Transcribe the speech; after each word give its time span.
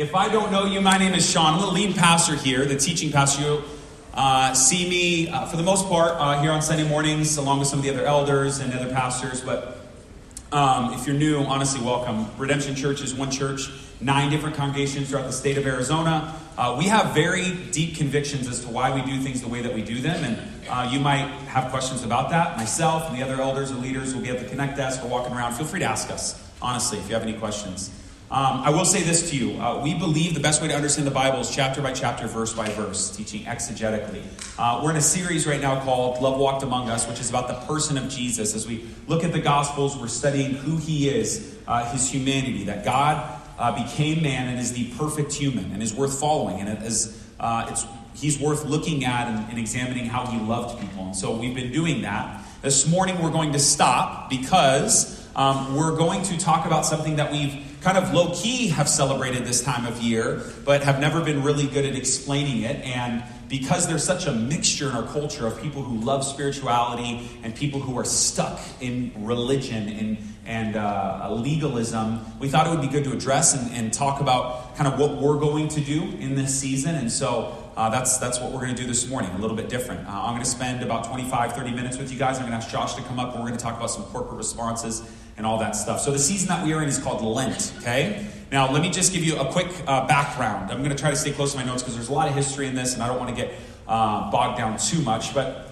If 0.00 0.14
I 0.14 0.30
don't 0.30 0.50
know 0.50 0.64
you, 0.64 0.80
my 0.80 0.96
name 0.96 1.12
is 1.12 1.28
Sean. 1.28 1.56
I'm 1.56 1.60
the 1.60 1.66
lead 1.66 1.94
pastor 1.94 2.34
here, 2.34 2.64
the 2.64 2.78
teaching 2.78 3.12
pastor. 3.12 3.42
You 3.42 3.62
uh, 4.14 4.54
see 4.54 4.88
me, 4.88 5.28
uh, 5.28 5.44
for 5.44 5.58
the 5.58 5.62
most 5.62 5.88
part, 5.88 6.12
uh, 6.12 6.40
here 6.40 6.52
on 6.52 6.62
Sunday 6.62 6.88
mornings, 6.88 7.36
along 7.36 7.58
with 7.58 7.68
some 7.68 7.80
of 7.80 7.84
the 7.84 7.90
other 7.90 8.06
elders 8.06 8.60
and 8.60 8.72
other 8.72 8.90
pastors. 8.90 9.42
But 9.42 9.76
um, 10.52 10.94
if 10.94 11.06
you're 11.06 11.14
new, 11.14 11.40
honestly, 11.40 11.84
welcome. 11.84 12.34
Redemption 12.38 12.74
Church 12.76 13.02
is 13.02 13.12
one 13.12 13.30
church, 13.30 13.68
nine 14.00 14.30
different 14.30 14.56
congregations 14.56 15.10
throughout 15.10 15.26
the 15.26 15.34
state 15.34 15.58
of 15.58 15.66
Arizona. 15.66 16.34
Uh, 16.56 16.76
we 16.78 16.86
have 16.86 17.12
very 17.12 17.52
deep 17.70 17.96
convictions 17.96 18.48
as 18.48 18.60
to 18.64 18.70
why 18.70 18.94
we 18.94 19.02
do 19.02 19.20
things 19.20 19.42
the 19.42 19.48
way 19.48 19.60
that 19.60 19.74
we 19.74 19.82
do 19.82 20.00
them. 20.00 20.24
And 20.24 20.66
uh, 20.70 20.88
you 20.90 20.98
might 20.98 21.28
have 21.48 21.70
questions 21.70 22.04
about 22.04 22.30
that. 22.30 22.56
Myself 22.56 23.10
and 23.10 23.18
the 23.18 23.22
other 23.22 23.42
elders 23.42 23.70
or 23.70 23.74
leaders 23.74 24.14
will 24.14 24.22
be 24.22 24.30
at 24.30 24.38
the 24.38 24.46
Connect 24.46 24.78
desk 24.78 25.04
or 25.04 25.08
walking 25.08 25.34
around. 25.34 25.52
Feel 25.52 25.66
free 25.66 25.80
to 25.80 25.86
ask 25.86 26.10
us, 26.10 26.42
honestly, 26.62 26.98
if 26.98 27.06
you 27.06 27.12
have 27.12 27.22
any 27.22 27.34
questions. 27.34 27.90
Um, 28.32 28.62
I 28.62 28.70
will 28.70 28.84
say 28.84 29.02
this 29.02 29.28
to 29.30 29.36
you. 29.36 29.60
Uh, 29.60 29.82
we 29.82 29.92
believe 29.92 30.34
the 30.34 30.40
best 30.40 30.62
way 30.62 30.68
to 30.68 30.74
understand 30.74 31.04
the 31.04 31.10
Bible 31.10 31.40
is 31.40 31.52
chapter 31.52 31.82
by 31.82 31.92
chapter, 31.92 32.28
verse 32.28 32.52
by 32.52 32.68
verse, 32.68 33.10
teaching 33.10 33.42
exegetically. 33.42 34.22
Uh, 34.56 34.82
we're 34.84 34.92
in 34.92 34.96
a 34.98 35.02
series 35.02 35.48
right 35.48 35.60
now 35.60 35.82
called 35.82 36.22
Love 36.22 36.38
Walked 36.38 36.62
Among 36.62 36.88
Us, 36.88 37.08
which 37.08 37.18
is 37.18 37.28
about 37.28 37.48
the 37.48 37.54
person 37.66 37.98
of 37.98 38.08
Jesus. 38.08 38.54
As 38.54 38.68
we 38.68 38.84
look 39.08 39.24
at 39.24 39.32
the 39.32 39.40
Gospels, 39.40 39.98
we're 39.98 40.06
studying 40.06 40.52
who 40.52 40.76
he 40.76 41.08
is, 41.08 41.58
uh, 41.66 41.90
his 41.90 42.08
humanity, 42.08 42.62
that 42.66 42.84
God 42.84 43.36
uh, 43.58 43.72
became 43.82 44.22
man 44.22 44.46
and 44.46 44.60
is 44.60 44.74
the 44.74 44.92
perfect 44.96 45.32
human 45.32 45.72
and 45.72 45.82
is 45.82 45.92
worth 45.92 46.20
following. 46.20 46.60
And 46.60 46.68
it 46.68 46.82
is, 46.84 47.20
uh, 47.40 47.66
it's, 47.68 47.84
he's 48.14 48.38
worth 48.38 48.64
looking 48.64 49.04
at 49.04 49.26
and, 49.26 49.50
and 49.50 49.58
examining 49.58 50.06
how 50.06 50.26
he 50.26 50.38
loved 50.38 50.78
people. 50.78 51.06
And 51.06 51.16
so 51.16 51.36
we've 51.36 51.56
been 51.56 51.72
doing 51.72 52.02
that. 52.02 52.44
This 52.62 52.88
morning 52.88 53.20
we're 53.20 53.32
going 53.32 53.54
to 53.54 53.58
stop 53.58 54.30
because 54.30 55.18
um, 55.34 55.74
we're 55.74 55.96
going 55.96 56.22
to 56.22 56.38
talk 56.38 56.66
about 56.66 56.86
something 56.86 57.16
that 57.16 57.32
we've 57.32 57.66
kind 57.80 57.96
of 57.96 58.12
low 58.12 58.34
key 58.34 58.68
have 58.68 58.88
celebrated 58.88 59.44
this 59.44 59.62
time 59.62 59.86
of 59.86 60.00
year, 60.00 60.42
but 60.64 60.82
have 60.82 61.00
never 61.00 61.22
been 61.22 61.42
really 61.42 61.66
good 61.66 61.84
at 61.84 61.94
explaining 61.94 62.62
it. 62.62 62.76
And 62.84 63.22
because 63.48 63.88
there's 63.88 64.04
such 64.04 64.26
a 64.26 64.32
mixture 64.32 64.88
in 64.88 64.94
our 64.94 65.02
culture 65.02 65.46
of 65.46 65.60
people 65.60 65.82
who 65.82 65.98
love 65.98 66.24
spirituality 66.24 67.28
and 67.42 67.54
people 67.54 67.80
who 67.80 67.98
are 67.98 68.04
stuck 68.04 68.60
in 68.80 69.12
religion 69.24 69.88
and, 69.88 70.18
and 70.46 70.76
uh, 70.76 71.28
legalism, 71.32 72.20
we 72.38 72.48
thought 72.48 72.66
it 72.66 72.70
would 72.70 72.80
be 72.80 72.86
good 72.88 73.04
to 73.04 73.12
address 73.12 73.54
and, 73.54 73.74
and, 73.74 73.92
talk 73.92 74.20
about 74.20 74.76
kind 74.76 74.86
of 74.86 75.00
what 75.00 75.16
we're 75.16 75.38
going 75.38 75.66
to 75.66 75.80
do 75.80 76.02
in 76.18 76.36
this 76.36 76.58
season. 76.58 76.94
And 76.94 77.10
so 77.10 77.56
uh, 77.76 77.90
that's, 77.90 78.18
that's 78.18 78.38
what 78.38 78.52
we're 78.52 78.60
going 78.60 78.74
to 78.74 78.80
do 78.80 78.86
this 78.86 79.08
morning, 79.08 79.30
a 79.32 79.38
little 79.38 79.56
bit 79.56 79.68
different. 79.68 80.06
Uh, 80.06 80.12
I'm 80.12 80.32
going 80.32 80.44
to 80.44 80.48
spend 80.48 80.82
about 80.82 81.06
25, 81.06 81.54
30 81.54 81.70
minutes 81.72 81.98
with 81.98 82.12
you 82.12 82.18
guys. 82.18 82.36
I'm 82.36 82.42
going 82.42 82.52
to 82.52 82.58
ask 82.58 82.70
Josh 82.70 82.94
to 82.94 83.02
come 83.02 83.18
up 83.18 83.34
and 83.34 83.42
we're 83.42 83.48
going 83.48 83.58
to 83.58 83.64
talk 83.64 83.76
about 83.76 83.90
some 83.90 84.04
corporate 84.04 84.36
responses 84.36 85.02
and 85.40 85.46
all 85.46 85.56
that 85.56 85.74
stuff. 85.74 86.00
So 86.00 86.12
the 86.12 86.18
season 86.18 86.48
that 86.48 86.62
we 86.62 86.74
are 86.74 86.82
in 86.82 86.88
is 86.90 86.98
called 86.98 87.22
Lent, 87.22 87.72
okay? 87.78 88.26
Now, 88.52 88.70
let 88.70 88.82
me 88.82 88.90
just 88.90 89.14
give 89.14 89.24
you 89.24 89.38
a 89.38 89.50
quick 89.50 89.68
uh, 89.86 90.06
background. 90.06 90.70
I'm 90.70 90.84
going 90.84 90.94
to 90.94 91.02
try 91.02 91.08
to 91.08 91.16
stay 91.16 91.32
close 91.32 91.52
to 91.52 91.58
my 91.58 91.64
notes 91.64 91.82
because 91.82 91.94
there's 91.94 92.10
a 92.10 92.12
lot 92.12 92.28
of 92.28 92.34
history 92.34 92.66
in 92.66 92.74
this 92.74 92.92
and 92.92 93.02
I 93.02 93.08
don't 93.08 93.18
want 93.18 93.34
to 93.34 93.42
get 93.42 93.54
uh, 93.88 94.30
bogged 94.30 94.58
down 94.58 94.76
too 94.76 95.00
much. 95.00 95.32
But 95.32 95.70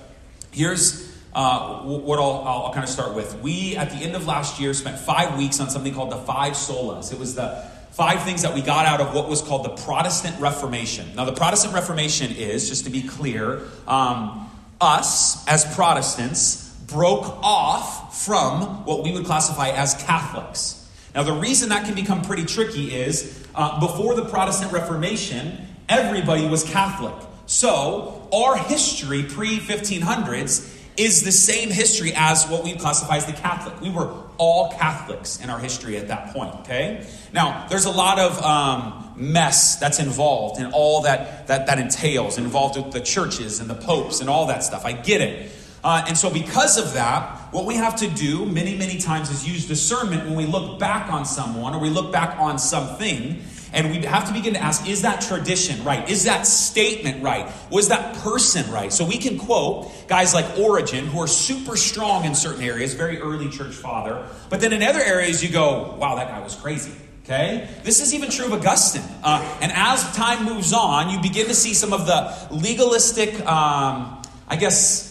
here's 0.52 1.14
uh, 1.34 1.82
what 1.82 2.18
I'll, 2.18 2.44
I'll, 2.46 2.72
kind 2.72 2.82
of 2.82 2.88
start 2.88 3.14
with. 3.14 3.42
We, 3.42 3.76
at 3.76 3.90
the 3.90 3.96
end 3.96 4.16
of 4.16 4.26
last 4.26 4.58
year, 4.58 4.72
spent 4.72 4.98
five 4.98 5.36
weeks 5.36 5.60
on 5.60 5.68
something 5.68 5.92
called 5.92 6.12
the 6.12 6.16
Five 6.16 6.54
Solas. 6.54 7.12
It 7.12 7.18
was 7.18 7.34
the 7.34 7.68
five 7.90 8.22
things 8.22 8.40
that 8.40 8.54
we 8.54 8.62
got 8.62 8.86
out 8.86 9.02
of 9.02 9.14
what 9.14 9.28
was 9.28 9.42
called 9.42 9.66
the 9.66 9.82
Protestant 9.82 10.40
Reformation. 10.40 11.14
Now, 11.14 11.26
the 11.26 11.34
Protestant 11.34 11.74
Reformation 11.74 12.32
is, 12.32 12.70
just 12.70 12.84
to 12.84 12.90
be 12.90 13.02
clear, 13.02 13.60
um, 13.86 14.50
us 14.80 15.46
as 15.46 15.66
Protestants 15.74 16.67
broke 16.88 17.26
off 17.42 18.24
from 18.24 18.84
what 18.84 19.04
we 19.04 19.12
would 19.12 19.24
classify 19.24 19.68
as 19.68 19.94
Catholics. 20.02 20.74
Now, 21.14 21.22
the 21.22 21.32
reason 21.32 21.68
that 21.68 21.84
can 21.84 21.94
become 21.94 22.22
pretty 22.22 22.44
tricky 22.44 22.94
is 22.94 23.46
uh, 23.54 23.80
before 23.80 24.14
the 24.14 24.24
Protestant 24.24 24.72
Reformation, 24.72 25.66
everybody 25.88 26.46
was 26.46 26.64
Catholic. 26.64 27.14
So, 27.46 28.28
our 28.32 28.56
history 28.56 29.22
pre 29.22 29.58
1500s 29.58 30.76
is 30.96 31.22
the 31.22 31.32
same 31.32 31.70
history 31.70 32.12
as 32.14 32.46
what 32.48 32.64
we 32.64 32.74
classify 32.74 33.16
as 33.16 33.26
the 33.26 33.32
Catholic. 33.32 33.80
We 33.80 33.90
were 33.90 34.12
all 34.36 34.72
Catholics 34.72 35.40
in 35.40 35.48
our 35.48 35.58
history 35.58 35.96
at 35.96 36.08
that 36.08 36.32
point, 36.32 36.54
okay? 36.56 37.06
Now, 37.32 37.66
there's 37.68 37.84
a 37.84 37.90
lot 37.90 38.18
of 38.18 38.42
um, 38.42 39.12
mess 39.16 39.76
that's 39.76 40.00
involved 40.00 40.60
in 40.60 40.72
all 40.72 41.02
that, 41.02 41.46
that 41.46 41.66
that 41.66 41.78
entails, 41.78 42.36
involved 42.36 42.76
with 42.76 42.92
the 42.92 43.00
churches 43.00 43.60
and 43.60 43.70
the 43.70 43.74
popes 43.74 44.20
and 44.20 44.28
all 44.28 44.46
that 44.46 44.64
stuff. 44.64 44.84
I 44.84 44.92
get 44.92 45.20
it. 45.20 45.50
Uh, 45.82 46.04
and 46.08 46.16
so, 46.16 46.30
because 46.30 46.76
of 46.76 46.94
that, 46.94 47.52
what 47.52 47.64
we 47.64 47.76
have 47.76 47.96
to 47.96 48.08
do 48.08 48.44
many, 48.44 48.76
many 48.76 48.98
times 48.98 49.30
is 49.30 49.46
use 49.48 49.66
discernment 49.66 50.24
when 50.24 50.34
we 50.34 50.46
look 50.46 50.78
back 50.78 51.12
on 51.12 51.24
someone 51.24 51.74
or 51.74 51.80
we 51.80 51.90
look 51.90 52.12
back 52.12 52.38
on 52.38 52.58
something. 52.58 53.42
And 53.70 53.90
we 53.90 53.98
have 54.06 54.26
to 54.28 54.32
begin 54.32 54.54
to 54.54 54.60
ask 54.60 54.88
is 54.88 55.02
that 55.02 55.20
tradition 55.20 55.84
right? 55.84 56.08
Is 56.08 56.24
that 56.24 56.46
statement 56.46 57.22
right? 57.22 57.52
Was 57.70 57.88
that 57.88 58.16
person 58.16 58.70
right? 58.72 58.90
So 58.90 59.04
we 59.04 59.18
can 59.18 59.38
quote 59.38 59.92
guys 60.08 60.32
like 60.32 60.58
Origen, 60.58 61.06
who 61.06 61.20
are 61.20 61.26
super 61.26 61.76
strong 61.76 62.24
in 62.24 62.34
certain 62.34 62.62
areas, 62.62 62.94
very 62.94 63.20
early 63.20 63.50
church 63.50 63.74
father. 63.74 64.26
But 64.48 64.60
then 64.60 64.72
in 64.72 64.82
other 64.82 65.02
areas, 65.02 65.44
you 65.44 65.50
go, 65.50 65.96
wow, 65.98 66.16
that 66.16 66.28
guy 66.28 66.40
was 66.40 66.54
crazy. 66.54 66.92
Okay? 67.24 67.68
This 67.82 68.00
is 68.00 68.14
even 68.14 68.30
true 68.30 68.46
of 68.46 68.54
Augustine. 68.54 69.02
Uh, 69.22 69.58
and 69.60 69.70
as 69.74 70.02
time 70.16 70.46
moves 70.46 70.72
on, 70.72 71.10
you 71.10 71.20
begin 71.20 71.46
to 71.48 71.54
see 71.54 71.74
some 71.74 71.92
of 71.92 72.06
the 72.06 72.48
legalistic, 72.50 73.38
um, 73.46 74.22
I 74.48 74.56
guess, 74.56 75.07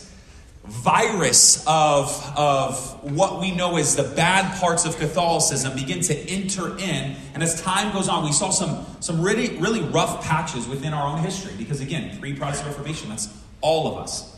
virus 0.68 1.64
of, 1.66 2.34
of 2.36 3.04
what 3.04 3.40
we 3.40 3.52
know 3.52 3.78
as 3.78 3.96
the 3.96 4.04
bad 4.04 4.60
parts 4.60 4.86
of 4.86 4.98
Catholicism 4.98 5.76
begin 5.76 6.02
to 6.02 6.16
enter 6.30 6.78
in. 6.78 7.16
And 7.34 7.42
as 7.42 7.62
time 7.62 7.94
goes 7.94 8.10
on, 8.10 8.26
we 8.26 8.34
saw 8.34 8.50
some, 8.50 8.86
some 9.00 9.22
really, 9.22 9.58
really 9.58 9.82
rough 9.82 10.24
patches 10.24 10.68
within 10.68 10.94
our 10.94 11.08
own 11.08 11.24
history. 11.24 11.54
Because 11.58 11.80
again, 11.82 12.20
pre 12.20 12.34
Protestant 12.34 12.70
Reformation, 12.70 13.10
that's 13.10 13.30
all 13.62 13.94
of 13.94 13.98
us. 13.98 14.36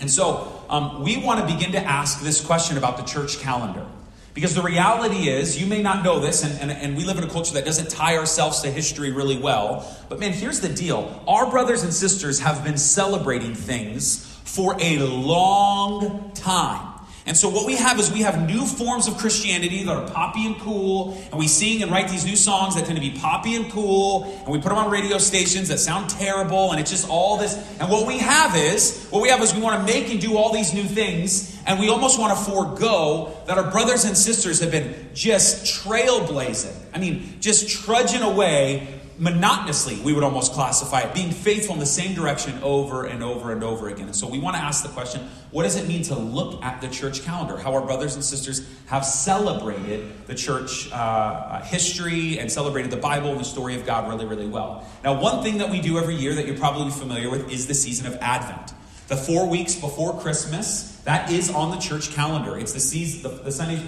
And 0.00 0.10
so 0.10 0.64
um, 0.68 1.02
we 1.04 1.16
want 1.16 1.46
to 1.46 1.54
begin 1.54 1.72
to 1.72 1.80
ask 1.80 2.22
this 2.22 2.44
question 2.44 2.76
about 2.76 2.96
the 2.96 3.04
church 3.04 3.38
calendar. 3.38 3.86
Because 4.34 4.54
the 4.54 4.62
reality 4.62 5.28
is, 5.28 5.60
you 5.60 5.66
may 5.66 5.82
not 5.82 6.02
know 6.02 6.18
this, 6.18 6.42
and, 6.42 6.58
and, 6.58 6.70
and, 6.70 6.96
we 6.96 7.04
live 7.04 7.18
in 7.18 7.24
a 7.24 7.28
culture 7.28 7.52
that 7.54 7.66
doesn't 7.66 7.90
tie 7.90 8.16
ourselves 8.16 8.62
to 8.62 8.70
history 8.70 9.12
really 9.12 9.36
well. 9.36 9.86
But 10.08 10.20
man, 10.20 10.32
here's 10.32 10.60
the 10.60 10.70
deal 10.70 11.22
our 11.28 11.50
brothers 11.50 11.82
and 11.82 11.92
sisters 11.92 12.40
have 12.40 12.64
been 12.64 12.78
celebrating 12.78 13.54
things 13.54 14.31
for 14.44 14.76
a 14.80 14.98
long 14.98 16.32
time. 16.34 16.88
And 17.24 17.36
so 17.36 17.48
what 17.48 17.66
we 17.66 17.76
have 17.76 18.00
is 18.00 18.10
we 18.10 18.22
have 18.22 18.48
new 18.48 18.66
forms 18.66 19.06
of 19.06 19.16
Christianity 19.16 19.84
that 19.84 19.96
are 19.96 20.08
poppy 20.10 20.44
and 20.44 20.58
cool, 20.58 21.16
and 21.30 21.38
we 21.38 21.46
sing 21.46 21.80
and 21.82 21.92
write 21.92 22.08
these 22.08 22.24
new 22.24 22.34
songs 22.34 22.74
that 22.74 22.84
tend 22.84 22.96
to 22.96 23.00
be 23.00 23.16
poppy 23.16 23.54
and 23.54 23.70
cool, 23.70 24.24
and 24.24 24.48
we 24.48 24.58
put 24.58 24.70
them 24.70 24.78
on 24.78 24.90
radio 24.90 25.18
stations 25.18 25.68
that 25.68 25.78
sound 25.78 26.10
terrible, 26.10 26.72
and 26.72 26.80
it's 26.80 26.90
just 26.90 27.08
all 27.08 27.36
this. 27.36 27.54
And 27.78 27.88
what 27.88 28.08
we 28.08 28.18
have 28.18 28.56
is, 28.56 29.06
what 29.10 29.22
we 29.22 29.28
have 29.28 29.40
is 29.40 29.54
we 29.54 29.60
want 29.60 29.86
to 29.86 29.92
make 29.92 30.10
and 30.10 30.20
do 30.20 30.36
all 30.36 30.52
these 30.52 30.74
new 30.74 30.82
things, 30.82 31.56
and 31.64 31.78
we 31.78 31.88
almost 31.88 32.18
want 32.18 32.36
to 32.36 32.44
forego 32.44 33.32
that 33.46 33.56
our 33.56 33.70
brothers 33.70 34.04
and 34.04 34.16
sisters 34.16 34.58
have 34.58 34.72
been 34.72 35.10
just 35.14 35.64
trailblazing. 35.64 36.74
I 36.92 36.98
mean, 36.98 37.36
just 37.38 37.68
trudging 37.68 38.22
away 38.22 38.88
monotonously, 39.18 40.00
we 40.02 40.12
would 40.12 40.24
almost 40.24 40.52
classify 40.52 41.00
it, 41.00 41.14
being 41.14 41.30
faithful 41.30 41.74
in 41.74 41.80
the 41.80 41.86
same 41.86 42.14
direction 42.14 42.58
over 42.62 43.04
and 43.04 43.22
over 43.22 43.52
and 43.52 43.62
over 43.62 43.88
again. 43.88 44.06
And 44.06 44.16
so 44.16 44.28
we 44.28 44.38
want 44.38 44.56
to 44.56 44.62
ask 44.62 44.82
the 44.82 44.88
question 44.90 45.28
what 45.50 45.64
does 45.64 45.76
it 45.76 45.86
mean 45.86 46.02
to 46.04 46.14
look 46.14 46.62
at 46.64 46.80
the 46.80 46.88
church 46.88 47.22
calendar? 47.22 47.56
How 47.56 47.74
our 47.74 47.82
brothers 47.82 48.14
and 48.14 48.24
sisters 48.24 48.66
have 48.86 49.04
celebrated 49.04 50.26
the 50.26 50.34
church 50.34 50.90
uh, 50.90 50.94
uh, 50.94 51.62
history 51.62 52.38
and 52.38 52.50
celebrated 52.50 52.90
the 52.90 52.96
Bible 52.96 53.30
and 53.30 53.40
the 53.40 53.44
story 53.44 53.74
of 53.74 53.84
God 53.84 54.08
really, 54.08 54.24
really 54.24 54.48
well. 54.48 54.86
Now, 55.04 55.20
one 55.20 55.42
thing 55.42 55.58
that 55.58 55.70
we 55.70 55.80
do 55.80 55.98
every 55.98 56.16
year 56.16 56.34
that 56.34 56.46
you're 56.46 56.58
probably 56.58 56.90
familiar 56.90 57.30
with 57.30 57.50
is 57.50 57.66
the 57.66 57.74
season 57.74 58.06
of 58.06 58.16
Advent. 58.20 58.72
The 59.08 59.16
four 59.16 59.48
weeks 59.48 59.74
before 59.74 60.18
Christmas, 60.20 60.96
that 61.04 61.30
is 61.30 61.50
on 61.50 61.70
the 61.70 61.78
church 61.78 62.12
calendar. 62.12 62.58
It's 62.58 62.72
the 62.72 62.80
season, 62.80 63.22
the, 63.22 63.42
the 63.42 63.52
Sunday 63.52 63.82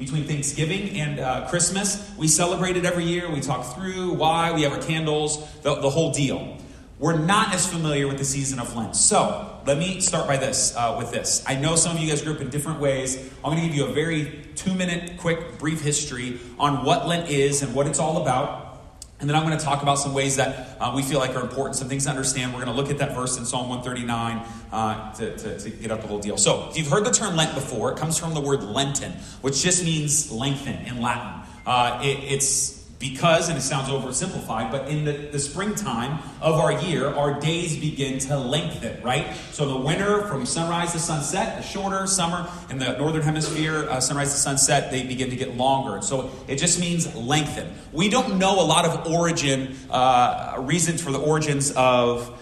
between 0.00 0.24
Thanksgiving 0.24 0.98
and 0.98 1.20
uh, 1.20 1.46
Christmas. 1.48 2.10
We 2.16 2.26
celebrate 2.26 2.78
it 2.78 2.86
every 2.86 3.04
year. 3.04 3.30
We 3.30 3.40
talk 3.40 3.76
through 3.76 4.14
why, 4.14 4.50
we 4.50 4.62
have 4.62 4.72
our 4.72 4.80
candles, 4.80 5.46
the, 5.60 5.74
the 5.74 5.90
whole 5.90 6.10
deal. 6.10 6.56
We're 6.98 7.18
not 7.18 7.54
as 7.54 7.66
familiar 7.66 8.08
with 8.08 8.16
the 8.16 8.24
season 8.24 8.58
of 8.58 8.74
Lent. 8.74 8.96
So 8.96 9.58
let 9.66 9.76
me 9.78 10.00
start 10.00 10.26
by 10.26 10.38
this 10.38 10.74
uh, 10.74 10.96
with 10.98 11.10
this. 11.10 11.44
I 11.46 11.54
know 11.56 11.76
some 11.76 11.96
of 11.96 12.02
you 12.02 12.08
guys 12.08 12.22
grew 12.22 12.34
up 12.34 12.40
in 12.40 12.48
different 12.48 12.80
ways. 12.80 13.16
I'm 13.44 13.52
going 13.52 13.56
to 13.56 13.66
give 13.66 13.76
you 13.76 13.86
a 13.86 13.92
very 13.92 14.48
two 14.56 14.74
minute, 14.74 15.18
quick, 15.18 15.58
brief 15.58 15.82
history 15.82 16.40
on 16.58 16.84
what 16.84 17.06
Lent 17.06 17.28
is 17.28 17.62
and 17.62 17.74
what 17.74 17.86
it's 17.86 17.98
all 17.98 18.22
about. 18.22 18.69
And 19.20 19.28
then 19.28 19.36
I'm 19.36 19.44
going 19.44 19.56
to 19.56 19.64
talk 19.64 19.82
about 19.82 19.96
some 19.96 20.14
ways 20.14 20.36
that 20.36 20.76
uh, 20.80 20.92
we 20.96 21.02
feel 21.02 21.18
like 21.18 21.36
are 21.36 21.42
important, 21.42 21.76
some 21.76 21.88
things 21.88 22.04
to 22.04 22.10
understand. 22.10 22.54
We're 22.54 22.64
going 22.64 22.74
to 22.74 22.80
look 22.80 22.90
at 22.90 22.98
that 22.98 23.14
verse 23.14 23.36
in 23.36 23.44
Psalm 23.44 23.68
139 23.68 24.46
uh, 24.72 25.12
to, 25.12 25.36
to, 25.36 25.58
to, 25.58 25.70
get 25.70 25.90
up 25.90 26.00
the 26.00 26.06
whole 26.06 26.20
deal. 26.20 26.38
So, 26.38 26.68
if 26.70 26.78
you've 26.78 26.88
heard 26.88 27.04
the 27.04 27.10
term 27.10 27.36
Lent 27.36 27.54
before, 27.54 27.92
it 27.92 27.98
comes 27.98 28.18
from 28.18 28.32
the 28.32 28.40
word 28.40 28.62
Lenten, 28.62 29.12
which 29.42 29.62
just 29.62 29.84
means 29.84 30.32
lengthen 30.32 30.74
in 30.86 31.02
Latin. 31.02 31.42
Uh, 31.66 32.00
it, 32.02 32.18
it's 32.24 32.79
because, 33.00 33.48
and 33.48 33.56
it 33.56 33.62
sounds 33.62 33.88
oversimplified, 33.88 34.70
but 34.70 34.86
in 34.88 35.06
the, 35.06 35.12
the 35.12 35.38
springtime 35.38 36.18
of 36.42 36.56
our 36.56 36.70
year, 36.82 37.08
our 37.08 37.40
days 37.40 37.78
begin 37.78 38.18
to 38.18 38.38
lengthen, 38.38 39.02
right? 39.02 39.34
So 39.52 39.66
the 39.66 39.76
winter 39.76 40.26
from 40.26 40.44
sunrise 40.44 40.92
to 40.92 40.98
sunset, 40.98 41.56
the 41.56 41.66
shorter 41.66 42.06
summer 42.06 42.46
in 42.68 42.78
the 42.78 42.98
northern 42.98 43.22
hemisphere, 43.22 43.88
uh, 43.88 44.00
sunrise 44.00 44.32
to 44.34 44.38
sunset, 44.38 44.90
they 44.90 45.02
begin 45.02 45.30
to 45.30 45.36
get 45.36 45.56
longer. 45.56 46.02
So 46.02 46.30
it 46.46 46.56
just 46.56 46.78
means 46.78 47.12
lengthen. 47.16 47.72
We 47.90 48.10
don't 48.10 48.38
know 48.38 48.60
a 48.60 48.66
lot 48.66 48.84
of 48.84 49.10
origin, 49.10 49.76
uh, 49.88 50.56
reasons 50.58 51.02
for 51.02 51.10
the 51.10 51.20
origins 51.20 51.72
of 51.72 52.36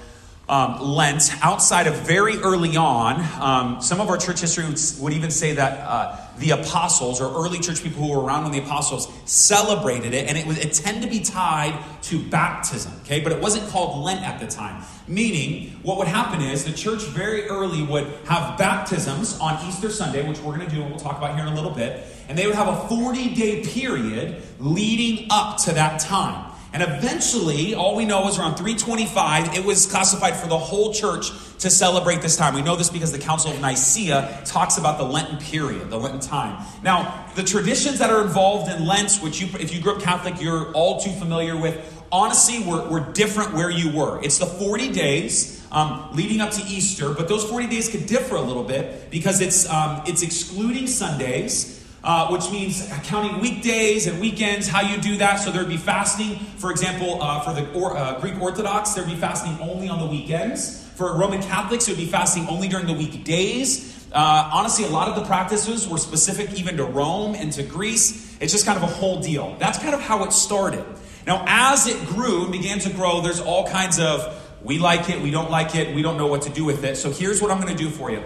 um, 0.49 0.81
Lent 0.81 1.31
outside 1.43 1.87
of 1.87 1.94
very 1.94 2.38
early 2.38 2.76
on. 2.76 3.20
Um, 3.40 3.82
some 3.82 4.00
of 4.00 4.08
our 4.08 4.16
church 4.16 4.40
history 4.40 4.64
would, 5.00 5.12
even 5.12 5.31
say 5.31 5.52
that 5.52 5.78
uh, 5.78 6.16
the 6.38 6.50
apostles 6.50 7.20
or 7.20 7.44
early 7.44 7.58
church 7.58 7.82
people 7.82 8.02
who 8.02 8.11
were 8.11 8.23
around 8.23 8.44
when 8.44 8.52
the 8.52 8.58
apostles 8.58 9.08
celebrated 9.25 10.14
it, 10.14 10.29
and 10.29 10.38
it, 10.38 10.46
would, 10.46 10.58
it 10.58 10.73
tended 10.73 11.02
to 11.02 11.08
be 11.08 11.20
tied 11.20 11.79
to 12.02 12.23
baptism, 12.29 12.93
okay? 13.05 13.20
But 13.20 13.32
it 13.32 13.40
wasn't 13.40 13.69
called 13.70 14.05
Lent 14.05 14.23
at 14.23 14.40
the 14.40 14.46
time. 14.46 14.82
Meaning, 15.06 15.70
what 15.82 15.99
would 15.99 16.08
happen 16.08 16.40
is 16.40 16.64
the 16.64 16.73
church 16.73 17.02
very 17.02 17.46
early 17.49 17.82
would 17.82 18.06
have 18.26 18.58
baptisms 18.58 19.38
on 19.40 19.67
Easter 19.67 19.90
Sunday, 19.90 20.26
which 20.29 20.38
we're 20.40 20.56
going 20.56 20.69
to 20.69 20.75
do 20.75 20.82
and 20.82 20.90
we'll 20.90 21.00
talk 21.00 21.19
about 21.19 21.35
here 21.35 21.46
in 21.46 21.52
a 21.52 21.55
little 21.55 21.70
bit, 21.70 22.06
and 22.29 22.37
they 22.37 22.46
would 22.46 22.55
have 22.56 22.69
a 22.69 22.88
40 22.88 23.34
day 23.34 23.62
period 23.62 24.43
leading 24.58 25.26
up 25.31 25.58
to 25.64 25.73
that 25.73 26.00
time. 26.00 26.48
And 26.73 26.82
eventually, 26.82 27.75
all 27.75 27.97
we 27.97 28.05
know 28.05 28.29
is 28.29 28.38
around 28.38 28.56
325, 28.56 29.56
it 29.56 29.65
was 29.65 29.87
classified 29.87 30.37
for 30.37 30.49
the 30.49 30.59
whole 30.59 30.93
church 30.93 31.31
to 31.61 31.70
celebrate 31.70 32.20
this 32.20 32.37
time. 32.37 32.55
We 32.55 32.62
know 32.62 32.76
this 32.76 32.91
because 32.91 33.11
the 33.11 33.19
Council 33.19 33.50
of 33.50 33.61
Nicaea 33.61 34.43
talks 34.44 34.76
about 34.76 34.99
the 34.99 35.05
Lenten 35.05 35.38
period, 35.38 35.88
the 35.88 35.99
Lenten 35.99 36.20
time. 36.20 36.62
Now, 36.82 37.26
the 37.35 37.43
traditions 37.43 37.99
that 38.00 38.11
are 38.11 38.23
involved 38.23 38.70
in 38.70 38.87
Lent, 38.87 39.17
which 39.23 39.41
you, 39.41 39.49
if 39.59 39.75
you 39.75 39.81
grew 39.81 39.94
up 39.94 40.03
Catholic, 40.03 40.41
you're 40.43 40.70
all 40.73 41.00
too 41.00 41.11
familiar 41.12 41.56
with, 41.56 42.05
honestly, 42.12 42.62
were, 42.62 42.87
were 42.88 43.00
different 43.00 43.55
where 43.55 43.70
you 43.70 43.91
were. 43.91 44.23
It's 44.23 44.38
the 44.38 44.47
40 44.47 44.93
days 44.93 45.67
um, 45.73 46.11
leading 46.12 46.43
up 46.43 46.50
to 46.53 46.62
Easter, 46.67 47.15
but 47.15 47.29
those 47.29 47.44
40 47.44 47.67
days 47.69 47.88
could 47.88 48.06
differ 48.06 48.37
a 48.37 48.43
little 48.43 48.65
bit 48.65 49.11
because 49.11 49.41
it's, 49.41 49.69
um, 49.69 50.03
it's 50.06 50.23
excluding 50.23 50.87
Sundays 50.87 51.79
uh, 52.08 52.26
which 52.28 52.50
means 52.50 52.90
counting 53.05 53.38
weekdays 53.38 54.06
and 54.06 54.19
weekends, 54.19 54.66
how 54.66 54.81
you 54.81 54.96
do 54.96 55.19
that. 55.19 55.37
So 55.37 55.50
there'd 55.50 55.69
be 55.69 55.76
fasting, 55.76 56.37
for 56.56 56.70
example, 56.70 57.22
uh, 57.22 57.40
for 57.40 57.52
the 57.52 57.70
or, 57.78 57.99
uh, 57.99 58.19
Greek 58.19 58.40
Orthodox, 58.40 58.94
there'd 58.94 59.06
be 59.06 59.14
fasting 59.14 59.58
only 59.60 59.90
on 59.90 59.99
the 60.00 60.06
weekends. 60.06 60.88
For 60.96 61.14
Roman 61.14 61.43
Catholics, 61.43 61.87
it 61.87 61.90
would 61.90 61.99
be 61.99 62.06
fasting 62.06 62.49
only 62.49 62.66
during 62.66 62.87
the 62.87 62.94
weekdays. 62.94 64.06
Uh, 64.10 64.49
honestly, 64.55 64.87
a 64.87 64.88
lot 64.88 65.08
of 65.08 65.16
the 65.16 65.25
practices 65.26 65.87
were 65.87 65.99
specific 65.99 66.58
even 66.58 66.78
to 66.78 66.84
Rome 66.84 67.34
and 67.34 67.52
to 67.52 67.62
Greece. 67.62 68.38
It's 68.40 68.55
just 68.55 68.64
kind 68.64 68.78
of 68.78 68.84
a 68.84 68.93
whole 68.94 69.20
deal. 69.20 69.55
That's 69.58 69.78
kind 69.78 69.94
of 69.94 70.00
how 70.00 70.25
it 70.25 70.32
started. 70.32 70.87
Now, 71.26 71.44
as 71.46 71.87
it 71.87 72.06
grew 72.06 72.44
and 72.44 72.52
began 72.52 72.78
to 72.78 72.90
grow, 72.90 73.20
there's 73.20 73.40
all 73.40 73.69
kinds 73.69 74.00
of 74.00 74.34
we 74.64 74.78
like 74.78 75.10
it, 75.10 75.20
we 75.20 75.31
don't 75.31 75.50
like 75.50 75.75
it, 75.75 75.94
we 75.94 76.00
don't 76.00 76.16
know 76.16 76.26
what 76.26 76.40
to 76.43 76.50
do 76.50 76.64
with 76.64 76.84
it. 76.84 76.96
So 76.96 77.10
here's 77.10 77.43
what 77.43 77.50
I'm 77.50 77.60
going 77.60 77.76
to 77.76 77.84
do 77.84 77.90
for 77.90 78.10
you 78.10 78.22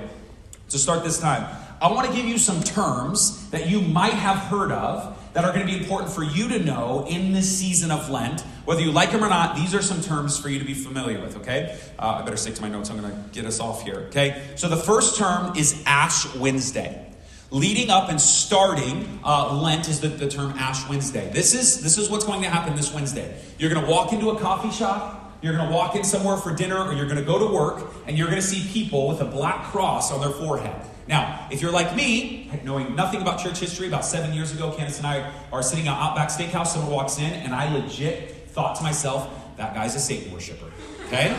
to 0.69 0.79
start 0.79 1.03
this 1.03 1.19
time. 1.19 1.62
I 1.83 1.91
want 1.91 2.09
to 2.09 2.15
give 2.15 2.27
you 2.27 2.39
some 2.39 2.63
terms 2.63 3.51
that 3.51 3.69
you 3.69 3.81
might 3.81 4.13
have 4.13 4.37
heard 4.37 4.71
of 4.71 5.19
that 5.33 5.45
are 5.45 5.53
going 5.53 5.67
to 5.67 5.73
be 5.73 5.77
important 5.77 6.13
for 6.13 6.23
you 6.23 6.49
to 6.51 6.61
know 6.61 7.05
in 7.09 7.33
this 7.33 7.59
season 7.59 7.91
of 7.91 8.09
Lent. 8.09 8.43
Whether 8.67 8.83
you 8.83 8.93
like 8.93 9.11
them 9.11 9.25
or 9.25 9.29
not, 9.29 9.57
these 9.57 9.75
are 9.75 9.83
some 9.83 10.01
terms 10.01 10.39
for 10.39 10.49
you 10.49 10.61
to 10.61 10.65
be 10.65 10.75
familiar 10.75 11.21
with, 11.21 11.39
okay? 11.39 11.77
Uh, 11.99 12.21
I 12.21 12.23
better 12.23 12.37
stick 12.37 12.55
to 12.55 12.63
my 12.63 12.69
notes. 12.69 12.89
I'm 12.89 13.01
going 13.01 13.11
to 13.11 13.29
get 13.33 13.47
us 13.47 13.59
off 13.59 13.83
here, 13.83 14.07
okay? 14.11 14.45
So 14.55 14.69
the 14.69 14.77
first 14.77 15.19
term 15.19 15.57
is 15.57 15.83
Ash 15.85 16.33
Wednesday. 16.37 17.13
Leading 17.51 17.91
up 17.91 18.11
and 18.11 18.21
starting 18.21 19.19
uh, 19.25 19.61
Lent 19.61 19.89
is 19.89 20.01
the, 20.01 20.07
the 20.07 20.29
term 20.29 20.53
Ash 20.53 20.89
Wednesday. 20.89 21.33
This 21.33 21.53
is, 21.53 21.83
this 21.83 21.99
is 21.99 22.09
what's 22.09 22.25
going 22.25 22.43
to 22.43 22.49
happen 22.49 22.77
this 22.77 22.95
Wednesday. 22.95 23.37
You're 23.59 23.71
going 23.75 23.85
to 23.85 23.91
walk 23.91 24.13
into 24.13 24.31
a 24.31 24.39
coffee 24.39 24.71
shop, 24.71 25.37
you're 25.43 25.57
going 25.57 25.69
to 25.69 25.75
walk 25.75 25.97
in 25.97 26.05
somewhere 26.05 26.37
for 26.37 26.55
dinner, 26.55 26.79
or 26.79 26.93
you're 26.93 27.07
going 27.07 27.19
to 27.19 27.25
go 27.25 27.41
to 27.41 27.53
work, 27.53 27.93
and 28.07 28.17
you're 28.17 28.29
going 28.29 28.41
to 28.41 28.47
see 28.47 28.73
people 28.73 29.09
with 29.09 29.21
a 29.21 29.25
black 29.25 29.65
cross 29.65 30.13
on 30.13 30.21
their 30.21 30.31
forehead. 30.31 30.81
Now, 31.09 31.49
if 31.51 31.61
you're 31.61 31.73
like 31.73 31.97
me, 31.97 32.51
knowing 32.65 32.95
nothing 32.95 33.23
about 33.23 33.41
church 33.41 33.59
history, 33.59 33.89
about 33.89 34.05
seven 34.05 34.33
years 34.33 34.53
ago, 34.53 34.73
Candace 34.73 34.99
and 34.99 35.07
I 35.07 35.33
are 35.53 35.63
sitting 35.63 35.89
at 35.89 35.97
Outback 35.97 36.29
Steakhouse. 36.29 36.69
Someone 36.69 36.93
walks 36.93 37.19
in, 37.19 37.33
and 37.33 37.55
I 37.55 37.73
legit 37.73 38.49
thought 38.49 38.77
to 38.77 38.83
myself, 38.83 39.29
that 39.57 39.75
guy's 39.75 39.95
a 39.95 40.01
Satan 40.01 40.33
worshiper. 40.33 40.71
Okay? 41.07 41.33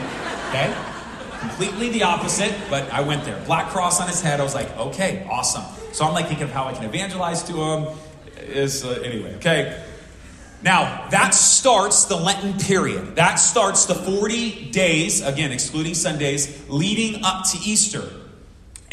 Okay? 0.49 0.75
Completely 1.39 1.89
the 1.89 2.03
opposite, 2.03 2.53
but 2.69 2.91
I 2.91 3.01
went 3.01 3.25
there. 3.25 3.41
Black 3.45 3.69
cross 3.69 4.01
on 4.01 4.07
his 4.07 4.21
head. 4.21 4.39
I 4.39 4.43
was 4.43 4.55
like, 4.55 4.75
okay, 4.77 5.27
awesome. 5.29 5.63
So 5.93 6.05
I'm 6.05 6.13
like 6.13 6.27
thinking 6.27 6.45
of 6.45 6.51
how 6.51 6.65
I 6.65 6.73
can 6.73 6.85
evangelize 6.85 7.43
to 7.43 7.53
him. 7.53 7.97
Is 8.37 8.83
uh, 8.83 9.01
anyway, 9.03 9.35
okay. 9.35 9.83
Now, 10.63 11.09
that 11.09 11.33
starts 11.33 12.05
the 12.05 12.15
Lenten 12.15 12.57
period. 12.57 13.17
That 13.17 13.35
starts 13.35 13.85
the 13.85 13.95
40 13.95 14.71
days, 14.71 15.21
again, 15.21 15.51
excluding 15.51 15.93
Sundays, 15.93 16.67
leading 16.69 17.23
up 17.25 17.45
to 17.51 17.57
Easter. 17.57 18.09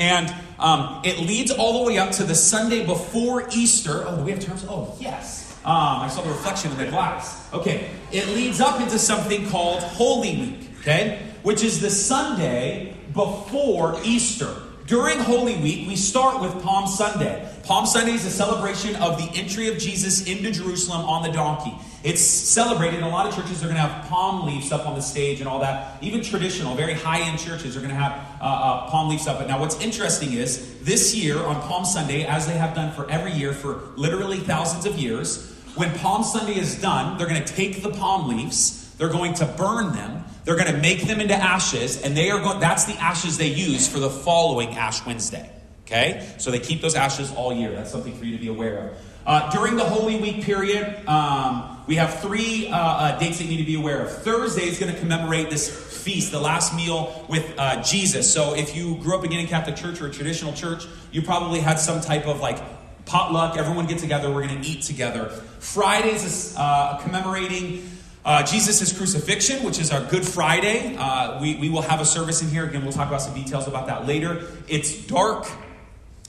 And 0.01 0.35
um, 0.59 1.03
it 1.05 1.19
leads 1.19 1.51
all 1.51 1.81
the 1.81 1.87
way 1.87 1.99
up 1.99 2.11
to 2.13 2.25
the 2.25 2.35
Sunday 2.35 2.87
before 2.87 3.47
Easter. 3.53 4.03
Oh, 4.07 4.17
do 4.17 4.23
we 4.25 4.31
have 4.31 4.41
terms? 4.41 4.65
Oh, 4.67 4.97
yes. 4.99 5.59
Um, 5.63 6.01
I 6.01 6.09
saw 6.09 6.23
the 6.23 6.31
reflection 6.31 6.73
in 6.73 6.79
the 6.79 6.87
glass. 6.87 7.53
Okay. 7.53 7.91
It 8.11 8.29
leads 8.29 8.63
up 8.63 8.81
into 8.81 8.99
something 8.99 9.47
called 9.51 9.83
Holy 9.83 10.39
Week, 10.39 10.71
okay? 10.81 11.23
Which 11.43 11.63
is 11.63 11.83
the 11.83 11.91
Sunday 11.91 12.97
before 13.13 14.01
Easter. 14.03 14.57
During 14.87 15.19
Holy 15.19 15.57
Week, 15.57 15.87
we 15.87 15.97
start 15.97 16.41
with 16.41 16.63
Palm 16.63 16.89
Sunday. 16.89 17.47
Palm 17.65 17.87
Sunday 17.87 18.13
is 18.13 18.25
a 18.25 18.31
celebration 18.31 18.97
of 18.97 19.19
the 19.19 19.39
entry 19.39 19.69
of 19.69 19.79
Jesus 19.79 20.27
into 20.27 20.51
Jerusalem 20.51 21.03
on 21.03 21.23
the 21.23 21.31
donkey. 21.31 21.75
It's 22.03 22.23
celebrated. 22.23 22.99
In 22.99 23.05
a 23.05 23.09
lot 23.09 23.27
of 23.27 23.35
churches, 23.35 23.61
they're 23.61 23.69
going 23.69 23.81
to 23.81 23.87
have 23.87 24.09
palm 24.09 24.47
leaves 24.47 24.73
up 24.73 24.87
on 24.87 24.95
the 24.95 25.03
stage 25.03 25.41
and 25.41 25.49
all 25.49 25.61
that. 25.61 26.03
Even 26.03 26.23
traditional, 26.23 26.75
very 26.75 26.95
high 26.95 27.21
end 27.21 27.39
churches 27.39 27.77
are 27.77 27.81
going 27.81 27.91
to 27.91 27.97
have 27.97 28.13
uh, 28.41 28.45
uh, 28.45 28.91
palm 28.91 29.11
leaves 29.11 29.27
up. 29.27 29.39
But 29.39 29.49
now, 29.49 29.61
what's 29.61 29.79
interesting 29.81 30.33
is 30.33 30.81
this 30.83 31.15
year 31.15 31.39
on 31.39 31.61
Palm 31.63 31.85
Sunday, 31.85 32.25
as 32.25 32.47
they 32.47 32.57
have 32.57 32.75
done 32.75 32.93
for 32.93 33.09
every 33.11 33.33
year 33.33 33.53
for 33.53 33.83
literally 33.97 34.39
thousands 34.39 34.87
of 34.87 34.99
years, 34.99 35.55
when 35.75 35.97
Palm 35.99 36.25
Sunday 36.25 36.59
is 36.59 36.81
done, 36.81 37.19
they're 37.19 37.29
going 37.29 37.45
to 37.45 37.53
take 37.53 37.83
the 37.83 37.91
palm 37.91 38.29
leaves, 38.29 38.95
they're 38.95 39.11
going 39.11 39.35
to 39.35 39.47
burn 39.47 39.93
them, 39.93 40.25
they're 40.45 40.57
going 40.57 40.73
to 40.73 40.79
make 40.79 41.07
them 41.07 41.21
into 41.21 41.35
ashes, 41.35 42.03
and 42.03 42.17
they 42.17 42.31
are 42.31 42.41
going. 42.41 42.61
That's 42.61 42.85
the 42.85 42.95
ashes 42.95 43.37
they 43.37 43.49
use 43.49 43.87
for 43.87 43.99
the 43.99 44.11
following 44.11 44.71
Ash 44.71 45.05
Wednesday. 45.05 45.51
Okay? 45.91 46.25
So 46.39 46.53
they 46.53 46.61
keep 46.61 46.81
those 46.81 46.95
ashes 46.95 47.33
all 47.35 47.53
year. 47.53 47.73
That's 47.73 47.91
something 47.91 48.17
for 48.17 48.25
you 48.25 48.37
to 48.37 48.41
be 48.41 48.47
aware 48.49 48.79
of. 48.79 48.99
Uh, 49.27 49.51
during 49.51 49.77
the 49.77 49.85
Holy 49.85 50.21
Week 50.21 50.45
period, 50.45 51.07
um, 51.07 51.83
we 51.87 51.97
have 51.97 52.21
three 52.21 52.69
uh, 52.69 52.77
uh, 52.77 53.19
dates 53.19 53.39
that 53.39 53.45
you 53.45 53.51
need 53.51 53.59
to 53.59 53.65
be 53.65 53.75
aware 53.75 54.01
of. 54.03 54.11
Thursday 54.23 54.63
is 54.63 54.79
going 54.79 54.93
to 54.93 54.99
commemorate 54.99 55.51
this 55.51 55.69
feast, 56.03 56.31
the 56.31 56.41
last 56.41 56.75
meal 56.75 57.27
with 57.29 57.53
uh, 57.59 57.83
Jesus. 57.83 58.33
So 58.33 58.55
if 58.55 58.77
you 58.77 58.97
grew 58.97 59.19
up 59.19 59.25
again 59.25 59.41
in 59.41 59.47
Catholic 59.49 59.77
Church 59.77 60.01
or 60.01 60.07
a 60.07 60.11
traditional 60.11 60.53
church, 60.53 60.87
you 61.11 61.23
probably 61.23 61.59
had 61.59 61.79
some 61.79 62.01
type 62.01 62.27
of 62.27 62.41
like 62.41 62.59
potluck. 63.05 63.57
Everyone 63.57 63.87
get 63.87 63.99
together. 63.99 64.31
We're 64.31 64.47
going 64.47 64.63
to 64.63 64.69
eat 64.69 64.83
together. 64.83 65.29
Fridays 65.59 66.25
is 66.25 66.55
uh, 66.57 66.99
commemorating. 67.03 67.91
Uh, 68.25 68.43
Jesus' 68.43 68.97
crucifixion, 68.97 69.65
which 69.65 69.79
is 69.79 69.91
our 69.91 70.05
Good 70.05 70.27
Friday. 70.27 70.95
Uh, 70.97 71.41
we, 71.41 71.57
we 71.57 71.69
will 71.69 71.83
have 71.83 72.01
a 72.01 72.05
service 72.05 72.43
in 72.43 72.49
here. 72.49 72.65
Again, 72.65 72.83
we'll 72.83 72.93
talk 72.93 73.09
about 73.09 73.23
some 73.23 73.35
details 73.35 73.67
about 73.67 73.87
that 73.89 74.07
later. 74.07 74.47
It's 74.69 75.07
dark. 75.07 75.47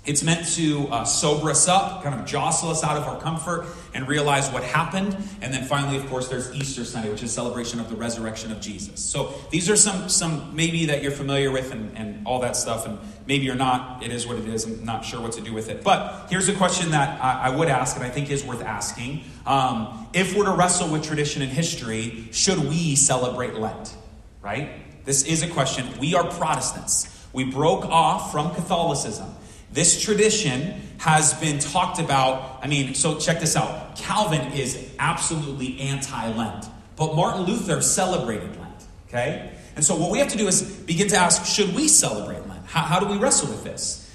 It's 0.03 0.23
meant 0.23 0.47
to 0.55 0.87
uh, 0.87 1.03
sober 1.03 1.51
us 1.51 1.67
up, 1.67 2.01
kind 2.01 2.19
of 2.19 2.25
jostle 2.25 2.71
us 2.71 2.83
out 2.83 2.97
of 2.97 3.03
our 3.03 3.21
comfort 3.21 3.67
and 3.93 4.07
realize 4.07 4.49
what 4.49 4.63
happened. 4.63 5.15
And 5.41 5.53
then 5.53 5.65
finally, 5.65 5.95
of 5.95 6.07
course, 6.07 6.27
there's 6.27 6.51
Easter 6.55 6.83
Sunday, 6.83 7.11
which 7.11 7.21
is 7.21 7.31
celebration 7.31 7.79
of 7.79 7.87
the 7.87 7.95
resurrection 7.95 8.51
of 8.51 8.59
Jesus. 8.59 8.99
So 8.99 9.31
these 9.51 9.69
are 9.69 9.75
some, 9.75 10.09
some 10.09 10.55
maybe 10.55 10.87
that 10.87 11.03
you're 11.03 11.11
familiar 11.11 11.51
with 11.51 11.71
and, 11.71 11.95
and 11.95 12.25
all 12.25 12.39
that 12.39 12.55
stuff. 12.55 12.87
And 12.87 12.97
maybe 13.27 13.45
you're 13.45 13.53
not. 13.53 14.01
It 14.01 14.11
is 14.11 14.25
what 14.25 14.39
it 14.39 14.47
is. 14.47 14.65
I'm 14.65 14.83
not 14.83 15.05
sure 15.05 15.21
what 15.21 15.33
to 15.33 15.41
do 15.41 15.53
with 15.53 15.69
it. 15.69 15.83
But 15.83 16.25
here's 16.31 16.49
a 16.49 16.55
question 16.55 16.89
that 16.91 17.21
I, 17.21 17.49
I 17.49 17.55
would 17.55 17.69
ask 17.69 17.95
and 17.95 18.03
I 18.03 18.09
think 18.09 18.31
is 18.31 18.43
worth 18.43 18.63
asking. 18.63 19.23
Um, 19.45 20.07
if 20.13 20.35
we're 20.35 20.45
to 20.45 20.51
wrestle 20.53 20.91
with 20.91 21.03
tradition 21.03 21.43
and 21.43 21.51
history, 21.51 22.27
should 22.31 22.57
we 22.57 22.95
celebrate 22.95 23.53
Lent? 23.53 23.95
Right? 24.41 25.05
This 25.05 25.25
is 25.25 25.43
a 25.43 25.47
question. 25.47 25.87
We 25.99 26.15
are 26.15 26.23
Protestants. 26.23 27.07
We 27.33 27.43
broke 27.43 27.85
off 27.85 28.31
from 28.31 28.55
Catholicism. 28.55 29.35
This 29.71 30.01
tradition 30.01 30.81
has 30.97 31.33
been 31.35 31.59
talked 31.59 31.99
about. 31.99 32.59
I 32.61 32.67
mean, 32.67 32.93
so 32.93 33.17
check 33.17 33.39
this 33.39 33.55
out. 33.55 33.95
Calvin 33.95 34.51
is 34.53 34.93
absolutely 34.99 35.79
anti 35.79 36.33
Lent, 36.33 36.65
but 36.95 37.15
Martin 37.15 37.43
Luther 37.43 37.81
celebrated 37.81 38.57
Lent, 38.59 38.85
okay? 39.07 39.51
And 39.75 39.85
so 39.85 39.95
what 39.95 40.11
we 40.11 40.19
have 40.19 40.27
to 40.29 40.37
do 40.37 40.47
is 40.47 40.61
begin 40.61 41.07
to 41.09 41.17
ask 41.17 41.45
should 41.45 41.73
we 41.73 41.87
celebrate 41.87 42.45
Lent? 42.47 42.65
How, 42.65 42.81
how 42.81 42.99
do 42.99 43.07
we 43.07 43.17
wrestle 43.17 43.49
with 43.49 43.63
this? 43.63 44.09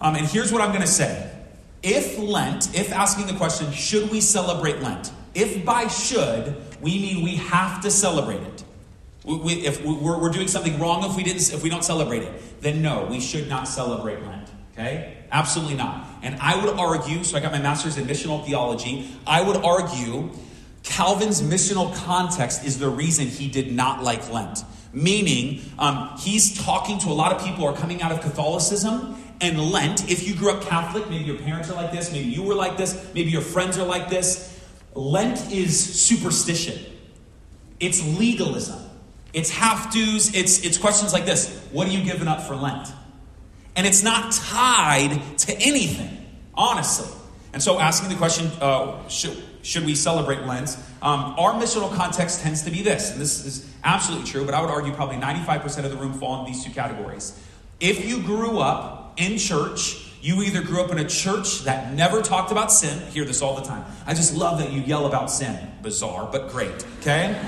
Um, 0.00 0.16
and 0.16 0.26
here's 0.26 0.50
what 0.52 0.62
I'm 0.62 0.70
going 0.70 0.80
to 0.80 0.86
say. 0.86 1.30
If 1.82 2.18
Lent, 2.18 2.74
if 2.74 2.92
asking 2.92 3.26
the 3.26 3.34
question, 3.34 3.70
should 3.72 4.10
we 4.10 4.20
celebrate 4.20 4.80
Lent? 4.80 5.12
If 5.34 5.64
by 5.64 5.88
should, 5.88 6.56
we 6.80 6.98
mean 6.98 7.24
we 7.24 7.36
have 7.36 7.82
to 7.82 7.90
celebrate 7.90 8.40
it. 8.40 8.64
We, 9.24 9.36
we, 9.36 9.52
if 9.66 9.84
we're, 9.84 10.18
we're 10.18 10.30
doing 10.30 10.48
something 10.48 10.78
wrong 10.78 11.08
if 11.08 11.16
we 11.16 11.22
didn't, 11.22 11.52
if 11.52 11.62
we 11.62 11.70
don't 11.70 11.84
celebrate 11.84 12.22
it, 12.22 12.62
then 12.62 12.82
no, 12.82 13.06
we 13.10 13.20
should 13.20 13.48
not 13.48 13.68
celebrate 13.68 14.22
Lent. 14.22 14.48
Okay? 14.72 15.18
Absolutely 15.30 15.76
not. 15.76 16.06
And 16.22 16.36
I 16.40 16.62
would 16.62 16.74
argue, 16.78 17.24
so 17.24 17.36
I 17.36 17.40
got 17.40 17.52
my 17.52 17.60
master's 17.60 17.98
in 17.98 18.06
missional 18.06 18.44
theology, 18.44 19.08
I 19.26 19.42
would 19.42 19.56
argue 19.56 20.30
Calvin's 20.82 21.42
missional 21.42 21.94
context 21.94 22.64
is 22.64 22.78
the 22.78 22.88
reason 22.88 23.26
he 23.26 23.48
did 23.48 23.72
not 23.72 24.02
like 24.02 24.30
Lent. 24.30 24.64
Meaning, 24.92 25.62
um, 25.78 26.16
he's 26.18 26.62
talking 26.62 26.98
to 27.00 27.08
a 27.08 27.14
lot 27.14 27.32
of 27.32 27.42
people 27.42 27.60
who 27.60 27.66
are 27.66 27.76
coming 27.76 28.02
out 28.02 28.12
of 28.12 28.20
Catholicism 28.20 29.16
and 29.40 29.58
Lent. 29.58 30.10
If 30.10 30.26
you 30.26 30.34
grew 30.34 30.50
up 30.50 30.62
Catholic, 30.62 31.08
maybe 31.08 31.24
your 31.24 31.38
parents 31.38 31.70
are 31.70 31.74
like 31.74 31.92
this, 31.92 32.12
maybe 32.12 32.28
you 32.28 32.42
were 32.42 32.54
like 32.54 32.76
this, 32.76 33.10
maybe 33.14 33.30
your 33.30 33.42
friends 33.42 33.78
are 33.78 33.86
like 33.86 34.08
this. 34.08 34.60
Lent 34.94 35.50
is 35.50 36.04
superstition, 36.04 36.78
it's 37.80 38.04
legalism, 38.18 38.78
it's 39.32 39.48
half 39.48 39.90
dues, 39.90 40.34
it's, 40.34 40.62
it's 40.64 40.76
questions 40.76 41.14
like 41.14 41.24
this 41.24 41.66
What 41.72 41.88
are 41.88 41.90
you 41.90 42.04
giving 42.04 42.28
up 42.28 42.42
for 42.42 42.54
Lent? 42.54 42.88
And 43.74 43.86
it's 43.86 44.02
not 44.02 44.32
tied 44.32 45.20
to 45.38 45.56
anything, 45.56 46.26
honestly. 46.54 47.08
And 47.52 47.62
so, 47.62 47.78
asking 47.78 48.08
the 48.08 48.16
question, 48.16 48.50
uh, 48.60 49.06
should, 49.08 49.36
should 49.62 49.84
we 49.84 49.94
celebrate 49.94 50.42
Lent? 50.46 50.76
Um, 51.02 51.34
our 51.38 51.52
missional 51.52 51.94
context 51.94 52.40
tends 52.40 52.62
to 52.62 52.70
be 52.70 52.82
this, 52.82 53.12
and 53.12 53.20
this 53.20 53.44
is 53.44 53.70
absolutely 53.84 54.26
true, 54.26 54.44
but 54.44 54.54
I 54.54 54.60
would 54.60 54.70
argue 54.70 54.92
probably 54.92 55.16
95% 55.16 55.84
of 55.84 55.90
the 55.90 55.96
room 55.96 56.14
fall 56.14 56.40
in 56.40 56.52
these 56.52 56.64
two 56.64 56.70
categories. 56.70 57.38
If 57.80 58.08
you 58.08 58.22
grew 58.22 58.58
up 58.58 59.14
in 59.16 59.38
church, 59.38 60.08
you 60.22 60.42
either 60.42 60.62
grew 60.62 60.82
up 60.82 60.90
in 60.92 60.98
a 60.98 61.08
church 61.08 61.64
that 61.64 61.92
never 61.94 62.22
talked 62.22 62.52
about 62.52 62.70
sin, 62.70 62.98
hear 63.10 63.24
this 63.24 63.42
all 63.42 63.56
the 63.56 63.62
time. 63.62 63.84
I 64.06 64.14
just 64.14 64.34
love 64.34 64.58
that 64.58 64.72
you 64.72 64.80
yell 64.82 65.06
about 65.06 65.30
sin. 65.30 65.58
Bizarre, 65.82 66.28
but 66.30 66.50
great, 66.50 66.86
okay? 67.00 67.44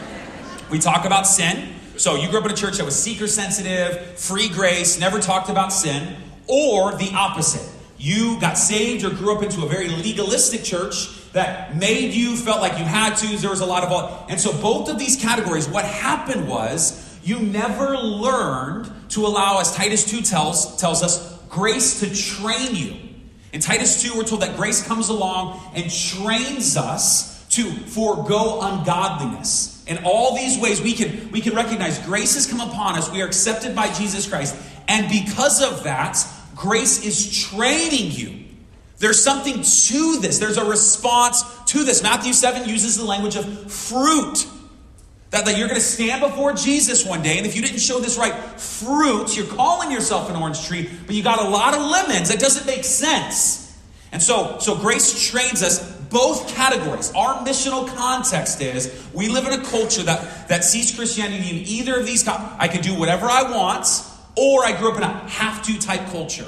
We 0.71 0.81
talk 0.81 1.05
about 1.05 1.27
sin. 1.27 1.74
So 1.97 2.17
you 2.17 2.29
grew 2.29 2.41
up 2.41 2.45
in 2.47 2.51
a 2.51 2.57
church 2.57 2.79
that 2.79 2.85
was 2.85 3.01
seeker 3.01 3.29
sensitive, 3.29 4.19
free 4.19 4.49
grace, 4.49 4.99
never 4.99 5.21
talked 5.21 5.49
about 5.49 5.73
sin, 5.73 6.17
or 6.49 6.97
the 6.97 7.13
opposite. 7.15 7.69
You 7.99 8.41
got 8.41 8.59
saved 8.59 9.05
or 9.05 9.11
grew 9.11 9.37
up 9.37 9.43
into 9.43 9.65
a 9.65 9.69
very 9.69 9.89
legalistic 9.89 10.65
church 10.65 11.09
that 11.33 11.77
made 11.77 12.13
you 12.13 12.37
felt 12.37 12.61
like 12.61 12.79
you 12.79 12.85
had 12.85 13.15
to. 13.19 13.37
There 13.39 13.51
was 13.51 13.61
a 13.61 13.67
lot 13.67 13.85
of, 13.85 13.93
all. 13.93 14.27
and 14.29 14.41
so 14.41 14.53
both 14.61 14.89
of 14.89 14.99
these 14.99 15.17
categories, 15.17 15.69
what 15.69 15.85
happened 15.85 16.49
was 16.49 17.19
you 17.23 17.39
never 17.39 17.97
learned 17.97 18.91
to 19.11 19.27
allow, 19.27 19.61
as 19.61 19.75
Titus 19.75 20.05
2 20.05 20.23
tells, 20.23 20.77
tells 20.81 21.03
us, 21.03 21.39
grace 21.49 22.01
to 22.01 22.13
train 22.13 22.75
you. 22.75 22.97
In 23.53 23.61
Titus 23.61 24.03
2, 24.03 24.17
we're 24.17 24.25
told 24.25 24.43
that 24.43 24.57
grace 24.57 24.85
comes 24.85 25.09
along 25.09 25.61
and 25.77 25.91
trains 25.91 26.77
us 26.77 27.47
to 27.51 27.71
forego 27.71 28.61
ungodliness. 28.61 29.74
In 29.87 29.99
all 30.05 30.35
these 30.35 30.59
ways, 30.59 30.81
we 30.81 30.95
can, 30.95 31.31
we 31.31 31.41
can 31.41 31.55
recognize 31.55 31.99
grace 32.01 32.35
has 32.35 32.47
come 32.47 32.61
upon 32.61 32.97
us. 32.97 33.11
We 33.11 33.21
are 33.23 33.27
accepted 33.27 33.77
by 33.77 33.93
Jesus 33.93 34.27
Christ. 34.27 34.57
And 34.89 35.09
because 35.11 35.63
of 35.63 35.85
that, 35.85 36.17
grace 36.55 37.05
is 37.05 37.47
training 37.49 38.13
you. 38.13 38.45
There's 38.99 39.23
something 39.23 39.55
to 39.57 40.21
this, 40.21 40.39
there's 40.39 40.57
a 40.57 40.65
response 40.65 41.43
to 41.67 41.85
this. 41.85 42.03
Matthew 42.03 42.33
7 42.33 42.69
uses 42.69 42.97
the 42.97 43.05
language 43.05 43.37
of 43.37 43.71
fruit. 43.71 44.47
That, 45.31 45.47
that 45.47 45.59
you're 45.59 45.67
going 45.67 45.81
to 45.81 45.85
stand 45.85 46.21
before 46.21 46.53
Jesus 46.53 47.05
one 47.05 47.21
day, 47.21 47.39
and 47.39 47.47
if 47.47 47.57
you 47.57 47.63
didn't 47.63 47.81
show 47.81 47.99
this 47.99 48.17
right 48.17 48.33
fruit, 48.59 49.37
you're 49.37 49.47
calling 49.47 49.91
yourself 49.91 50.31
an 50.31 50.37
orange 50.37 50.65
tree, 50.65 50.89
but 51.07 51.17
you 51.17 51.25
got 51.25 51.41
a 51.41 51.49
lot 51.49 51.75
of 51.75 51.81
lemons. 51.81 52.29
That 52.29 52.39
doesn't 52.39 52.67
make 52.67 52.85
sense. 52.85 53.77
And 54.13 54.23
so, 54.23 54.59
so 54.61 54.77
grace 54.77 55.29
trains 55.29 55.61
us 55.65 55.94
both 56.15 56.55
categories. 56.55 57.13
Our 57.13 57.45
missional 57.45 57.89
context 57.89 58.61
is 58.63 59.05
we 59.13 59.29
live 59.29 59.47
in 59.47 59.61
a 59.61 59.65
culture 59.65 60.05
that, 60.05 60.49
that 60.49 60.63
sees 60.63 60.95
Christianity 60.95 61.51
in 61.51 61.67
either 61.67 61.99
of 61.99 62.07
these. 62.07 62.27
I 62.29 62.69
can 62.69 62.83
do 62.83 62.97
whatever 62.97 63.27
I 63.27 63.51
want, 63.51 63.89
or 64.37 64.65
I 64.65 64.79
grew 64.79 64.93
up 64.93 64.97
in 64.97 65.03
a 65.03 65.09
have 65.09 65.65
to 65.65 65.77
type 65.77 66.07
culture. 66.13 66.47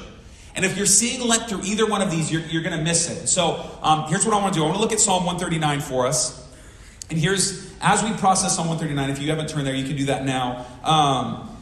And 0.54 0.64
if 0.64 0.76
you're 0.76 0.86
seeing 0.86 1.20
Lent 1.20 1.48
through 1.48 1.62
either 1.64 1.84
one 1.84 2.00
of 2.00 2.12
these, 2.12 2.30
you're, 2.30 2.42
you're 2.42 2.62
going 2.62 2.78
to 2.78 2.82
miss 2.82 3.10
it. 3.10 3.26
So 3.26 3.68
um, 3.82 4.04
here's 4.08 4.24
what 4.24 4.34
I 4.34 4.40
want 4.40 4.54
to 4.54 4.60
do 4.60 4.62
I 4.62 4.68
want 4.68 4.76
to 4.76 4.80
look 4.80 4.92
at 4.92 5.00
Psalm 5.00 5.26
139 5.26 5.80
for 5.80 6.06
us. 6.06 6.48
And 7.10 7.18
here's, 7.18 7.74
as 7.80 8.04
we 8.04 8.12
process 8.12 8.54
Psalm 8.54 8.68
139, 8.68 9.10
if 9.10 9.20
you 9.20 9.30
haven't 9.30 9.48
turned 9.48 9.66
there, 9.66 9.74
you 9.74 9.84
can 9.84 9.96
do 9.96 10.06
that 10.06 10.24
now. 10.24 10.64
Um, 10.84 11.56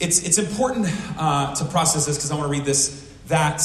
it's, 0.00 0.24
it's 0.26 0.38
important 0.38 0.88
uh, 1.16 1.54
to 1.54 1.64
process 1.66 2.04
this 2.04 2.16
because 2.16 2.32
I 2.32 2.34
want 2.34 2.48
to 2.48 2.52
read 2.52 2.64
this 2.64 3.04
that 3.28 3.62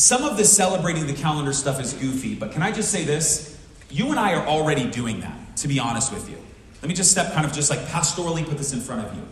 some 0.00 0.24
of 0.24 0.38
the 0.38 0.44
celebrating 0.46 1.06
the 1.06 1.12
calendar 1.12 1.52
stuff 1.52 1.78
is 1.78 1.92
goofy, 1.92 2.34
but 2.34 2.52
can 2.52 2.62
I 2.62 2.72
just 2.72 2.90
say 2.90 3.04
this? 3.04 3.58
You 3.90 4.08
and 4.08 4.18
I 4.18 4.32
are 4.32 4.46
already 4.46 4.90
doing 4.90 5.20
that, 5.20 5.56
to 5.58 5.68
be 5.68 5.78
honest 5.78 6.10
with 6.10 6.30
you. 6.30 6.38
Let 6.80 6.88
me 6.88 6.94
just 6.94 7.10
step 7.10 7.34
kind 7.34 7.44
of 7.44 7.52
just 7.52 7.68
like 7.68 7.80
pastorally 7.80 8.46
put 8.46 8.56
this 8.56 8.72
in 8.72 8.80
front 8.80 9.06
of 9.06 9.14
you. 9.14 9.22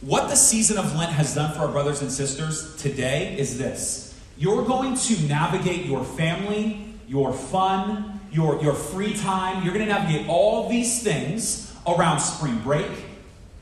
What 0.00 0.28
the 0.28 0.34
season 0.34 0.78
of 0.78 0.96
Lent 0.96 1.12
has 1.12 1.36
done 1.36 1.54
for 1.54 1.60
our 1.60 1.68
brothers 1.68 2.02
and 2.02 2.10
sisters 2.10 2.74
today 2.76 3.38
is 3.38 3.56
this 3.56 4.18
you're 4.36 4.64
going 4.64 4.96
to 4.96 5.22
navigate 5.28 5.84
your 5.84 6.02
family, 6.02 6.92
your 7.06 7.32
fun, 7.32 8.20
your, 8.32 8.60
your 8.62 8.74
free 8.74 9.14
time. 9.14 9.62
You're 9.62 9.74
going 9.74 9.86
to 9.86 9.92
navigate 9.92 10.26
all 10.28 10.68
these 10.68 11.04
things 11.04 11.72
around 11.86 12.18
spring 12.18 12.58
break, 12.58 12.90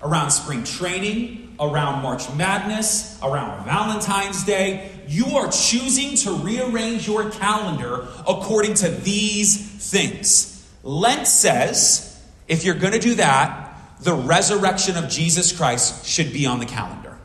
around 0.02 0.30
spring 0.30 0.64
training, 0.64 1.56
around 1.60 2.02
March 2.02 2.32
Madness, 2.34 3.18
around 3.22 3.66
Valentine's 3.66 4.44
Day. 4.44 4.92
You 5.08 5.38
are 5.38 5.50
choosing 5.50 6.16
to 6.16 6.32
rearrange 6.32 7.06
your 7.06 7.30
calendar 7.30 8.06
according 8.26 8.74
to 8.74 8.88
these 8.88 9.56
things. 9.90 10.54
Lent 10.82 11.26
says 11.26 12.04
if 12.46 12.64
you're 12.64 12.74
going 12.74 12.92
to 12.92 12.98
do 12.98 13.14
that, 13.16 13.74
the 14.00 14.14
resurrection 14.14 14.96
of 14.96 15.08
Jesus 15.08 15.56
Christ 15.56 16.06
should 16.06 16.32
be 16.32 16.46
on 16.46 16.60
the 16.60 16.66
calendar. 16.66 17.16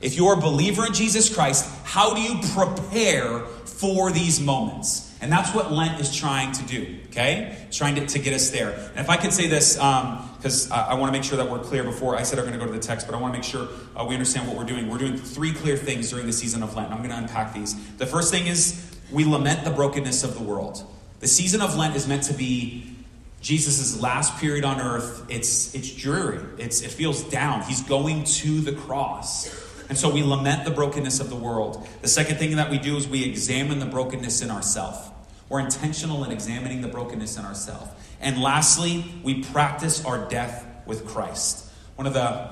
If 0.00 0.16
you're 0.16 0.34
a 0.34 0.40
believer 0.40 0.86
in 0.86 0.92
Jesus 0.94 1.32
Christ, 1.32 1.68
how 1.84 2.14
do 2.14 2.20
you 2.20 2.40
prepare 2.54 3.40
for 3.40 4.10
these 4.10 4.40
moments? 4.40 5.11
And 5.22 5.30
that's 5.30 5.54
what 5.54 5.70
Lent 5.70 6.00
is 6.00 6.14
trying 6.14 6.50
to 6.50 6.64
do, 6.64 6.98
okay? 7.06 7.56
It's 7.68 7.76
trying 7.76 7.94
to, 7.94 8.06
to 8.06 8.18
get 8.18 8.34
us 8.34 8.50
there. 8.50 8.72
And 8.72 8.98
if 8.98 9.08
I 9.08 9.16
could 9.16 9.32
say 9.32 9.46
this, 9.46 9.76
because 9.76 10.68
um, 10.68 10.76
I, 10.76 10.88
I 10.88 10.94
want 10.94 11.12
to 11.12 11.16
make 11.16 11.22
sure 11.22 11.36
that 11.36 11.48
we're 11.48 11.60
clear 11.60 11.84
before 11.84 12.16
I 12.16 12.24
said 12.24 12.40
I'm 12.40 12.44
going 12.44 12.58
to 12.58 12.64
go 12.64 12.66
to 12.66 12.76
the 12.76 12.84
text, 12.84 13.06
but 13.06 13.14
I 13.14 13.20
want 13.20 13.32
to 13.32 13.38
make 13.38 13.48
sure 13.48 13.68
uh, 13.94 14.04
we 14.04 14.16
understand 14.16 14.48
what 14.48 14.56
we're 14.56 14.64
doing. 14.64 14.90
We're 14.90 14.98
doing 14.98 15.16
three 15.16 15.52
clear 15.52 15.76
things 15.76 16.10
during 16.10 16.26
the 16.26 16.32
season 16.32 16.64
of 16.64 16.74
Lent. 16.74 16.90
I'm 16.90 16.98
going 16.98 17.10
to 17.10 17.18
unpack 17.18 17.54
these. 17.54 17.76
The 17.98 18.06
first 18.06 18.32
thing 18.32 18.48
is 18.48 18.98
we 19.12 19.24
lament 19.24 19.64
the 19.64 19.70
brokenness 19.70 20.24
of 20.24 20.34
the 20.34 20.42
world. 20.42 20.84
The 21.20 21.28
season 21.28 21.62
of 21.62 21.76
Lent 21.76 21.94
is 21.94 22.08
meant 22.08 22.24
to 22.24 22.34
be 22.34 22.96
Jesus' 23.40 24.00
last 24.00 24.40
period 24.40 24.64
on 24.64 24.80
earth. 24.80 25.24
It's, 25.28 25.72
it's 25.72 25.94
dreary, 25.94 26.40
it's, 26.58 26.82
it 26.82 26.90
feels 26.90 27.22
down. 27.22 27.62
He's 27.62 27.82
going 27.82 28.24
to 28.24 28.60
the 28.60 28.72
cross. 28.72 29.56
And 29.88 29.96
so 29.96 30.10
we 30.10 30.24
lament 30.24 30.64
the 30.64 30.70
brokenness 30.72 31.20
of 31.20 31.28
the 31.28 31.36
world. 31.36 31.86
The 32.00 32.08
second 32.08 32.38
thing 32.38 32.56
that 32.56 32.70
we 32.70 32.78
do 32.78 32.96
is 32.96 33.06
we 33.06 33.24
examine 33.24 33.78
the 33.78 33.86
brokenness 33.86 34.42
in 34.42 34.50
ourselves. 34.50 35.10
We're 35.52 35.60
intentional 35.60 36.24
in 36.24 36.32
examining 36.32 36.80
the 36.80 36.88
brokenness 36.88 37.36
in 37.36 37.44
ourselves. 37.44 37.90
And 38.22 38.40
lastly, 38.40 39.04
we 39.22 39.44
practice 39.44 40.02
our 40.02 40.26
death 40.30 40.66
with 40.86 41.06
Christ. 41.06 41.70
One 41.96 42.06
of 42.06 42.14
the 42.14 42.48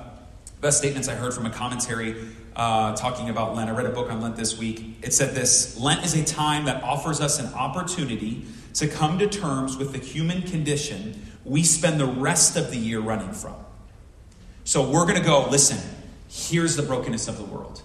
best 0.61 0.77
statements 0.77 1.09
I 1.09 1.15
heard 1.15 1.33
from 1.33 1.47
a 1.47 1.51
commentary 1.51 2.15
uh, 2.55 2.95
talking 2.95 3.31
about 3.31 3.57
Lent, 3.57 3.71
I 3.71 3.73
read 3.73 3.87
a 3.87 3.91
book 3.91 4.11
on 4.11 4.21
Lent 4.21 4.37
this 4.37 4.59
week. 4.59 4.99
It 5.01 5.15
said 5.15 5.35
this 5.35 5.81
Lent 5.81 6.05
is 6.05 6.13
a 6.15 6.23
time 6.23 6.67
that 6.67 6.83
offers 6.83 7.23
us 7.23 7.41
an 7.41 7.51
opportunity 7.55 8.45
to 8.75 8.87
come 8.87 9.19
to 9.19 9.27
terms 9.27 9.79
with 9.79 9.93
the 9.93 9.99
human 9.99 10.43
condition 10.43 11.27
we 11.43 11.63
spend 11.63 11.99
the 11.99 12.05
rest 12.05 12.59
of 12.59 12.71
the 12.71 12.77
year 12.77 13.01
running 13.01 13.33
from. 13.33 13.57
So 14.65 14.91
we're 14.91 15.07
going 15.07 15.19
to 15.19 15.25
go, 15.25 15.49
listen, 15.49 15.79
here's 16.29 16.77
the 16.77 16.83
brokenness 16.83 17.29
of 17.29 17.39
the 17.39 17.45
world. 17.45 17.81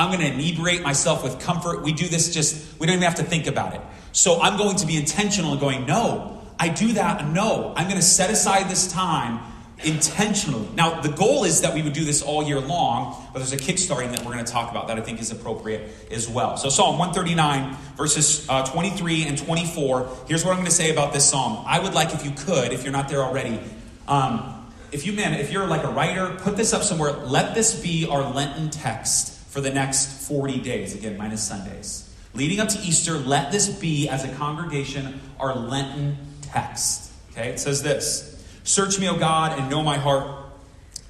I'm 0.00 0.08
going 0.08 0.20
to 0.20 0.32
inebriate 0.32 0.80
myself 0.80 1.22
with 1.22 1.38
comfort. 1.40 1.82
We 1.82 1.92
do 1.92 2.08
this 2.08 2.32
just, 2.32 2.80
we 2.80 2.86
don't 2.86 2.96
even 2.96 3.04
have 3.04 3.16
to 3.16 3.22
think 3.22 3.46
about 3.46 3.74
it. 3.74 3.82
So 4.12 4.40
I'm 4.40 4.56
going 4.56 4.76
to 4.76 4.86
be 4.86 4.96
intentional 4.96 5.52
and 5.52 5.60
going, 5.60 5.84
no, 5.84 6.40
I 6.58 6.68
do 6.68 6.94
that. 6.94 7.28
No, 7.28 7.74
I'm 7.76 7.84
going 7.84 8.00
to 8.00 8.02
set 8.02 8.30
aside 8.30 8.70
this 8.70 8.90
time 8.90 9.40
intentionally. 9.84 10.66
Now, 10.74 11.02
the 11.02 11.10
goal 11.10 11.44
is 11.44 11.60
that 11.60 11.74
we 11.74 11.82
would 11.82 11.92
do 11.92 12.04
this 12.04 12.22
all 12.22 12.42
year 12.42 12.60
long, 12.60 13.28
but 13.34 13.40
there's 13.40 13.52
a 13.52 13.58
kickstarting 13.58 14.10
that 14.16 14.20
we're 14.20 14.32
going 14.32 14.44
to 14.44 14.50
talk 14.50 14.70
about 14.70 14.88
that 14.88 14.96
I 14.96 15.02
think 15.02 15.20
is 15.20 15.32
appropriate 15.32 15.90
as 16.10 16.26
well. 16.26 16.56
So, 16.56 16.70
Psalm 16.70 16.98
139, 16.98 17.76
verses 17.98 18.46
uh, 18.48 18.64
23 18.64 19.26
and 19.26 19.36
24. 19.36 20.24
Here's 20.28 20.46
what 20.46 20.52
I'm 20.52 20.56
going 20.56 20.66
to 20.66 20.72
say 20.72 20.90
about 20.90 21.12
this 21.12 21.28
psalm. 21.28 21.62
I 21.66 21.78
would 21.78 21.92
like, 21.92 22.14
if 22.14 22.24
you 22.24 22.30
could, 22.30 22.72
if 22.72 22.84
you're 22.84 22.92
not 22.92 23.10
there 23.10 23.22
already, 23.22 23.60
um, 24.08 24.66
if 24.92 25.06
you 25.06 25.12
man, 25.12 25.34
if 25.34 25.52
you're 25.52 25.66
like 25.66 25.84
a 25.84 25.90
writer, 25.90 26.36
put 26.38 26.56
this 26.56 26.72
up 26.72 26.82
somewhere. 26.82 27.12
Let 27.12 27.54
this 27.54 27.80
be 27.80 28.06
our 28.06 28.22
Lenten 28.32 28.70
text 28.70 29.39
for 29.50 29.60
the 29.60 29.70
next 29.70 30.28
40 30.28 30.60
days. 30.60 30.94
Again, 30.94 31.18
minus 31.18 31.42
Sundays. 31.46 32.06
Leading 32.32 32.60
up 32.60 32.68
to 32.68 32.78
Easter, 32.78 33.18
let 33.18 33.50
this 33.50 33.68
be, 33.68 34.08
as 34.08 34.24
a 34.24 34.32
congregation, 34.36 35.20
our 35.38 35.54
Lenten 35.54 36.16
text. 36.42 37.10
Okay, 37.32 37.48
it 37.48 37.58
says 37.58 37.82
this 37.82 38.42
Search 38.62 38.98
me, 39.00 39.08
O 39.08 39.18
God, 39.18 39.58
and 39.58 39.68
know 39.68 39.82
my 39.82 39.98
heart. 39.98 40.46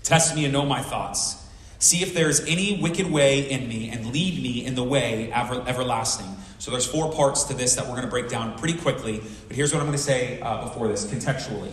Test 0.03 0.35
me 0.35 0.45
and 0.45 0.53
know 0.53 0.65
my 0.65 0.81
thoughts. 0.81 1.37
See 1.79 2.03
if 2.03 2.15
there's 2.15 2.41
any 2.41 2.81
wicked 2.81 3.11
way 3.11 3.51
in 3.51 3.69
me, 3.69 3.91
and 3.91 4.07
lead 4.07 4.43
me 4.43 4.65
in 4.65 4.75
the 4.75 4.83
way 4.83 5.31
ever, 5.33 5.63
everlasting. 5.67 6.37
So 6.59 6.71
there's 6.71 6.87
four 6.87 7.13
parts 7.13 7.45
to 7.45 7.55
this 7.55 7.77
that 7.77 7.85
we're 7.85 7.93
going 7.93 8.05
to 8.05 8.11
break 8.11 8.29
down 8.29 8.59
pretty 8.59 8.79
quickly. 8.79 9.23
But 9.49 9.57
here's 9.57 9.73
what 9.73 9.81
I'm 9.81 9.87
going 9.87 9.97
to 9.97 10.03
say 10.03 10.41
uh, 10.41 10.65
before 10.65 10.89
this, 10.89 11.07
contextually. 11.07 11.73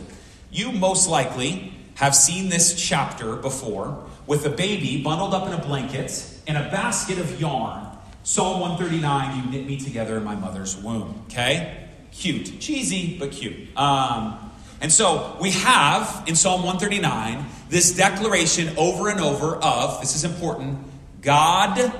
You 0.51 0.71
most 0.71 1.09
likely 1.09 1.73
have 1.95 2.15
seen 2.15 2.49
this 2.49 2.75
chapter 2.75 3.35
before 3.35 4.05
with 4.27 4.45
a 4.45 4.49
baby 4.49 5.01
bundled 5.01 5.33
up 5.33 5.47
in 5.47 5.53
a 5.53 5.61
blanket 5.61 6.09
in 6.47 6.55
a 6.55 6.69
basket 6.71 7.19
of 7.19 7.39
yarn 7.39 7.85
Psalm 8.23 8.59
139, 8.59 9.37
you 9.37 9.51
knit 9.51 9.65
me 9.65 9.77
together 9.77 10.17
in 10.17 10.23
my 10.25 10.35
mother's 10.35 10.75
womb. 10.75 11.23
Okay? 11.27 11.87
cute. 12.17 12.59
Cheesy, 12.59 13.17
but 13.17 13.31
cute. 13.31 13.75
Um, 13.77 14.51
and 14.81 14.91
so 14.91 15.37
we 15.41 15.51
have 15.51 16.23
in 16.27 16.35
Psalm 16.35 16.63
139 16.63 17.45
this 17.69 17.95
declaration 17.95 18.77
over 18.77 19.09
and 19.09 19.19
over 19.19 19.55
of 19.55 19.99
this 20.01 20.15
is 20.15 20.23
important 20.23 20.79
God 21.21 21.91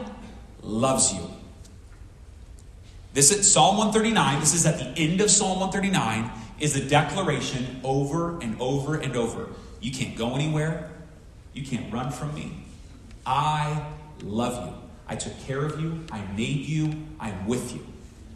loves 0.61 1.13
you. 1.13 1.21
This 3.13 3.31
is 3.31 3.51
Psalm 3.51 3.77
139. 3.77 4.39
This 4.39 4.53
is 4.53 4.65
at 4.65 4.77
the 4.77 5.01
end 5.01 5.21
of 5.21 5.31
Psalm 5.31 5.59
139 5.59 6.31
is 6.59 6.75
a 6.75 6.87
declaration 6.87 7.81
over 7.83 8.39
and 8.39 8.59
over 8.61 8.95
and 8.95 9.15
over. 9.15 9.49
You 9.81 9.91
can't 9.91 10.15
go 10.15 10.35
anywhere. 10.35 10.89
You 11.53 11.65
can't 11.65 11.91
run 11.91 12.11
from 12.11 12.33
me. 12.35 12.65
I 13.25 13.85
love 14.23 14.67
you. 14.67 14.73
I 15.07 15.15
took 15.15 15.39
care 15.45 15.63
of 15.63 15.79
you. 15.79 16.05
I 16.11 16.21
made 16.35 16.65
you. 16.65 16.93
I'm 17.19 17.47
with 17.47 17.73
you. 17.73 17.85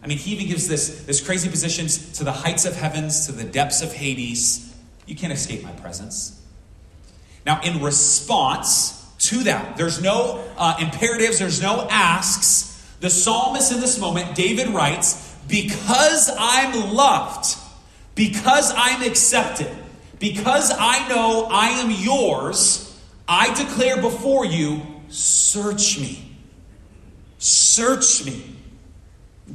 I 0.04 0.08
mean, 0.08 0.18
he 0.18 0.32
even 0.32 0.48
gives 0.48 0.68
this, 0.68 1.04
this 1.04 1.22
crazy 1.22 1.50
positions 1.50 2.14
to 2.14 2.24
the 2.24 2.32
heights 2.32 2.66
of 2.66 2.76
heavens, 2.76 3.28
to 3.28 3.32
the 3.32 3.44
depths 3.44 3.82
of 3.82 3.94
Hades. 3.94 4.74
You 5.06 5.16
can't 5.16 5.34
escape 5.34 5.64
my 5.64 5.72
presence. 5.72 6.42
Now, 7.46 7.62
in 7.62 7.82
response 7.84 9.06
to 9.20 9.44
that, 9.44 9.78
there's 9.78 10.02
no 10.02 10.44
uh, 10.58 10.78
imperatives, 10.80 11.40
there's 11.40 11.62
no 11.62 11.88
asks. 11.90 12.70
The 13.00 13.10
psalmist 13.10 13.72
in 13.72 13.80
this 13.80 14.00
moment, 14.00 14.36
David 14.36 14.70
writes, 14.70 15.36
Because 15.48 16.32
I'm 16.38 16.94
loved, 16.94 17.58
because 18.16 18.74
I'm 18.76 19.04
accepted, 19.04 19.70
because 20.20 20.72
I 20.72 21.08
know 21.10 21.48
I 21.52 21.70
am 21.70 21.92
yours, 21.92 22.88
I 23.28 23.54
declare 23.54 24.02
before 24.02 24.46
you, 24.46 24.82
search 25.12 26.00
me. 26.00 26.28
Search 27.38 28.26
me 28.26 28.52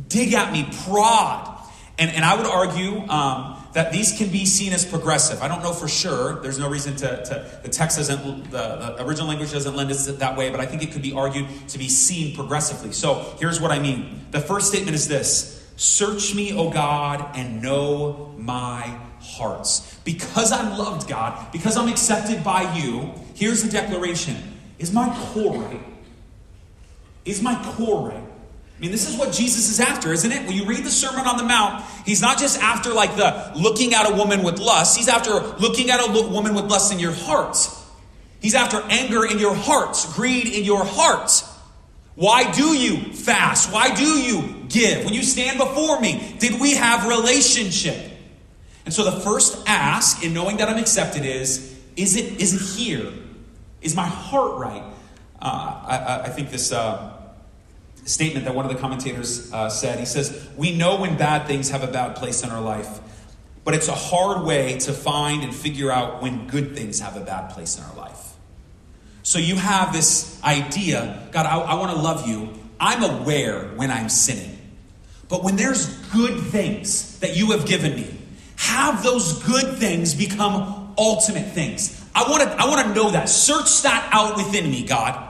dig 0.08 0.32
at 0.34 0.52
me, 0.52 0.68
prod. 0.84 1.52
And, 1.98 2.10
and 2.10 2.24
I 2.24 2.36
would 2.36 2.46
argue 2.46 3.08
um, 3.08 3.64
that 3.72 3.92
these 3.92 4.16
can 4.16 4.28
be 4.28 4.44
seen 4.44 4.72
as 4.72 4.84
progressive. 4.84 5.42
I 5.42 5.48
don't 5.48 5.62
know 5.62 5.72
for 5.72 5.88
sure. 5.88 6.40
There's 6.40 6.58
no 6.58 6.68
reason 6.68 6.94
to, 6.96 7.24
to 7.24 7.60
the 7.62 7.68
text 7.68 7.96
doesn't, 7.96 8.50
the, 8.50 8.94
the 8.96 9.04
original 9.06 9.28
language 9.28 9.52
doesn't 9.52 9.74
lend 9.74 9.90
us 9.90 10.06
that 10.06 10.36
way, 10.36 10.50
but 10.50 10.60
I 10.60 10.66
think 10.66 10.82
it 10.82 10.92
could 10.92 11.02
be 11.02 11.12
argued 11.12 11.46
to 11.68 11.78
be 11.78 11.88
seen 11.88 12.34
progressively. 12.34 12.92
So 12.92 13.34
here's 13.40 13.60
what 13.60 13.70
I 13.70 13.78
mean. 13.78 14.26
The 14.30 14.40
first 14.40 14.68
statement 14.68 14.94
is 14.94 15.08
this 15.08 15.54
Search 15.78 16.34
me, 16.34 16.56
O 16.56 16.70
God, 16.70 17.36
and 17.36 17.62
know 17.62 18.34
my 18.38 18.98
hearts. 19.20 19.98
Because 20.04 20.50
I'm 20.50 20.78
loved, 20.78 21.06
God, 21.06 21.52
because 21.52 21.76
I'm 21.76 21.88
accepted 21.88 22.42
by 22.42 22.74
you, 22.74 23.12
here's 23.34 23.62
the 23.62 23.70
declaration 23.70 24.55
Is 24.78 24.92
my 24.92 25.14
core 25.32 25.62
right? 25.62 25.80
Is 27.24 27.42
my 27.42 27.54
core 27.72 28.08
right? 28.08 28.22
I 28.76 28.80
mean, 28.80 28.90
this 28.90 29.08
is 29.08 29.16
what 29.18 29.32
Jesus 29.32 29.70
is 29.70 29.80
after, 29.80 30.12
isn't 30.12 30.30
it? 30.30 30.46
When 30.46 30.54
you 30.54 30.66
read 30.66 30.84
the 30.84 30.90
Sermon 30.90 31.26
on 31.26 31.38
the 31.38 31.44
Mount, 31.44 31.82
he's 32.04 32.20
not 32.20 32.38
just 32.38 32.60
after 32.60 32.92
like 32.92 33.16
the 33.16 33.52
looking 33.56 33.94
at 33.94 34.10
a 34.10 34.14
woman 34.14 34.42
with 34.42 34.58
lust, 34.58 34.98
he's 34.98 35.08
after 35.08 35.32
looking 35.58 35.90
at 35.90 36.06
a 36.06 36.28
woman 36.30 36.54
with 36.54 36.66
lust 36.66 36.92
in 36.92 36.98
your 36.98 37.12
heart. 37.12 37.56
He's 38.40 38.54
after 38.54 38.82
anger 38.90 39.24
in 39.24 39.38
your 39.38 39.54
hearts, 39.54 40.12
greed 40.14 40.46
in 40.46 40.64
your 40.64 40.84
heart. 40.84 41.42
Why 42.16 42.50
do 42.52 42.74
you 42.74 43.12
fast? 43.12 43.72
Why 43.72 43.94
do 43.94 44.04
you 44.04 44.66
give? 44.68 45.04
When 45.04 45.14
you 45.14 45.22
stand 45.22 45.58
before 45.58 45.98
me, 46.00 46.36
did 46.38 46.60
we 46.60 46.74
have 46.74 47.06
relationship? 47.06 48.12
And 48.84 48.92
so 48.92 49.04
the 49.04 49.20
first 49.20 49.58
ask 49.66 50.22
in 50.22 50.34
knowing 50.34 50.58
that 50.58 50.68
I'm 50.68 50.78
accepted 50.78 51.24
is, 51.24 51.78
is 51.96 52.14
it, 52.14 52.40
is 52.40 52.54
it 52.54 52.78
here? 52.78 53.10
Is 53.86 53.96
my 53.96 54.06
heart 54.06 54.58
right? 54.58 54.82
Uh, 55.40 55.84
I, 55.86 56.20
I, 56.24 56.28
think 56.30 56.50
this, 56.50 56.72
uh, 56.72 57.16
statement 58.06 58.44
that 58.46 58.54
one 58.54 58.64
of 58.64 58.72
the 58.72 58.78
commentators 58.78 59.52
uh, 59.52 59.68
said. 59.68 59.98
He 59.98 60.06
says, 60.06 60.48
We 60.56 60.74
know 60.74 60.96
when 60.96 61.16
bad 61.16 61.46
things 61.46 61.70
have 61.70 61.82
a 61.82 61.88
bad 61.88 62.16
place 62.16 62.42
in 62.42 62.50
our 62.50 62.60
life, 62.60 63.00
but 63.64 63.74
it's 63.74 63.88
a 63.88 63.94
hard 63.94 64.46
way 64.46 64.78
to 64.78 64.92
find 64.92 65.42
and 65.42 65.54
figure 65.54 65.90
out 65.90 66.22
when 66.22 66.46
good 66.46 66.74
things 66.74 67.00
have 67.00 67.16
a 67.16 67.20
bad 67.20 67.50
place 67.50 67.76
in 67.76 67.84
our 67.84 67.96
life. 67.96 68.34
So 69.22 69.38
you 69.38 69.56
have 69.56 69.92
this 69.92 70.40
idea 70.44 71.28
God, 71.32 71.46
I, 71.46 71.58
I 71.58 71.74
want 71.74 71.96
to 71.96 72.02
love 72.02 72.26
you. 72.26 72.54
I'm 72.78 73.02
aware 73.02 73.64
when 73.76 73.90
I'm 73.90 74.08
sinning. 74.08 74.56
But 75.28 75.42
when 75.42 75.56
there's 75.56 75.86
good 76.10 76.38
things 76.38 77.18
that 77.18 77.36
you 77.36 77.50
have 77.50 77.66
given 77.66 77.96
me, 77.96 78.16
have 78.56 79.02
those 79.02 79.42
good 79.42 79.78
things 79.78 80.14
become 80.14 80.94
ultimate 80.96 81.52
things. 81.52 82.05
I 82.16 82.30
want 82.30 82.42
to 82.42 82.48
I 82.48 82.66
want 82.66 82.88
to 82.88 82.94
know 82.94 83.10
that. 83.10 83.28
Search 83.28 83.82
that 83.82 84.08
out 84.10 84.38
within 84.38 84.70
me, 84.70 84.86
God. 84.86 85.22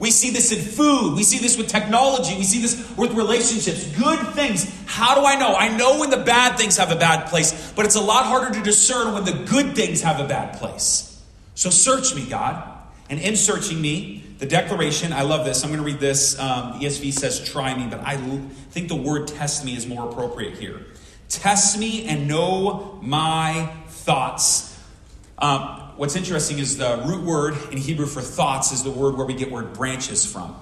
We 0.00 0.10
see 0.10 0.30
this 0.30 0.52
in 0.52 0.58
food. 0.58 1.14
We 1.14 1.22
see 1.22 1.38
this 1.38 1.56
with 1.56 1.68
technology. 1.68 2.36
We 2.36 2.42
see 2.42 2.60
this 2.60 2.96
with 2.96 3.14
relationships. 3.14 3.86
Good 3.96 4.34
things. 4.34 4.68
How 4.86 5.14
do 5.14 5.24
I 5.24 5.36
know? 5.36 5.54
I 5.54 5.76
know 5.76 6.00
when 6.00 6.10
the 6.10 6.16
bad 6.16 6.58
things 6.58 6.76
have 6.76 6.90
a 6.90 6.96
bad 6.96 7.28
place, 7.28 7.72
but 7.72 7.84
it's 7.84 7.94
a 7.94 8.00
lot 8.00 8.26
harder 8.26 8.52
to 8.54 8.62
discern 8.62 9.14
when 9.14 9.24
the 9.24 9.44
good 9.48 9.76
things 9.76 10.02
have 10.02 10.18
a 10.20 10.26
bad 10.26 10.58
place. 10.58 11.20
So 11.54 11.70
search 11.70 12.14
me, 12.14 12.28
God. 12.28 12.64
And 13.10 13.20
in 13.20 13.36
searching 13.36 13.80
me, 13.80 14.24
the 14.38 14.46
declaration, 14.46 15.12
I 15.12 15.22
love 15.22 15.44
this. 15.44 15.64
I'm 15.64 15.70
going 15.70 15.80
to 15.80 15.86
read 15.86 15.98
this. 15.98 16.38
Um, 16.38 16.80
ESV 16.80 17.12
says, 17.12 17.48
try 17.48 17.76
me, 17.76 17.86
but 17.88 18.00
I 18.00 18.16
think 18.70 18.88
the 18.88 18.96
word 18.96 19.28
test 19.28 19.64
me 19.64 19.76
is 19.76 19.86
more 19.86 20.08
appropriate 20.08 20.58
here. 20.58 20.86
Test 21.28 21.78
me 21.78 22.06
and 22.06 22.28
know 22.28 23.00
my 23.02 23.72
thoughts. 23.88 24.78
Um, 25.38 25.87
what's 25.98 26.16
interesting 26.16 26.58
is 26.58 26.78
the 26.78 27.02
root 27.04 27.24
word 27.24 27.54
in 27.70 27.76
Hebrew 27.76 28.06
for 28.06 28.22
thoughts 28.22 28.72
is 28.72 28.84
the 28.84 28.90
word 28.90 29.16
where 29.16 29.26
we 29.26 29.34
get 29.34 29.50
word 29.50 29.74
branches 29.74 30.24
from. 30.24 30.56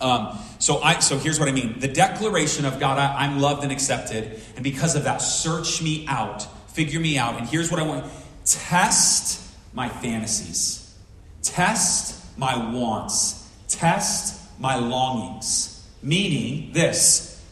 Um, 0.00 0.38
so 0.58 0.80
I 0.80 1.00
so 1.00 1.18
here's 1.18 1.40
what 1.40 1.48
I 1.48 1.52
mean. 1.52 1.80
The 1.80 1.88
declaration 1.88 2.64
of 2.64 2.78
God, 2.78 2.98
I, 2.98 3.24
I'm 3.24 3.40
loved 3.40 3.64
and 3.64 3.72
accepted, 3.72 4.40
and 4.54 4.64
because 4.64 4.96
of 4.96 5.04
that, 5.04 5.18
search 5.18 5.82
me 5.82 6.06
out, 6.08 6.42
figure 6.70 7.00
me 7.00 7.18
out. 7.18 7.36
And 7.38 7.46
here's 7.46 7.70
what 7.70 7.80
I 7.80 7.82
want: 7.84 8.10
test 8.44 9.42
my 9.74 9.88
fantasies, 9.88 10.94
test 11.42 12.24
my 12.38 12.72
wants, 12.72 13.46
test 13.68 14.40
my 14.58 14.76
longings. 14.76 15.86
Meaning 16.02 16.72
this: 16.72 17.42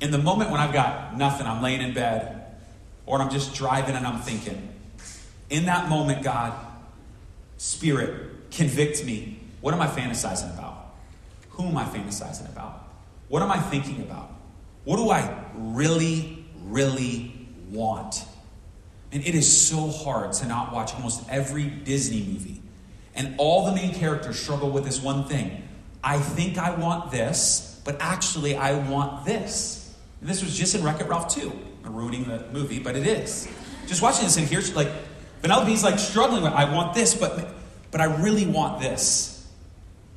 in 0.00 0.10
the 0.10 0.18
moment 0.18 0.50
when 0.50 0.60
I've 0.60 0.72
got 0.72 1.16
nothing, 1.18 1.46
I'm 1.46 1.62
laying 1.62 1.82
in 1.82 1.92
bed, 1.92 2.46
or 3.04 3.20
I'm 3.20 3.30
just 3.30 3.54
driving 3.54 3.94
and 3.94 4.06
I'm 4.06 4.20
thinking, 4.20 4.73
in 5.50 5.66
that 5.66 5.88
moment, 5.88 6.22
God, 6.22 6.52
Spirit, 7.56 8.50
convict 8.50 9.04
me. 9.04 9.40
What 9.60 9.74
am 9.74 9.80
I 9.80 9.86
fantasizing 9.86 10.52
about? 10.52 10.94
Who 11.50 11.64
am 11.64 11.76
I 11.76 11.84
fantasizing 11.84 12.50
about? 12.50 12.88
What 13.28 13.42
am 13.42 13.50
I 13.50 13.58
thinking 13.58 14.00
about? 14.02 14.30
What 14.84 14.96
do 14.96 15.10
I 15.10 15.44
really, 15.54 16.44
really 16.64 17.32
want? 17.70 18.24
And 19.12 19.24
it 19.24 19.34
is 19.34 19.68
so 19.68 19.88
hard 19.90 20.32
to 20.34 20.46
not 20.46 20.72
watch 20.72 20.94
almost 20.94 21.22
every 21.30 21.64
Disney 21.64 22.22
movie. 22.22 22.60
And 23.14 23.36
all 23.38 23.66
the 23.66 23.72
main 23.72 23.94
characters 23.94 24.38
struggle 24.38 24.70
with 24.70 24.84
this 24.84 25.00
one 25.00 25.26
thing 25.26 25.62
I 26.02 26.18
think 26.18 26.58
I 26.58 26.74
want 26.74 27.10
this, 27.10 27.80
but 27.84 27.96
actually 27.98 28.56
I 28.56 28.74
want 28.74 29.24
this. 29.24 29.94
And 30.20 30.28
this 30.28 30.42
was 30.42 30.56
just 30.56 30.74
in 30.74 30.84
Wreck 30.84 31.00
It 31.00 31.08
Ralph 31.08 31.34
2. 31.34 31.50
I'm 31.84 31.94
ruining 31.94 32.24
the 32.24 32.46
movie, 32.52 32.78
but 32.78 32.94
it 32.94 33.06
is. 33.06 33.48
Just 33.86 34.02
watching 34.02 34.24
this, 34.24 34.36
and 34.36 34.46
here's 34.46 34.74
like 34.76 34.90
Penelope's 35.44 35.84
like 35.84 35.98
struggling 35.98 36.42
with, 36.42 36.54
I 36.54 36.74
want 36.74 36.94
this, 36.94 37.14
but, 37.14 37.50
but 37.90 38.00
I 38.00 38.06
really 38.22 38.46
want 38.46 38.80
this. 38.80 39.46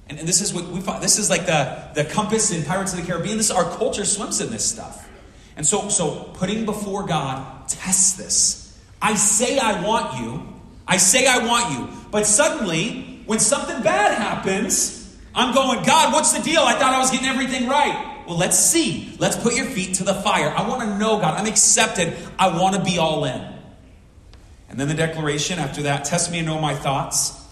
And, 0.07 0.17
and 0.19 0.25
this 0.25 0.39
is 0.39 0.53
what 0.53 0.69
we 0.69 0.79
find. 0.79 1.03
This 1.03 1.19
is 1.19 1.29
like 1.29 1.45
the, 1.45 1.83
the 1.95 2.05
compass 2.05 2.49
in 2.51 2.63
Pirates 2.63 2.93
of 2.93 3.01
the 3.01 3.05
Caribbean. 3.05 3.35
This 3.35 3.51
our 3.51 3.69
culture 3.75 4.05
swims 4.05 4.39
in 4.39 4.49
this 4.51 4.63
stuff. 4.63 5.05
And 5.57 5.65
so, 5.65 5.89
so 5.89 6.31
putting 6.35 6.63
before 6.63 7.05
God, 7.05 7.67
test 7.67 8.17
this. 8.17 8.81
I 9.01 9.15
say 9.15 9.59
I 9.59 9.83
want 9.85 10.17
you. 10.17 10.47
I 10.87 10.95
say 10.95 11.27
I 11.27 11.45
want 11.45 11.77
you. 11.77 11.89
But 12.09 12.25
suddenly, 12.25 13.21
when 13.25 13.39
something 13.39 13.83
bad 13.83 14.17
happens, 14.17 15.13
I'm 15.35 15.53
going, 15.53 15.83
God, 15.83 16.13
what's 16.13 16.31
the 16.31 16.41
deal? 16.41 16.61
I 16.61 16.71
thought 16.71 16.93
I 16.93 16.99
was 16.99 17.11
getting 17.11 17.27
everything 17.27 17.67
right. 17.67 18.23
Well, 18.25 18.37
let's 18.37 18.57
see. 18.57 19.13
Let's 19.19 19.35
put 19.35 19.55
your 19.55 19.65
feet 19.65 19.95
to 19.95 20.05
the 20.05 20.13
fire. 20.13 20.53
I 20.55 20.65
want 20.65 20.83
to 20.83 20.97
know, 20.97 21.19
God. 21.19 21.37
I'm 21.37 21.47
accepted. 21.47 22.15
I 22.39 22.57
want 22.57 22.77
to 22.77 22.81
be 22.81 22.97
all 22.97 23.25
in. 23.25 23.56
And 24.69 24.79
then 24.79 24.87
the 24.87 24.93
declaration 24.93 25.59
after 25.59 25.83
that 25.83 26.05
test 26.05 26.31
me 26.31 26.39
and 26.39 26.47
know 26.47 26.59
my 26.59 26.75
thoughts. 26.75 27.43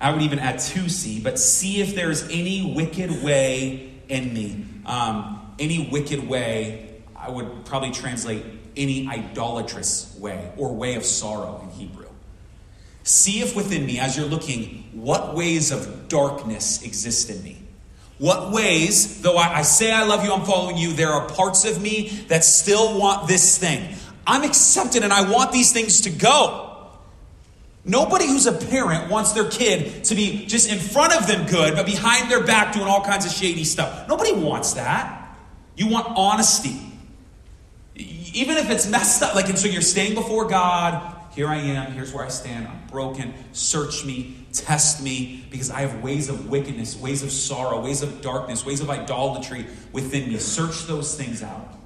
I 0.00 0.12
would 0.12 0.22
even 0.22 0.38
add 0.38 0.58
to 0.58 0.88
see, 0.88 1.20
but 1.20 1.38
see 1.38 1.80
if 1.80 1.94
there's 1.94 2.24
any 2.30 2.72
wicked 2.74 3.22
way 3.22 3.92
in 4.08 4.32
me. 4.32 4.64
Um, 4.86 5.54
any 5.58 5.88
wicked 5.90 6.26
way, 6.26 7.02
I 7.14 7.30
would 7.30 7.66
probably 7.66 7.90
translate 7.90 8.44
any 8.76 9.06
idolatrous 9.06 10.16
way 10.18 10.52
or 10.56 10.74
way 10.74 10.94
of 10.94 11.04
sorrow 11.04 11.60
in 11.62 11.70
Hebrew. 11.70 12.06
See 13.02 13.40
if 13.40 13.54
within 13.54 13.84
me, 13.84 13.98
as 13.98 14.16
you're 14.16 14.26
looking, 14.26 14.88
what 14.92 15.34
ways 15.34 15.70
of 15.70 16.08
darkness 16.08 16.82
exist 16.82 17.30
in 17.30 17.42
me. 17.42 17.58
What 18.18 18.52
ways, 18.52 19.22
though 19.22 19.36
I, 19.36 19.58
I 19.58 19.62
say 19.62 19.90
I 19.90 20.04
love 20.04 20.24
you, 20.24 20.32
I'm 20.32 20.44
following 20.44 20.76
you, 20.76 20.92
there 20.92 21.10
are 21.10 21.28
parts 21.28 21.64
of 21.64 21.80
me 21.80 22.08
that 22.28 22.44
still 22.44 22.98
want 22.98 23.28
this 23.28 23.56
thing. 23.56 23.94
I'm 24.26 24.42
accepted 24.42 25.02
and 25.02 25.12
I 25.12 25.30
want 25.30 25.52
these 25.52 25.72
things 25.72 26.02
to 26.02 26.10
go. 26.10 26.66
Nobody 27.84 28.26
who's 28.26 28.46
a 28.46 28.52
parent 28.52 29.10
wants 29.10 29.32
their 29.32 29.48
kid 29.48 30.04
to 30.04 30.14
be 30.14 30.44
just 30.46 30.70
in 30.70 30.78
front 30.78 31.14
of 31.18 31.26
them 31.26 31.46
good, 31.46 31.74
but 31.74 31.86
behind 31.86 32.30
their 32.30 32.44
back 32.44 32.74
doing 32.74 32.86
all 32.86 33.02
kinds 33.02 33.24
of 33.24 33.32
shady 33.32 33.64
stuff. 33.64 34.06
Nobody 34.06 34.32
wants 34.32 34.74
that. 34.74 35.36
You 35.76 35.88
want 35.88 36.06
honesty. 36.08 36.78
even 38.34 38.56
if 38.56 38.70
it's 38.70 38.88
messed 38.88 39.22
up, 39.22 39.34
like, 39.34 39.48
and 39.48 39.58
so 39.58 39.68
you're 39.68 39.82
staying 39.82 40.14
before 40.14 40.46
God, 40.46 41.16
here 41.34 41.48
I 41.48 41.56
am, 41.56 41.92
here's 41.92 42.12
where 42.12 42.24
I 42.24 42.28
stand, 42.28 42.66
I'm 42.66 42.86
broken, 42.88 43.34
search 43.52 44.04
me, 44.04 44.46
test 44.52 45.02
me, 45.02 45.44
because 45.50 45.70
I 45.70 45.80
have 45.80 46.02
ways 46.02 46.28
of 46.28 46.48
wickedness, 46.48 46.96
ways 46.96 47.22
of 47.22 47.30
sorrow, 47.30 47.82
ways 47.82 48.02
of 48.02 48.20
darkness, 48.20 48.64
ways 48.64 48.80
of 48.80 48.90
idolatry 48.90 49.66
within 49.92 50.28
me. 50.28 50.38
Search 50.38 50.86
those 50.86 51.16
things 51.16 51.42
out. 51.42 51.76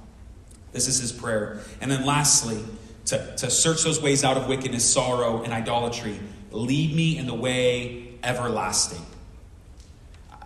This 0.75 0.89
is 0.89 0.99
his 0.99 1.13
prayer. 1.13 1.61
And 1.79 1.89
then 1.89 2.05
lastly, 2.05 2.61
to, 3.05 3.35
to 3.37 3.49
search 3.49 3.83
those 3.83 4.01
ways 4.01 4.25
out 4.25 4.35
of 4.35 4.47
wickedness, 4.47 4.83
sorrow, 4.83 5.41
and 5.41 5.53
idolatry. 5.53 6.19
Lead 6.51 6.93
me 6.93 7.17
in 7.17 7.27
the 7.27 7.33
way 7.33 8.09
everlasting. 8.21 9.01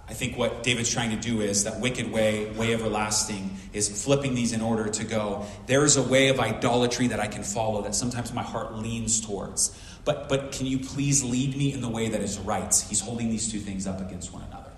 I 0.08 0.13
think 0.13 0.38
what 0.38 0.62
David's 0.62 0.94
trying 0.94 1.10
to 1.10 1.15
do 1.15 1.42
is 1.42 1.63
that 1.63 1.80
wicked 1.80 2.12
way, 2.12 2.46
way 2.52 2.76
everlasting, 2.76 3.58
is 3.74 4.04
flipping 4.04 4.36
these 4.36 4.54
in 4.54 4.62
order 4.62 4.88
to 4.88 5.04
go. 5.04 5.48
There 5.65 5.84
is 5.84 5.98
a 5.98 6.04
way 6.04 6.30
of 6.30 6.39
idolatry 6.39 7.08
that 7.08 7.20
I 7.20 7.26
can 7.26 7.42
follow 7.42 7.82
that 7.82 7.96
sometimes 7.96 8.32
my 8.32 8.44
heart 8.44 8.76
leans 8.76 9.22
towards. 9.22 9.76
But, 10.06 10.30
but 10.30 10.52
can 10.52 10.68
you 10.68 10.78
please 10.78 11.24
lead 11.24 11.58
me 11.58 11.74
in 11.74 11.82
the 11.82 11.89
way 11.89 12.10
that 12.10 12.22
is 12.22 12.38
right? 12.38 12.86
He's 12.88 13.00
holding 13.00 13.30
these 13.30 13.52
two 13.52 13.60
things 13.60 13.88
up 13.88 14.00
against 14.00 14.32
one 14.32 14.44
another. 14.44 14.72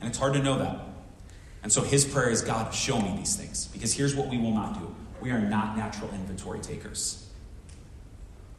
And 0.00 0.10
it's 0.10 0.18
hard 0.18 0.34
to 0.34 0.42
know 0.42 0.58
that. 0.58 0.89
And 1.62 1.72
so 1.72 1.82
his 1.82 2.04
prayer 2.04 2.30
is 2.30 2.42
God, 2.42 2.74
show 2.74 3.00
me 3.00 3.14
these 3.16 3.36
things. 3.36 3.66
Because 3.68 3.92
here's 3.92 4.14
what 4.14 4.28
we 4.28 4.38
will 4.38 4.52
not 4.52 4.78
do 4.78 4.94
we 5.20 5.30
are 5.30 5.40
not 5.40 5.76
natural 5.76 6.10
inventory 6.14 6.60
takers. 6.60 7.26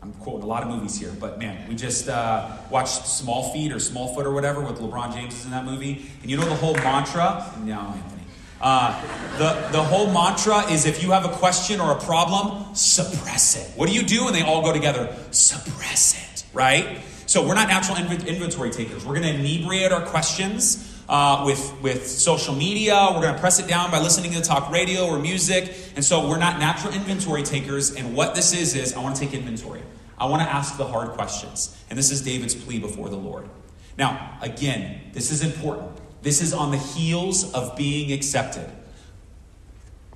I'm 0.04 0.14
quoting 0.14 0.44
a 0.44 0.48
lot 0.48 0.64
of 0.64 0.70
movies 0.70 1.00
here, 1.00 1.12
but 1.20 1.38
man, 1.38 1.68
we 1.70 1.76
just 1.76 2.10
uh, 2.10 2.58
watched 2.72 3.06
Small 3.06 3.54
Feet 3.54 3.72
or 3.72 3.80
Small 3.80 4.16
Foot 4.16 4.26
or 4.26 4.32
whatever 4.32 4.62
with 4.62 4.80
LeBron 4.80 5.14
James 5.14 5.36
is 5.36 5.46
in 5.46 5.52
that 5.52 5.64
movie. 5.64 6.10
And 6.22 6.32
you 6.32 6.38
know 6.38 6.46
the 6.46 6.56
whole 6.56 6.74
mantra? 6.74 7.52
No, 7.64 7.80
Anthony. 7.80 8.22
Uh, 8.60 9.00
the, 9.38 9.70
the 9.72 9.84
whole 9.84 10.12
mantra 10.12 10.72
is 10.72 10.86
if 10.86 11.04
you 11.04 11.12
have 11.12 11.26
a 11.26 11.30
question 11.30 11.80
or 11.80 11.92
a 11.92 12.00
problem, 12.00 12.74
suppress 12.74 13.56
it. 13.56 13.78
What 13.78 13.90
do 13.90 13.96
you 13.96 14.04
do? 14.04 14.26
And 14.28 14.36
they 14.36 14.42
all 14.42 14.64
go 14.64 14.74
together 14.74 15.16
suppress 15.30 16.16
it, 16.16 16.46
right? 16.54 17.02
So 17.28 17.48
we're 17.48 17.56
not 17.56 17.68
natural 17.68 17.98
inventory 17.98 18.72
takers. 18.72 19.06
We're 19.06 19.20
going 19.20 19.34
to 19.34 19.40
inebriate 19.40 19.92
our 19.92 20.06
questions 20.06 20.91
uh, 21.10 21.44
with, 21.46 21.74
with 21.82 22.08
social 22.08 22.56
media. 22.56 23.10
We're 23.14 23.22
going 23.22 23.34
to 23.34 23.40
press 23.40 23.60
it 23.60 23.68
down 23.68 23.92
by 23.92 24.00
listening 24.00 24.32
to 24.34 24.42
talk 24.42 24.72
radio 24.72 25.08
or 25.08 25.20
music. 25.20 25.74
And 25.96 26.04
so 26.04 26.28
we're 26.28 26.40
not 26.40 26.60
natural 26.60 26.94
inventory 26.94 27.44
takers. 27.44 27.96
And 27.96 28.16
what 28.16 28.36
this 28.36 28.54
is, 28.54 28.76
is 28.76 28.94
I 28.94 29.02
want 29.02 29.16
to 29.16 29.22
take 29.22 29.34
inventory. 29.34 29.82
I 30.18 30.26
want 30.26 30.42
to 30.44 30.50
ask 30.50 30.78
the 30.78 30.86
hard 30.86 31.10
questions. 31.12 31.78
And 31.90 31.98
this 31.98 32.12
is 32.12 32.22
David's 32.22 32.56
plea 32.56 32.80
before 32.80 33.10
the 33.10 33.18
Lord. 33.18 33.50
Now, 33.98 34.38
again, 34.42 35.02
this 35.14 35.32
is 35.32 35.44
important. 35.44 35.92
This 36.22 36.42
is 36.42 36.54
on 36.54 36.72
the 36.72 36.78
heels 36.78 37.52
of 37.54 37.76
being 37.76 38.12
accepted. 38.12 38.70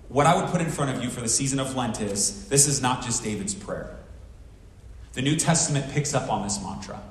What 0.07 0.27
I 0.27 0.39
would 0.39 0.49
put 0.51 0.61
in 0.61 0.69
front 0.69 0.95
of 0.95 1.03
you 1.03 1.09
for 1.09 1.21
the 1.21 1.27
season 1.27 1.59
of 1.59 1.75
Lent 1.75 1.99
is 1.99 2.47
this 2.47 2.67
is 2.67 2.81
not 2.81 3.03
just 3.03 3.23
David's 3.23 3.55
prayer. 3.55 3.97
The 5.13 5.21
New 5.21 5.35
Testament 5.35 5.91
picks 5.91 6.13
up 6.13 6.31
on 6.31 6.43
this 6.43 6.61
mantra. 6.61 7.01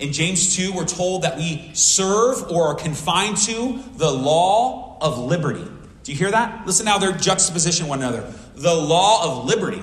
In 0.00 0.12
James 0.14 0.56
2, 0.56 0.72
we're 0.72 0.86
told 0.86 1.22
that 1.22 1.36
we 1.36 1.70
serve 1.74 2.50
or 2.50 2.68
are 2.68 2.74
confined 2.74 3.36
to 3.38 3.82
the 3.96 4.10
law 4.10 4.96
of 5.00 5.18
liberty. 5.18 5.64
Do 6.02 6.12
you 6.12 6.16
hear 6.16 6.30
that? 6.30 6.66
Listen 6.66 6.86
now, 6.86 6.98
they're 6.98 7.12
juxtaposition 7.12 7.86
one 7.86 7.98
another. 7.98 8.32
The 8.54 8.74
law 8.74 9.40
of 9.40 9.44
liberty. 9.44 9.82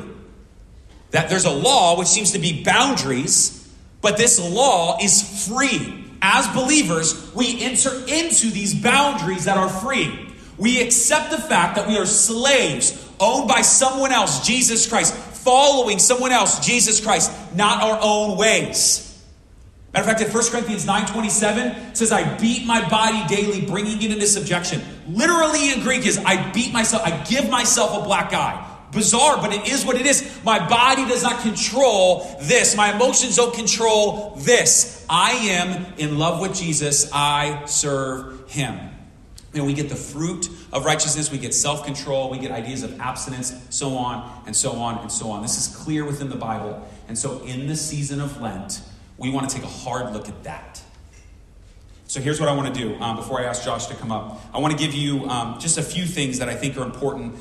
That 1.12 1.30
there's 1.30 1.46
a 1.46 1.52
law 1.52 1.98
which 1.98 2.08
seems 2.08 2.32
to 2.32 2.40
be 2.40 2.64
boundaries, 2.64 3.72
but 4.02 4.18
this 4.18 4.40
law 4.40 4.98
is 5.02 5.48
free. 5.48 6.06
As 6.22 6.48
believers, 6.48 7.34
we 7.36 7.62
enter 7.62 7.92
into 8.08 8.50
these 8.50 8.74
boundaries 8.74 9.46
that 9.46 9.58
are 9.58 9.70
free. 9.70 10.28
We 10.58 10.82
accept 10.82 11.30
the 11.30 11.38
fact 11.38 11.76
that 11.76 11.88
we 11.88 11.98
are 11.98 12.08
slaves 12.08 13.08
owned 13.20 13.48
by 13.48 13.62
someone 13.62 14.12
else, 14.12 14.46
Jesus 14.46 14.90
Christ, 14.90 15.14
following 15.14 16.00
someone 16.00 16.32
else, 16.32 16.66
Jesus 16.66 17.00
Christ, 17.00 17.32
not 17.56 17.84
our 17.84 18.00
own 18.02 18.38
ways. 18.38 19.07
Matter 19.98 20.12
of 20.12 20.18
fact, 20.20 20.30
in 20.30 20.32
1 20.32 20.52
Corinthians 20.52 20.86
9.27, 20.86 21.98
says, 21.98 22.12
I 22.12 22.38
beat 22.38 22.68
my 22.68 22.88
body 22.88 23.26
daily, 23.36 23.62
bringing 23.62 24.00
it 24.00 24.12
into 24.12 24.28
subjection. 24.28 24.80
Literally 25.08 25.72
in 25.72 25.80
Greek 25.80 26.06
is, 26.06 26.20
I 26.20 26.52
beat 26.52 26.72
myself, 26.72 27.02
I 27.04 27.24
give 27.24 27.50
myself 27.50 28.04
a 28.04 28.06
black 28.06 28.32
eye. 28.32 28.64
Bizarre, 28.92 29.38
but 29.38 29.54
it 29.54 29.68
is 29.68 29.84
what 29.84 29.96
it 29.96 30.06
is. 30.06 30.40
My 30.44 30.68
body 30.68 31.04
does 31.06 31.24
not 31.24 31.42
control 31.42 32.38
this. 32.42 32.78
My 32.78 32.94
emotions 32.94 33.38
don't 33.38 33.56
control 33.56 34.36
this. 34.38 35.04
I 35.10 35.32
am 35.32 35.84
in 35.98 36.20
love 36.20 36.42
with 36.42 36.56
Jesus. 36.56 37.10
I 37.12 37.66
serve 37.66 38.52
him. 38.52 38.80
And 39.56 39.66
we 39.66 39.74
get 39.74 39.90
the 39.90 39.96
fruit 39.96 40.48
of 40.72 40.86
righteousness, 40.86 41.32
we 41.32 41.40
get 41.40 41.56
self 41.56 41.86
control, 41.86 42.30
we 42.30 42.38
get 42.38 42.52
ideas 42.52 42.84
of 42.84 43.00
abstinence, 43.00 43.52
so 43.72 43.96
on 43.98 44.44
and 44.46 44.56
so 44.56 44.74
on 44.74 45.00
and 45.00 45.12
so 45.12 45.32
on. 45.32 45.42
This 45.42 45.58
is 45.58 45.76
clear 45.76 46.06
within 46.06 46.30
the 46.30 46.36
Bible. 46.36 46.88
And 47.08 47.18
so, 47.18 47.42
in 47.46 47.66
the 47.66 47.76
season 47.76 48.22
of 48.22 48.40
Lent, 48.40 48.82
we 49.18 49.30
want 49.30 49.50
to 49.50 49.56
take 49.56 49.64
a 49.64 49.70
hard 49.70 50.14
look 50.14 50.30
at 50.30 50.44
that. 50.44 50.82
So 52.08 52.22
here's 52.22 52.40
what 52.40 52.48
I 52.48 52.56
want 52.56 52.74
to 52.74 52.82
do 52.82 52.96
um, 53.02 53.18
before 53.18 53.42
I 53.42 53.44
ask 53.44 53.66
Josh 53.66 53.88
to 53.88 53.96
come 53.96 54.12
up. 54.12 54.42
I 54.54 54.60
want 54.60 54.78
to 54.78 54.80
give 54.80 54.94
you 54.94 55.26
um, 55.30 55.60
just 55.60 55.78
a 55.78 55.84
few 55.84 56.06
things 56.06 56.40
that 56.40 56.48
I 56.48 56.56
think 56.56 56.78
are 56.78 56.84
important 56.84 57.36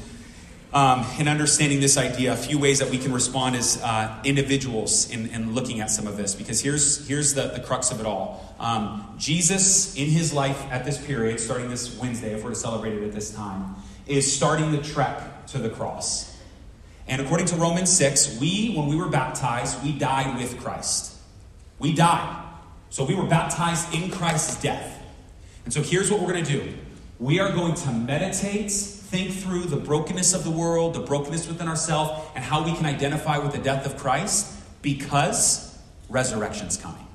um, 0.73 1.07
in 1.19 1.29
understanding 1.29 1.81
this 1.81 1.97
idea, 1.97 2.33
a 2.33 2.37
few 2.37 2.59
ways 2.59 2.81
that 2.81 2.91
we 2.91 2.99
can 2.99 3.12
respond 3.12 3.57
as 3.57 3.81
uh, 3.83 4.21
individuals 4.25 5.11
in, 5.11 5.29
in, 5.29 5.55
looking 5.55 5.81
at 5.81 5.91
some 5.91 6.07
of 6.07 6.17
this. 6.17 6.35
Because 6.35 6.61
here's, 6.61 7.07
here's 7.07 7.35
the, 7.35 7.49
the 7.49 7.61
crux 7.61 7.91
of 7.91 8.01
it 8.01 8.07
all 8.07 8.55
um, 8.59 9.15
Jesus, 9.19 9.97
in 9.97 10.09
his 10.09 10.33
life 10.33 10.61
at 10.71 10.85
this 10.85 11.05
period, 11.05 11.39
starting 11.39 11.71
this 11.71 11.97
Wednesday, 11.99 12.35
if 12.35 12.43
we're 12.43 12.51
to 12.51 12.57
celebrate 12.57 12.95
it 12.95 13.05
at 13.05 13.12
this 13.12 13.33
time, 13.33 13.77
is 14.07 14.31
starting 14.31 14.73
the 14.73 14.83
trek 14.83 15.47
to 15.47 15.59
the 15.59 15.71
cross. 15.71 16.37
And 17.09 17.23
according 17.23 17.47
to 17.47 17.57
Romans 17.57 17.91
6, 17.97 18.41
we, 18.41 18.75
when 18.75 18.89
we 18.89 18.97
were 18.97 19.09
baptized, 19.09 19.83
we 19.85 19.93
died 19.93 20.37
with 20.37 20.59
Christ. 20.61 21.15
We 21.79 21.93
died. 21.95 22.45
So 22.91 23.05
we 23.05 23.15
were 23.15 23.27
baptized 23.27 23.93
in 23.95 24.11
Christ's 24.11 24.61
death. 24.62 25.03
And 25.65 25.73
so 25.73 25.83
here's 25.83 26.11
what 26.11 26.21
we're 26.21 26.33
going 26.33 26.45
to 26.45 26.53
do 26.53 26.75
we 27.19 27.41
are 27.41 27.51
going 27.51 27.75
to 27.75 27.91
meditate, 27.91 28.71
think 28.71 29.33
through 29.33 29.65
the 29.65 29.77
brokenness 29.77 30.35
of 30.35 30.45
the 30.45 30.51
world, 30.51 30.95
the 30.95 31.01
brokenness 31.01 31.49
within 31.49 31.67
ourselves, 31.67 32.23
and 32.35 32.45
how 32.45 32.65
we 32.65 32.75
can 32.75 32.85
identify 32.87 33.39
with 33.39 33.53
the 33.53 33.59
death 33.59 33.87
of 33.87 33.97
Christ 33.97 34.55
because 34.83 35.79
resurrection's 36.09 36.77
coming. 36.77 37.07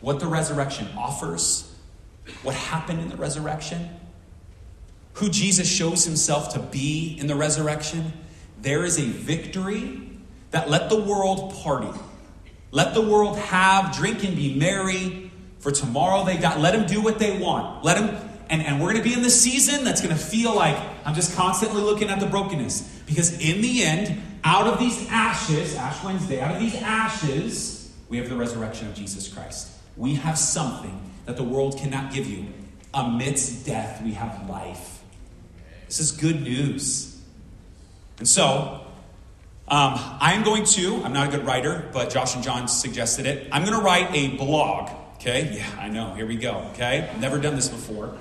What 0.00 0.18
the 0.18 0.26
resurrection 0.26 0.88
offers, 0.96 1.72
what 2.42 2.54
happened 2.54 3.00
in 3.00 3.08
the 3.08 3.16
resurrection, 3.16 3.88
who 5.14 5.28
Jesus 5.28 5.68
shows 5.68 6.04
himself 6.04 6.54
to 6.54 6.58
be 6.58 7.16
in 7.18 7.26
the 7.26 7.34
resurrection. 7.34 8.12
There 8.60 8.84
is 8.84 8.98
a 8.98 9.02
victory 9.02 10.10
that 10.50 10.68
let 10.68 10.88
the 10.88 11.00
world 11.00 11.54
party 11.54 11.92
let 12.70 12.94
the 12.94 13.02
world 13.02 13.36
have, 13.38 13.94
drink, 13.94 14.24
and 14.24 14.36
be 14.36 14.54
merry, 14.54 15.30
for 15.58 15.70
tomorrow 15.70 16.24
they 16.24 16.38
die. 16.38 16.58
Let 16.58 16.72
them 16.72 16.86
do 16.86 17.02
what 17.02 17.18
they 17.18 17.38
want. 17.38 17.84
Let 17.84 17.98
them, 17.98 18.30
and, 18.48 18.62
and 18.62 18.80
we're 18.80 18.92
going 18.92 19.02
to 19.02 19.08
be 19.08 19.14
in 19.14 19.22
the 19.22 19.30
season 19.30 19.84
that's 19.84 20.00
going 20.00 20.14
to 20.14 20.22
feel 20.22 20.54
like 20.54 20.76
I'm 21.04 21.14
just 21.14 21.36
constantly 21.36 21.82
looking 21.82 22.08
at 22.08 22.20
the 22.20 22.26
brokenness. 22.26 23.02
Because 23.06 23.32
in 23.40 23.60
the 23.60 23.82
end, 23.82 24.22
out 24.44 24.66
of 24.66 24.78
these 24.78 25.08
ashes, 25.10 25.74
Ash 25.74 26.02
Wednesday, 26.04 26.40
out 26.40 26.54
of 26.54 26.60
these 26.60 26.76
ashes, 26.76 27.92
we 28.08 28.18
have 28.18 28.28
the 28.28 28.36
resurrection 28.36 28.88
of 28.88 28.94
Jesus 28.94 29.28
Christ. 29.28 29.70
We 29.96 30.14
have 30.14 30.38
something 30.38 31.10
that 31.26 31.36
the 31.36 31.44
world 31.44 31.78
cannot 31.78 32.12
give 32.12 32.26
you. 32.26 32.46
Amidst 32.94 33.66
death, 33.66 34.02
we 34.02 34.12
have 34.12 34.48
life. 34.48 35.02
This 35.86 36.00
is 36.00 36.12
good 36.12 36.42
news. 36.42 37.20
And 38.18 38.26
so, 38.26 38.80
um, 39.70 39.94
I'm 40.20 40.42
going 40.42 40.64
to, 40.64 41.02
I'm 41.04 41.12
not 41.12 41.28
a 41.28 41.30
good 41.36 41.46
writer, 41.46 41.88
but 41.92 42.10
Josh 42.10 42.34
and 42.34 42.42
John 42.42 42.66
suggested 42.68 43.26
it. 43.26 43.48
I'm 43.52 43.64
going 43.64 43.76
to 43.78 43.84
write 43.84 44.14
a 44.14 44.36
blog, 44.36 44.90
okay? 45.14 45.56
Yeah, 45.56 45.80
I 45.80 45.88
know, 45.88 46.14
here 46.14 46.26
we 46.26 46.36
go, 46.36 46.70
okay? 46.72 47.10
Never 47.20 47.38
done 47.38 47.54
this 47.54 47.68
before. 47.68 48.16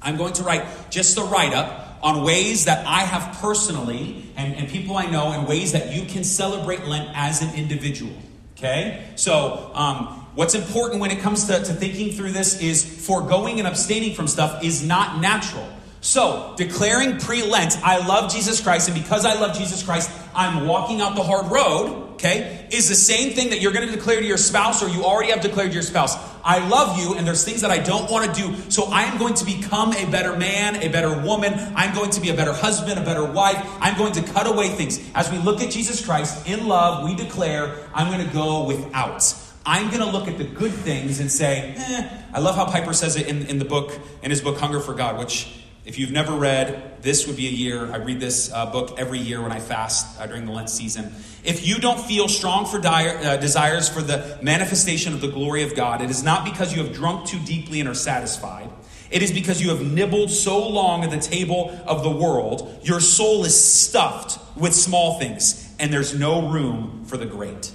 I'm 0.00 0.16
going 0.16 0.32
to 0.34 0.42
write 0.42 0.64
just 0.90 1.18
a 1.18 1.22
write 1.22 1.52
up 1.52 1.98
on 2.02 2.24
ways 2.24 2.64
that 2.64 2.86
I 2.86 3.00
have 3.00 3.36
personally 3.38 4.24
and, 4.36 4.54
and 4.54 4.68
people 4.68 4.96
I 4.96 5.06
know, 5.06 5.32
and 5.32 5.46
ways 5.46 5.72
that 5.72 5.92
you 5.92 6.06
can 6.06 6.24
celebrate 6.24 6.86
Lent 6.86 7.10
as 7.14 7.42
an 7.42 7.54
individual, 7.54 8.16
okay? 8.56 9.04
So, 9.16 9.70
um, 9.74 10.20
What's 10.34 10.54
important 10.54 11.00
when 11.00 11.10
it 11.10 11.20
comes 11.20 11.46
to, 11.48 11.58
to 11.58 11.72
thinking 11.74 12.12
through 12.12 12.30
this 12.30 12.60
is 12.60 12.84
foregoing 13.06 13.58
and 13.58 13.66
abstaining 13.66 14.14
from 14.14 14.28
stuff 14.28 14.62
is 14.62 14.86
not 14.86 15.20
natural. 15.20 15.66
So, 16.02 16.54
declaring 16.56 17.18
pre 17.18 17.42
Lent, 17.42 17.76
I 17.84 18.06
love 18.06 18.32
Jesus 18.32 18.60
Christ, 18.60 18.88
and 18.88 19.02
because 19.02 19.26
I 19.26 19.34
love 19.34 19.56
Jesus 19.56 19.82
Christ, 19.82 20.10
I'm 20.34 20.66
walking 20.66 21.02
out 21.02 21.14
the 21.14 21.22
hard 21.22 21.52
road, 21.52 22.12
okay, 22.12 22.66
is 22.70 22.88
the 22.88 22.94
same 22.94 23.34
thing 23.34 23.50
that 23.50 23.60
you're 23.60 23.72
going 23.72 23.86
to 23.86 23.94
declare 23.94 24.18
to 24.18 24.26
your 24.26 24.38
spouse 24.38 24.82
or 24.82 24.88
you 24.88 25.04
already 25.04 25.30
have 25.30 25.42
declared 25.42 25.68
to 25.68 25.74
your 25.74 25.82
spouse. 25.82 26.16
I 26.42 26.66
love 26.66 26.98
you, 26.98 27.16
and 27.16 27.26
there's 27.26 27.44
things 27.44 27.60
that 27.60 27.70
I 27.70 27.78
don't 27.78 28.10
want 28.10 28.34
to 28.34 28.40
do, 28.40 28.70
so 28.70 28.84
I 28.84 29.02
am 29.02 29.18
going 29.18 29.34
to 29.34 29.44
become 29.44 29.92
a 29.92 30.10
better 30.10 30.36
man, 30.36 30.76
a 30.76 30.88
better 30.88 31.20
woman. 31.20 31.52
I'm 31.76 31.94
going 31.94 32.10
to 32.12 32.20
be 32.20 32.30
a 32.30 32.34
better 32.34 32.54
husband, 32.54 32.98
a 32.98 33.04
better 33.04 33.24
wife. 33.24 33.58
I'm 33.80 33.98
going 33.98 34.14
to 34.14 34.22
cut 34.22 34.46
away 34.46 34.68
things. 34.68 34.98
As 35.14 35.30
we 35.30 35.36
look 35.36 35.60
at 35.60 35.70
Jesus 35.70 36.02
Christ 36.02 36.46
in 36.48 36.66
love, 36.66 37.04
we 37.04 37.14
declare, 37.14 37.76
I'm 37.92 38.10
going 38.10 38.26
to 38.26 38.32
go 38.32 38.64
without. 38.64 39.34
I'm 39.66 39.88
going 39.88 40.00
to 40.00 40.10
look 40.10 40.28
at 40.28 40.38
the 40.38 40.44
good 40.44 40.72
things 40.72 41.20
and 41.20 41.30
say, 41.30 41.74
eh. 41.76 42.22
I 42.32 42.40
love 42.40 42.56
how 42.56 42.64
Piper 42.64 42.94
says 42.94 43.16
it 43.16 43.28
in, 43.28 43.46
in 43.48 43.58
the 43.58 43.66
book, 43.66 43.98
in 44.22 44.30
his 44.30 44.40
book, 44.40 44.58
Hunger 44.58 44.80
for 44.80 44.94
God, 44.94 45.18
which 45.18 45.60
If 45.84 45.98
you've 45.98 46.10
never 46.10 46.32
read, 46.32 47.02
this 47.02 47.26
would 47.26 47.36
be 47.36 47.48
a 47.48 47.50
year. 47.50 47.90
I 47.90 47.96
read 47.96 48.20
this 48.20 48.52
uh, 48.52 48.70
book 48.70 48.98
every 48.98 49.18
year 49.18 49.40
when 49.40 49.50
I 49.50 49.60
fast 49.60 50.20
uh, 50.20 50.26
during 50.26 50.44
the 50.44 50.52
Lent 50.52 50.68
season. 50.68 51.14
If 51.42 51.66
you 51.66 51.78
don't 51.78 51.98
feel 51.98 52.28
strong 52.28 52.66
for 52.66 52.78
dire, 52.78 53.16
uh, 53.16 53.36
desires 53.38 53.88
for 53.88 54.02
the 54.02 54.38
manifestation 54.42 55.14
of 55.14 55.22
the 55.22 55.28
glory 55.28 55.62
of 55.62 55.74
God, 55.74 56.02
it 56.02 56.10
is 56.10 56.22
not 56.22 56.44
because 56.44 56.74
you 56.74 56.84
have 56.84 56.92
drunk 56.92 57.26
too 57.26 57.38
deeply 57.46 57.80
and 57.80 57.88
are 57.88 57.94
satisfied. 57.94 58.68
It 59.10 59.22
is 59.22 59.32
because 59.32 59.60
you 59.62 59.70
have 59.70 59.80
nibbled 59.82 60.30
so 60.30 60.68
long 60.68 61.02
at 61.02 61.10
the 61.10 61.18
table 61.18 61.76
of 61.86 62.04
the 62.04 62.10
world, 62.10 62.78
your 62.82 63.00
soul 63.00 63.44
is 63.44 63.58
stuffed 63.58 64.38
with 64.56 64.74
small 64.74 65.18
things, 65.18 65.74
and 65.80 65.92
there's 65.92 66.16
no 66.16 66.48
room 66.48 67.04
for 67.06 67.16
the 67.16 67.26
great. 67.26 67.72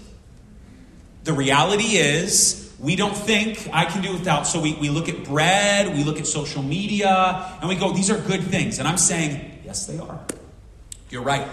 The 1.24 1.34
reality 1.34 1.98
is, 1.98 2.65
we 2.80 2.96
don't 2.96 3.16
think 3.16 3.70
I 3.72 3.86
can 3.86 4.02
do 4.02 4.12
without. 4.12 4.48
So 4.48 4.62
we, 4.62 4.74
we 4.76 4.90
look 4.90 5.10
at 5.10 5.24
bread, 5.24 5.96
we 5.96 6.04
look 6.04 6.20
at 6.20 6.28
social 6.28 6.62
media, 6.62 7.58
and 7.60 7.70
we 7.70 7.76
go, 7.76 7.92
these 7.92 8.10
are 8.10 8.20
good 8.20 8.44
things. 8.44 8.80
And 8.80 8.88
I'm 8.88 8.98
saying, 8.98 9.62
yes, 9.66 9.86
they 9.86 9.98
are. 9.98 10.20
You're 11.10 11.24
right. 11.24 11.48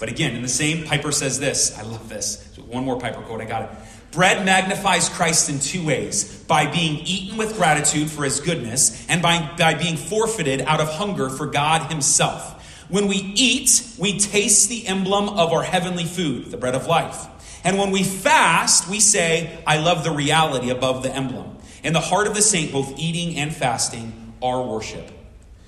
But 0.00 0.08
again, 0.08 0.34
in 0.34 0.42
the 0.42 0.48
same, 0.48 0.84
Piper 0.84 1.12
says 1.12 1.38
this. 1.38 1.78
I 1.78 1.82
love 1.82 2.08
this. 2.08 2.56
One 2.66 2.84
more 2.84 2.98
Piper 2.98 3.22
quote, 3.22 3.40
I 3.40 3.44
got 3.44 3.62
it. 3.62 3.70
Bread 4.10 4.44
magnifies 4.44 5.08
Christ 5.08 5.48
in 5.50 5.58
two 5.58 5.84
ways 5.84 6.42
by 6.44 6.70
being 6.70 7.00
eaten 7.04 7.36
with 7.36 7.56
gratitude 7.56 8.10
for 8.10 8.24
his 8.24 8.40
goodness, 8.40 9.06
and 9.08 9.20
by, 9.20 9.54
by 9.58 9.74
being 9.74 9.96
forfeited 9.96 10.60
out 10.62 10.80
of 10.80 10.88
hunger 10.88 11.28
for 11.28 11.46
God 11.46 11.90
himself. 11.90 12.52
When 12.88 13.08
we 13.08 13.16
eat, 13.16 13.96
we 13.98 14.18
taste 14.18 14.68
the 14.68 14.86
emblem 14.86 15.28
of 15.28 15.52
our 15.52 15.62
heavenly 15.62 16.04
food, 16.04 16.50
the 16.50 16.56
bread 16.56 16.74
of 16.74 16.86
life. 16.86 17.26
And 17.64 17.78
when 17.78 17.90
we 17.90 18.04
fast, 18.04 18.88
we 18.88 19.00
say, 19.00 19.58
I 19.66 19.78
love 19.78 20.04
the 20.04 20.10
reality 20.10 20.70
above 20.70 21.02
the 21.02 21.10
emblem. 21.14 21.56
In 21.82 21.92
the 21.92 22.00
heart 22.00 22.26
of 22.26 22.34
the 22.34 22.42
saint, 22.42 22.72
both 22.72 22.98
eating 22.98 23.36
and 23.36 23.54
fasting 23.54 24.34
are 24.42 24.62
worship. 24.62 25.10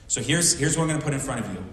So 0.09 0.21
here's, 0.21 0.59
here's 0.59 0.77
what 0.77 0.85
I'm 0.85 0.89
going 0.89 1.01
to 1.01 1.05
put 1.05 1.15
in 1.15 1.21
front 1.21 1.45
of 1.45 1.53
you. 1.53 1.65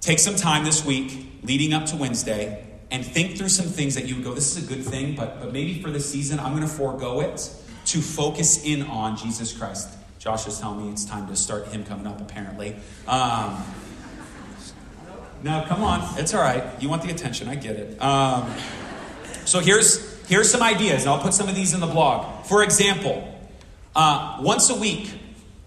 Take 0.00 0.18
some 0.18 0.36
time 0.36 0.64
this 0.64 0.84
week, 0.84 1.26
leading 1.42 1.72
up 1.72 1.86
to 1.86 1.96
Wednesday, 1.96 2.66
and 2.90 3.04
think 3.04 3.36
through 3.36 3.48
some 3.48 3.66
things 3.66 3.94
that 3.94 4.06
you 4.06 4.16
would 4.16 4.24
go, 4.24 4.34
this 4.34 4.56
is 4.56 4.64
a 4.64 4.66
good 4.66 4.84
thing, 4.84 5.14
but, 5.14 5.40
but 5.40 5.52
maybe 5.52 5.80
for 5.80 5.90
this 5.90 6.10
season, 6.10 6.38
I'm 6.38 6.50
going 6.50 6.62
to 6.62 6.68
forego 6.68 7.20
it 7.20 7.50
to 7.86 8.00
focus 8.00 8.64
in 8.64 8.82
on 8.82 9.16
Jesus 9.16 9.56
Christ. 9.56 9.90
Josh 10.18 10.46
is 10.46 10.58
telling 10.58 10.86
me 10.86 10.92
it's 10.92 11.04
time 11.04 11.26
to 11.28 11.36
start 11.36 11.68
him 11.68 11.84
coming 11.84 12.06
up, 12.06 12.20
apparently. 12.20 12.76
Um, 13.06 13.62
no, 15.42 15.64
come 15.68 15.84
on. 15.84 16.18
It's 16.18 16.32
all 16.32 16.40
right. 16.40 16.64
You 16.80 16.88
want 16.88 17.02
the 17.02 17.10
attention. 17.10 17.48
I 17.48 17.56
get 17.56 17.76
it. 17.76 18.00
Um, 18.00 18.50
so 19.44 19.60
here's, 19.60 20.26
here's 20.26 20.50
some 20.50 20.62
ideas, 20.62 21.02
and 21.02 21.10
I'll 21.10 21.20
put 21.20 21.34
some 21.34 21.48
of 21.48 21.54
these 21.54 21.74
in 21.74 21.80
the 21.80 21.86
blog. 21.86 22.46
For 22.46 22.62
example, 22.62 23.30
uh, 23.94 24.38
once 24.40 24.70
a 24.70 24.74
week 24.74 25.12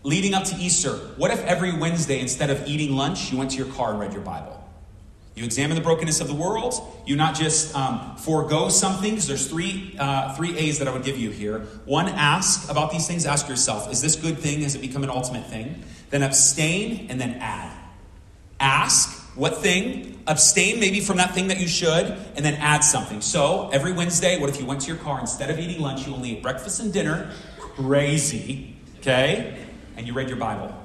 leading 0.04 0.34
up 0.34 0.44
to 0.46 0.56
Easter, 0.58 0.94
what 1.18 1.32
if 1.32 1.44
every 1.46 1.78
Wednesday, 1.78 2.20
instead 2.20 2.50
of 2.50 2.68
eating 2.68 2.96
lunch, 2.96 3.32
you 3.32 3.38
went 3.38 3.52
to 3.52 3.58
your 3.58 3.72
car 3.74 3.92
and 3.92 4.00
read 4.00 4.14
your 4.14 4.22
Bible? 4.22 4.54
You 5.36 5.44
examine 5.44 5.76
the 5.76 5.84
brokenness 5.84 6.20
of 6.20 6.28
the 6.28 6.34
world. 6.34 6.74
You 7.06 7.16
not 7.16 7.36
just 7.36 7.76
um, 7.76 8.16
forego 8.18 8.70
something, 8.70 9.12
because 9.12 9.28
there's 9.28 9.48
three, 9.48 9.96
uh, 10.00 10.34
three 10.36 10.58
A's 10.58 10.80
that 10.80 10.88
I 10.88 10.92
would 10.92 11.04
give 11.04 11.18
you 11.18 11.30
here. 11.30 11.60
One, 11.86 12.10
ask 12.10 12.72
about 12.72 12.90
these 12.90 13.06
things. 13.06 13.24
Ask 13.28 13.48
yourself, 13.48 13.92
is 13.92 14.02
this 14.02 14.16
good 14.16 14.40
thing? 14.40 14.62
Has 14.62 14.74
it 14.74 14.82
become 14.82 15.04
an 15.04 15.12
ultimate 15.12 15.46
thing? 15.46 15.84
Then 16.10 16.24
abstain, 16.24 17.08
and 17.12 17.22
then 17.22 17.36
add. 17.36 17.72
Ask, 18.60 19.24
what 19.38 19.58
thing? 19.58 20.22
Abstain 20.28 20.80
maybe 20.80 21.00
from 21.00 21.18
that 21.18 21.34
thing 21.34 21.48
that 21.48 21.60
you 21.60 21.68
should, 21.68 22.06
and 22.36 22.44
then 22.44 22.56
add 22.56 22.80
something. 22.80 23.22
So 23.22 23.70
every 23.72 23.94
Wednesday, 23.94 24.40
what 24.40 24.50
if 24.50 24.60
you 24.60 24.66
went 24.66 24.82
to 24.82 24.88
your 24.88 24.98
car 24.98 25.20
instead 25.20 25.50
of 25.50 25.60
eating 25.60 25.82
lunch, 25.82 26.06
you 26.06 26.14
only 26.14 26.38
ate 26.38 26.44
breakfast 26.44 26.82
and 26.82 26.92
dinner? 26.92 27.32
Crazy, 27.60 28.76
okay? 28.98 29.66
And 29.96 30.08
you 30.08 30.14
read 30.14 30.28
your 30.28 30.38
Bible. 30.38 30.76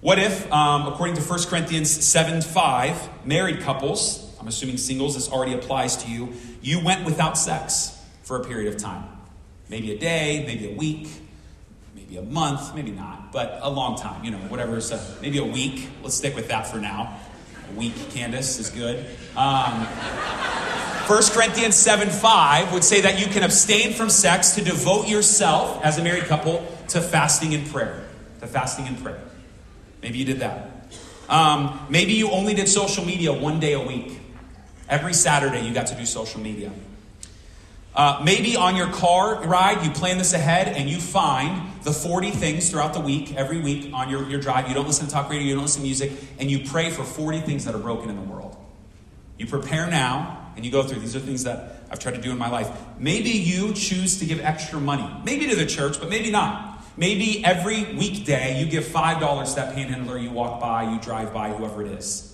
What 0.00 0.18
if, 0.18 0.52
um, 0.52 0.86
according 0.86 1.16
to 1.16 1.22
1 1.22 1.44
Corinthians 1.44 1.90
7 1.90 2.42
5, 2.42 3.26
married 3.26 3.60
couples, 3.60 4.30
I'm 4.38 4.46
assuming 4.46 4.76
singles, 4.76 5.14
this 5.14 5.30
already 5.30 5.54
applies 5.54 5.96
to 6.04 6.10
you, 6.10 6.34
you 6.60 6.84
went 6.84 7.06
without 7.06 7.38
sex 7.38 7.98
for 8.22 8.38
a 8.38 8.44
period 8.44 8.72
of 8.72 8.78
time? 8.78 9.08
Maybe 9.70 9.92
a 9.92 9.98
day, 9.98 10.44
maybe 10.46 10.70
a 10.70 10.76
week, 10.76 11.08
maybe 11.94 12.18
a 12.18 12.22
month, 12.22 12.74
maybe 12.74 12.90
not, 12.90 13.32
but 13.32 13.58
a 13.62 13.70
long 13.70 13.96
time, 13.96 14.22
you 14.24 14.30
know, 14.30 14.38
whatever. 14.38 14.80
So 14.80 15.00
maybe 15.22 15.38
a 15.38 15.44
week. 15.44 15.88
Let's 16.02 16.14
stick 16.14 16.36
with 16.36 16.48
that 16.48 16.66
for 16.66 16.76
now. 16.76 17.18
A 17.74 17.76
week, 17.76 18.10
Candace, 18.10 18.60
is 18.60 18.70
good. 18.70 19.04
Um, 19.36 19.84
1 21.06 21.22
Corinthians 21.32 21.74
7 21.74 22.08
5 22.08 22.72
would 22.72 22.84
say 22.84 23.00
that 23.00 23.18
you 23.18 23.26
can 23.26 23.42
abstain 23.42 23.92
from 23.94 24.10
sex 24.10 24.52
to 24.52 24.62
devote 24.62 25.08
yourself 25.08 25.84
as 25.84 25.98
a 25.98 26.04
married 26.04 26.24
couple 26.24 26.64
to 26.88 27.00
fasting 27.00 27.52
and 27.52 27.66
prayer. 27.66 28.04
To 28.40 28.46
fasting 28.46 28.86
and 28.86 29.02
prayer. 29.02 29.20
Maybe 30.02 30.18
you 30.18 30.24
did 30.24 30.40
that. 30.40 30.88
Um, 31.28 31.86
maybe 31.88 32.12
you 32.12 32.30
only 32.30 32.54
did 32.54 32.68
social 32.68 33.04
media 33.04 33.32
one 33.32 33.58
day 33.58 33.72
a 33.72 33.80
week. 33.80 34.20
Every 34.88 35.14
Saturday 35.14 35.66
you 35.66 35.74
got 35.74 35.88
to 35.88 35.96
do 35.96 36.06
social 36.06 36.40
media. 36.40 36.70
Uh, 37.94 38.20
maybe 38.24 38.56
on 38.56 38.74
your 38.74 38.88
car 38.88 39.44
ride, 39.44 39.84
you 39.84 39.90
plan 39.90 40.18
this 40.18 40.32
ahead 40.32 40.68
and 40.68 40.90
you 40.90 40.98
find 40.98 41.70
the 41.84 41.92
40 41.92 42.32
things 42.32 42.70
throughout 42.70 42.92
the 42.92 43.00
week, 43.00 43.36
every 43.36 43.60
week 43.60 43.92
on 43.94 44.10
your, 44.10 44.28
your 44.28 44.40
drive. 44.40 44.68
You 44.68 44.74
don't 44.74 44.86
listen 44.86 45.06
to 45.06 45.12
talk 45.12 45.30
radio, 45.30 45.46
you 45.46 45.54
don't 45.54 45.62
listen 45.62 45.82
to 45.82 45.86
music, 45.86 46.12
and 46.40 46.50
you 46.50 46.68
pray 46.68 46.90
for 46.90 47.04
40 47.04 47.42
things 47.42 47.64
that 47.66 47.74
are 47.74 47.78
broken 47.78 48.10
in 48.10 48.16
the 48.16 48.22
world. 48.22 48.56
You 49.38 49.46
prepare 49.46 49.88
now 49.88 50.52
and 50.56 50.64
you 50.64 50.72
go 50.72 50.82
through. 50.82 51.00
These 51.00 51.14
are 51.14 51.20
things 51.20 51.44
that 51.44 51.82
I've 51.90 52.00
tried 52.00 52.16
to 52.16 52.20
do 52.20 52.32
in 52.32 52.38
my 52.38 52.50
life. 52.50 52.68
Maybe 52.98 53.30
you 53.30 53.72
choose 53.74 54.18
to 54.18 54.26
give 54.26 54.40
extra 54.40 54.80
money, 54.80 55.08
maybe 55.24 55.46
to 55.48 55.56
the 55.56 55.66
church, 55.66 56.00
but 56.00 56.08
maybe 56.08 56.30
not. 56.30 56.82
Maybe 56.96 57.44
every 57.44 57.94
weekday 57.94 58.60
you 58.60 58.66
give 58.66 58.84
$5 58.84 59.48
to 59.48 59.54
that 59.56 59.74
panhandler 59.74 60.18
you 60.18 60.30
walk 60.30 60.60
by, 60.60 60.90
you 60.90 61.00
drive 61.00 61.32
by, 61.32 61.50
whoever 61.50 61.84
it 61.84 61.92
is. 61.92 62.33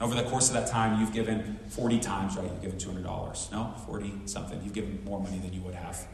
Over 0.00 0.14
the 0.14 0.22
course 0.22 0.48
of 0.48 0.54
that 0.54 0.68
time, 0.68 0.98
you've 0.98 1.12
given 1.12 1.58
40 1.68 1.98
times, 2.00 2.36
right? 2.36 2.50
You've 2.62 2.78
given 2.80 3.02
$200. 3.02 3.52
No? 3.52 3.74
40 3.86 4.12
something. 4.24 4.60
You've 4.64 4.72
given 4.72 5.04
more 5.04 5.20
money 5.20 5.38
than 5.38 5.52
you 5.52 5.60
would 5.60 5.74
have. 5.74 6.06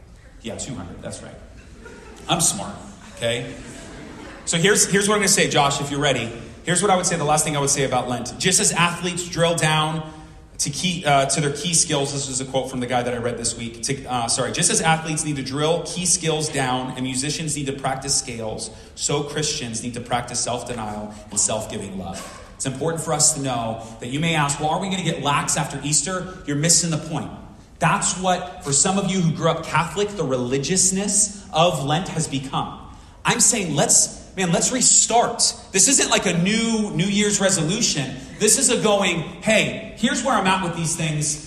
Yeah, 0.42 0.56
200. 0.56 1.00
That's 1.00 1.22
right. 1.22 1.34
I'm 2.28 2.40
smart, 2.40 2.74
okay? 3.16 3.54
So 4.44 4.58
here's, 4.58 4.86
here's 4.86 5.08
what 5.08 5.14
I'm 5.14 5.20
going 5.20 5.28
to 5.28 5.32
say, 5.32 5.48
Josh, 5.48 5.80
if 5.80 5.90
you're 5.90 6.00
ready. 6.00 6.30
Here's 6.64 6.82
what 6.82 6.90
I 6.90 6.96
would 6.96 7.06
say, 7.06 7.16
the 7.16 7.24
last 7.24 7.44
thing 7.44 7.56
I 7.56 7.60
would 7.60 7.70
say 7.70 7.84
about 7.84 8.08
Lent. 8.08 8.36
Just 8.38 8.58
as 8.58 8.72
athletes 8.72 9.28
drill 9.28 9.54
down 9.54 10.12
to, 10.58 10.70
key, 10.70 11.04
uh, 11.04 11.26
to 11.26 11.40
their 11.40 11.52
key 11.52 11.74
skills. 11.74 12.12
This 12.12 12.28
is 12.28 12.40
a 12.40 12.44
quote 12.44 12.68
from 12.68 12.80
the 12.80 12.86
guy 12.86 13.04
that 13.04 13.14
I 13.14 13.18
read 13.18 13.38
this 13.38 13.56
week. 13.56 13.82
To, 13.82 14.04
uh, 14.06 14.26
sorry, 14.26 14.50
just 14.50 14.70
as 14.70 14.80
athletes 14.80 15.24
need 15.24 15.36
to 15.36 15.44
drill 15.44 15.84
key 15.86 16.06
skills 16.06 16.48
down 16.48 16.92
and 16.92 17.02
musicians 17.02 17.56
need 17.56 17.66
to 17.66 17.72
practice 17.72 18.16
scales, 18.16 18.70
so 18.96 19.22
Christians 19.22 19.84
need 19.84 19.94
to 19.94 20.00
practice 20.00 20.40
self 20.40 20.66
denial 20.66 21.14
and 21.30 21.38
self 21.38 21.70
giving 21.70 21.98
love. 21.98 22.42
It's 22.56 22.66
important 22.66 23.02
for 23.02 23.12
us 23.12 23.34
to 23.34 23.40
know 23.40 23.86
that 24.00 24.08
you 24.08 24.18
may 24.18 24.34
ask, 24.34 24.58
well, 24.60 24.70
are 24.70 24.80
we 24.80 24.88
going 24.88 25.04
to 25.04 25.10
get 25.10 25.22
lax 25.22 25.56
after 25.56 25.80
Easter? 25.84 26.36
You're 26.46 26.56
missing 26.56 26.90
the 26.90 26.98
point. 26.98 27.30
That's 27.78 28.18
what, 28.18 28.64
for 28.64 28.72
some 28.72 28.98
of 28.98 29.10
you 29.10 29.20
who 29.20 29.32
grew 29.32 29.50
up 29.50 29.64
Catholic, 29.64 30.08
the 30.08 30.24
religiousness 30.24 31.46
of 31.52 31.84
Lent 31.84 32.08
has 32.08 32.26
become. 32.26 32.80
I'm 33.24 33.40
saying 33.40 33.74
let's 33.74 34.26
man, 34.36 34.52
let's 34.52 34.70
restart. 34.70 35.54
This 35.72 35.88
isn't 35.88 36.10
like 36.10 36.26
a 36.26 36.36
new 36.36 36.90
New 36.90 37.06
Year's 37.06 37.40
resolution. 37.40 38.16
This 38.38 38.58
is 38.58 38.70
a 38.70 38.82
going, 38.82 39.20
hey, 39.20 39.94
here's 39.96 40.22
where 40.22 40.34
I'm 40.34 40.46
at 40.46 40.62
with 40.62 40.76
these 40.76 40.94
things. 40.94 41.42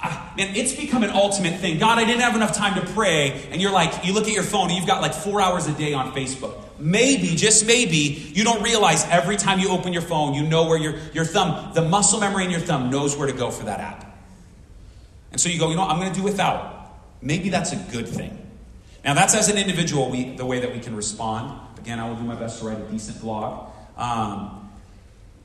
Ah, 0.00 0.32
man, 0.36 0.56
it's 0.56 0.74
become 0.74 1.04
an 1.04 1.10
ultimate 1.10 1.60
thing. 1.60 1.78
God, 1.78 1.98
I 1.98 2.04
didn't 2.04 2.22
have 2.22 2.34
enough 2.34 2.54
time 2.56 2.74
to 2.84 2.92
pray. 2.92 3.46
And 3.52 3.62
you're 3.62 3.70
like, 3.70 4.04
you 4.04 4.12
look 4.12 4.24
at 4.24 4.32
your 4.32 4.42
phone 4.42 4.68
and 4.68 4.72
you've 4.72 4.88
got 4.88 5.00
like 5.00 5.14
four 5.14 5.40
hours 5.40 5.68
a 5.68 5.72
day 5.72 5.94
on 5.94 6.12
Facebook. 6.12 6.61
Maybe, 6.82 7.36
just 7.36 7.64
maybe, 7.64 8.32
you 8.34 8.42
don't 8.42 8.60
realize 8.60 9.04
every 9.04 9.36
time 9.36 9.60
you 9.60 9.68
open 9.70 9.92
your 9.92 10.02
phone, 10.02 10.34
you 10.34 10.42
know 10.42 10.66
where 10.66 10.76
your, 10.76 10.96
your 11.14 11.24
thumb, 11.24 11.72
the 11.74 11.82
muscle 11.82 12.18
memory 12.18 12.44
in 12.44 12.50
your 12.50 12.58
thumb 12.58 12.90
knows 12.90 13.16
where 13.16 13.28
to 13.28 13.32
go 13.32 13.52
for 13.52 13.66
that 13.66 13.78
app. 13.78 14.18
And 15.30 15.40
so 15.40 15.48
you 15.48 15.60
go, 15.60 15.70
you 15.70 15.76
know, 15.76 15.84
I'm 15.84 16.00
going 16.00 16.12
to 16.12 16.18
do 16.18 16.24
without. 16.24 16.98
Maybe 17.22 17.50
that's 17.50 17.72
a 17.72 17.76
good 17.92 18.08
thing. 18.08 18.36
Now, 19.04 19.14
that's 19.14 19.32
as 19.36 19.48
an 19.48 19.58
individual, 19.58 20.10
we, 20.10 20.34
the 20.34 20.44
way 20.44 20.58
that 20.58 20.72
we 20.72 20.80
can 20.80 20.96
respond. 20.96 21.56
Again, 21.78 22.00
I 22.00 22.08
will 22.08 22.16
do 22.16 22.24
my 22.24 22.34
best 22.34 22.58
to 22.58 22.66
write 22.66 22.80
a 22.80 22.90
decent 22.90 23.20
blog. 23.20 23.70
Um, 23.96 24.68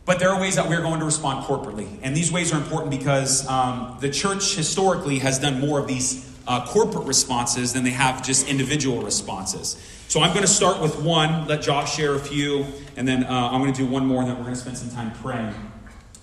but 0.06 0.18
there 0.18 0.32
are 0.32 0.42
ways 0.42 0.56
that 0.56 0.68
we're 0.68 0.82
going 0.82 1.00
to 1.02 1.06
respond 1.06 1.46
corporately. 1.46 2.00
And 2.02 2.18
these 2.18 2.32
ways 2.32 2.52
are 2.52 2.58
important 2.58 2.90
because 2.90 3.48
um, 3.48 3.98
the 4.02 4.10
church 4.10 4.56
historically 4.56 5.20
has 5.20 5.38
done 5.38 5.60
more 5.60 5.80
of 5.80 5.88
these 5.88 6.26
uh, 6.48 6.66
corporate 6.66 7.06
responses 7.06 7.74
than 7.74 7.84
they 7.84 7.92
have 7.92 8.26
just 8.26 8.48
individual 8.48 9.02
responses. 9.02 9.78
So 10.08 10.22
I'm 10.22 10.30
going 10.30 10.46
to 10.46 10.52
start 10.52 10.82
with 10.82 11.00
one, 11.02 11.48
let 11.48 11.62
Josh 11.62 11.96
share 11.96 12.16
a 12.16 12.20
few, 12.20 12.66
and 12.96 13.08
then 13.08 13.26
uh, 13.26 13.50
I'm 13.52 13.62
going 13.62 13.74
to 13.74 13.78
do 13.78 13.86
one 13.86 14.06
more, 14.06 14.22
and 14.22 14.30
then 14.30 14.38
we're 14.38 14.44
going 14.44 14.56
to 14.56 14.62
spend 14.62 14.78
some 14.78 14.90
time 14.90 15.12
praying. 15.22 15.54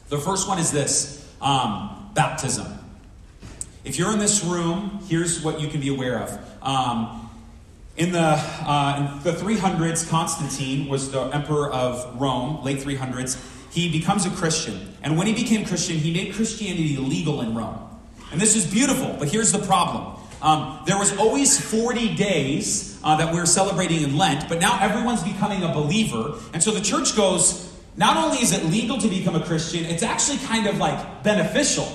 The 0.08 0.18
first 0.18 0.48
one 0.48 0.58
is 0.58 0.72
this 0.72 1.30
um, 1.42 2.10
baptism. 2.14 2.66
If 3.84 3.98
you're 3.98 4.12
in 4.12 4.18
this 4.18 4.42
room, 4.42 5.00
here's 5.08 5.42
what 5.42 5.60
you 5.60 5.68
can 5.68 5.80
be 5.80 5.88
aware 5.88 6.20
of. 6.20 6.38
Um, 6.62 7.30
in 7.96 8.12
the, 8.12 8.20
uh, 8.20 9.18
in 9.18 9.22
the 9.22 9.38
300s, 9.38 10.08
Constantine 10.08 10.88
was 10.88 11.10
the 11.10 11.20
emperor 11.20 11.70
of 11.70 12.18
Rome, 12.18 12.64
late 12.64 12.78
300s. 12.78 13.38
He 13.70 13.92
becomes 13.92 14.24
a 14.24 14.30
Christian. 14.30 14.94
And 15.02 15.18
when 15.18 15.26
he 15.26 15.34
became 15.34 15.66
Christian, 15.66 15.96
he 15.96 16.12
made 16.12 16.34
Christianity 16.34 16.96
legal 16.96 17.42
in 17.42 17.54
Rome. 17.54 17.93
And 18.32 18.40
this 18.40 18.56
is 18.56 18.66
beautiful, 18.66 19.14
but 19.18 19.28
here's 19.28 19.52
the 19.52 19.60
problem. 19.60 20.16
Um, 20.42 20.80
there 20.86 20.98
was 20.98 21.16
always 21.16 21.58
40 21.58 22.16
days 22.16 23.00
uh, 23.02 23.16
that 23.16 23.32
we 23.32 23.40
are 23.40 23.46
celebrating 23.46 24.02
in 24.02 24.16
Lent, 24.16 24.48
but 24.48 24.60
now 24.60 24.78
everyone's 24.80 25.22
becoming 25.22 25.62
a 25.62 25.72
believer. 25.72 26.34
And 26.52 26.62
so 26.62 26.70
the 26.70 26.80
church 26.80 27.16
goes, 27.16 27.72
not 27.96 28.16
only 28.16 28.38
is 28.38 28.52
it 28.52 28.64
legal 28.66 28.98
to 28.98 29.08
become 29.08 29.36
a 29.36 29.44
Christian, 29.44 29.84
it's 29.84 30.02
actually 30.02 30.38
kind 30.38 30.66
of 30.66 30.78
like 30.78 31.22
beneficial. 31.22 31.88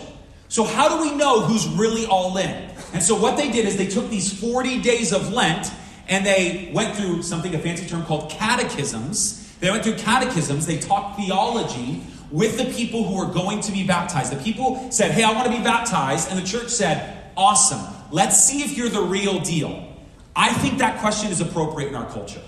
So, 0.47 0.63
how 0.63 0.89
do 0.89 1.01
we 1.01 1.15
know 1.15 1.41
who's 1.41 1.67
really 1.67 2.07
all 2.07 2.37
in? 2.37 2.49
And 2.93 3.03
so, 3.03 3.15
what 3.15 3.37
they 3.37 3.51
did 3.51 3.67
is 3.67 3.77
they 3.77 3.87
took 3.87 4.09
these 4.09 4.33
40 4.33 4.81
days 4.81 5.13
of 5.13 5.31
Lent 5.31 5.71
and 6.07 6.25
they 6.25 6.71
went 6.73 6.95
through 6.95 7.21
something, 7.21 7.53
a 7.53 7.59
fancy 7.59 7.85
term 7.85 8.03
called 8.03 8.31
catechisms. 8.31 9.57
They 9.59 9.69
went 9.69 9.83
through 9.83 9.97
catechisms, 9.97 10.65
they 10.65 10.79
taught 10.79 11.17
theology 11.17 12.03
with 12.31 12.57
the 12.57 12.65
people 12.73 13.03
who 13.03 13.17
were 13.17 13.31
going 13.31 13.61
to 13.61 13.71
be 13.71 13.85
baptized. 13.85 14.31
The 14.31 14.43
people 14.43 14.91
said, 14.91 15.11
Hey, 15.11 15.23
I 15.23 15.31
want 15.33 15.45
to 15.47 15.57
be 15.57 15.63
baptized. 15.63 16.29
And 16.29 16.39
the 16.39 16.45
church 16.45 16.69
said, 16.69 17.31
Awesome. 17.35 17.81
Let's 18.11 18.43
see 18.43 18.63
if 18.63 18.77
you're 18.77 18.89
the 18.89 19.01
real 19.01 19.39
deal. 19.39 19.87
I 20.35 20.53
think 20.53 20.79
that 20.79 20.99
question 20.99 21.31
is 21.31 21.41
appropriate 21.41 21.89
in 21.89 21.95
our 21.95 22.09
culture. 22.09 22.41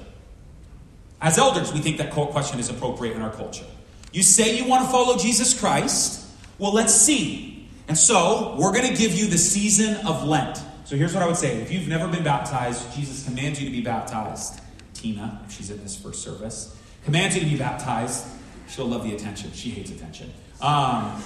As 1.21 1.37
elders, 1.37 1.71
we 1.71 1.79
think 1.79 1.97
that 1.97 2.11
question 2.11 2.59
is 2.59 2.69
appropriate 2.69 3.15
in 3.15 3.21
our 3.21 3.31
culture. 3.31 3.65
You 4.11 4.23
say 4.23 4.57
you 4.57 4.67
want 4.67 4.85
to 4.85 4.91
follow 4.91 5.17
Jesus 5.17 5.57
Christ. 5.57 6.27
Well, 6.57 6.73
let's 6.73 6.93
see. 6.93 7.69
And 7.87 7.97
so, 7.97 8.55
we're 8.59 8.73
going 8.73 8.87
to 8.87 8.95
give 8.95 9.13
you 9.13 9.27
the 9.27 9.37
season 9.37 10.05
of 10.07 10.23
Lent. 10.23 10.57
So, 10.85 10.95
here's 10.95 11.13
what 11.13 11.21
I 11.21 11.27
would 11.27 11.37
say 11.37 11.57
if 11.61 11.71
you've 11.71 11.87
never 11.87 12.07
been 12.07 12.23
baptized, 12.23 12.93
Jesus 12.95 13.25
commands 13.25 13.61
you 13.61 13.67
to 13.67 13.71
be 13.71 13.81
baptized. 13.81 14.61
Tina, 14.93 15.41
if 15.45 15.51
she's 15.51 15.69
in 15.69 15.81
this 15.83 15.95
first 15.95 16.23
service, 16.23 16.75
commands 17.03 17.35
you 17.35 17.41
to 17.41 17.47
be 17.47 17.57
baptized. 17.57 18.25
She'll 18.71 18.85
love 18.85 19.03
the 19.03 19.13
attention. 19.13 19.51
She 19.51 19.69
hates 19.69 19.91
attention. 19.91 20.31
Um, 20.61 21.21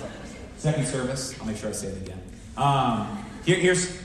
second 0.57 0.87
service, 0.87 1.39
I'll 1.39 1.45
make 1.45 1.57
sure 1.57 1.69
I 1.69 1.73
say 1.73 1.87
it 1.87 1.97
again. 1.97 2.21
Um, 2.57 3.23
here, 3.45 3.57
here's 3.57 4.01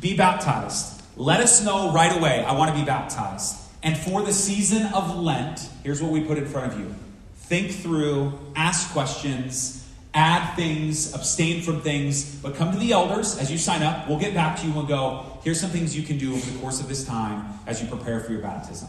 be 0.00 0.16
baptized. 0.16 1.02
Let 1.16 1.40
us 1.40 1.64
know 1.64 1.92
right 1.92 2.14
away. 2.16 2.44
I 2.44 2.52
want 2.54 2.72
to 2.72 2.76
be 2.76 2.84
baptized. 2.84 3.56
And 3.84 3.96
for 3.96 4.22
the 4.22 4.32
season 4.32 4.92
of 4.92 5.16
Lent, 5.16 5.68
here's 5.84 6.02
what 6.02 6.10
we 6.10 6.22
put 6.22 6.36
in 6.36 6.46
front 6.46 6.72
of 6.72 6.80
you 6.80 6.94
think 7.36 7.70
through, 7.70 8.32
ask 8.56 8.90
questions, 8.92 9.86
add 10.14 10.56
things, 10.56 11.14
abstain 11.14 11.62
from 11.62 11.82
things, 11.82 12.36
but 12.36 12.54
come 12.54 12.72
to 12.72 12.78
the 12.78 12.92
elders 12.92 13.36
as 13.38 13.52
you 13.52 13.58
sign 13.58 13.82
up. 13.82 14.08
We'll 14.08 14.18
get 14.18 14.32
back 14.32 14.58
to 14.60 14.66
you 14.66 14.78
and 14.78 14.88
go, 14.88 15.38
here's 15.44 15.60
some 15.60 15.70
things 15.70 15.94
you 15.94 16.02
can 16.02 16.16
do 16.16 16.32
over 16.32 16.50
the 16.50 16.58
course 16.58 16.80
of 16.80 16.88
this 16.88 17.04
time 17.04 17.58
as 17.66 17.82
you 17.82 17.88
prepare 17.88 18.20
for 18.20 18.32
your 18.32 18.40
baptism. 18.40 18.88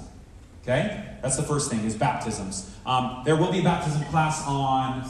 Okay? 0.66 1.06
That's 1.22 1.38
the 1.38 1.44
first 1.44 1.70
thing, 1.70 1.86
is 1.86 1.96
baptisms. 1.96 2.76
Um, 2.88 3.22
there 3.24 3.36
will 3.36 3.52
be 3.52 3.60
a 3.60 3.64
baptism 3.64 4.04
class 4.06 4.44
on 4.48 5.08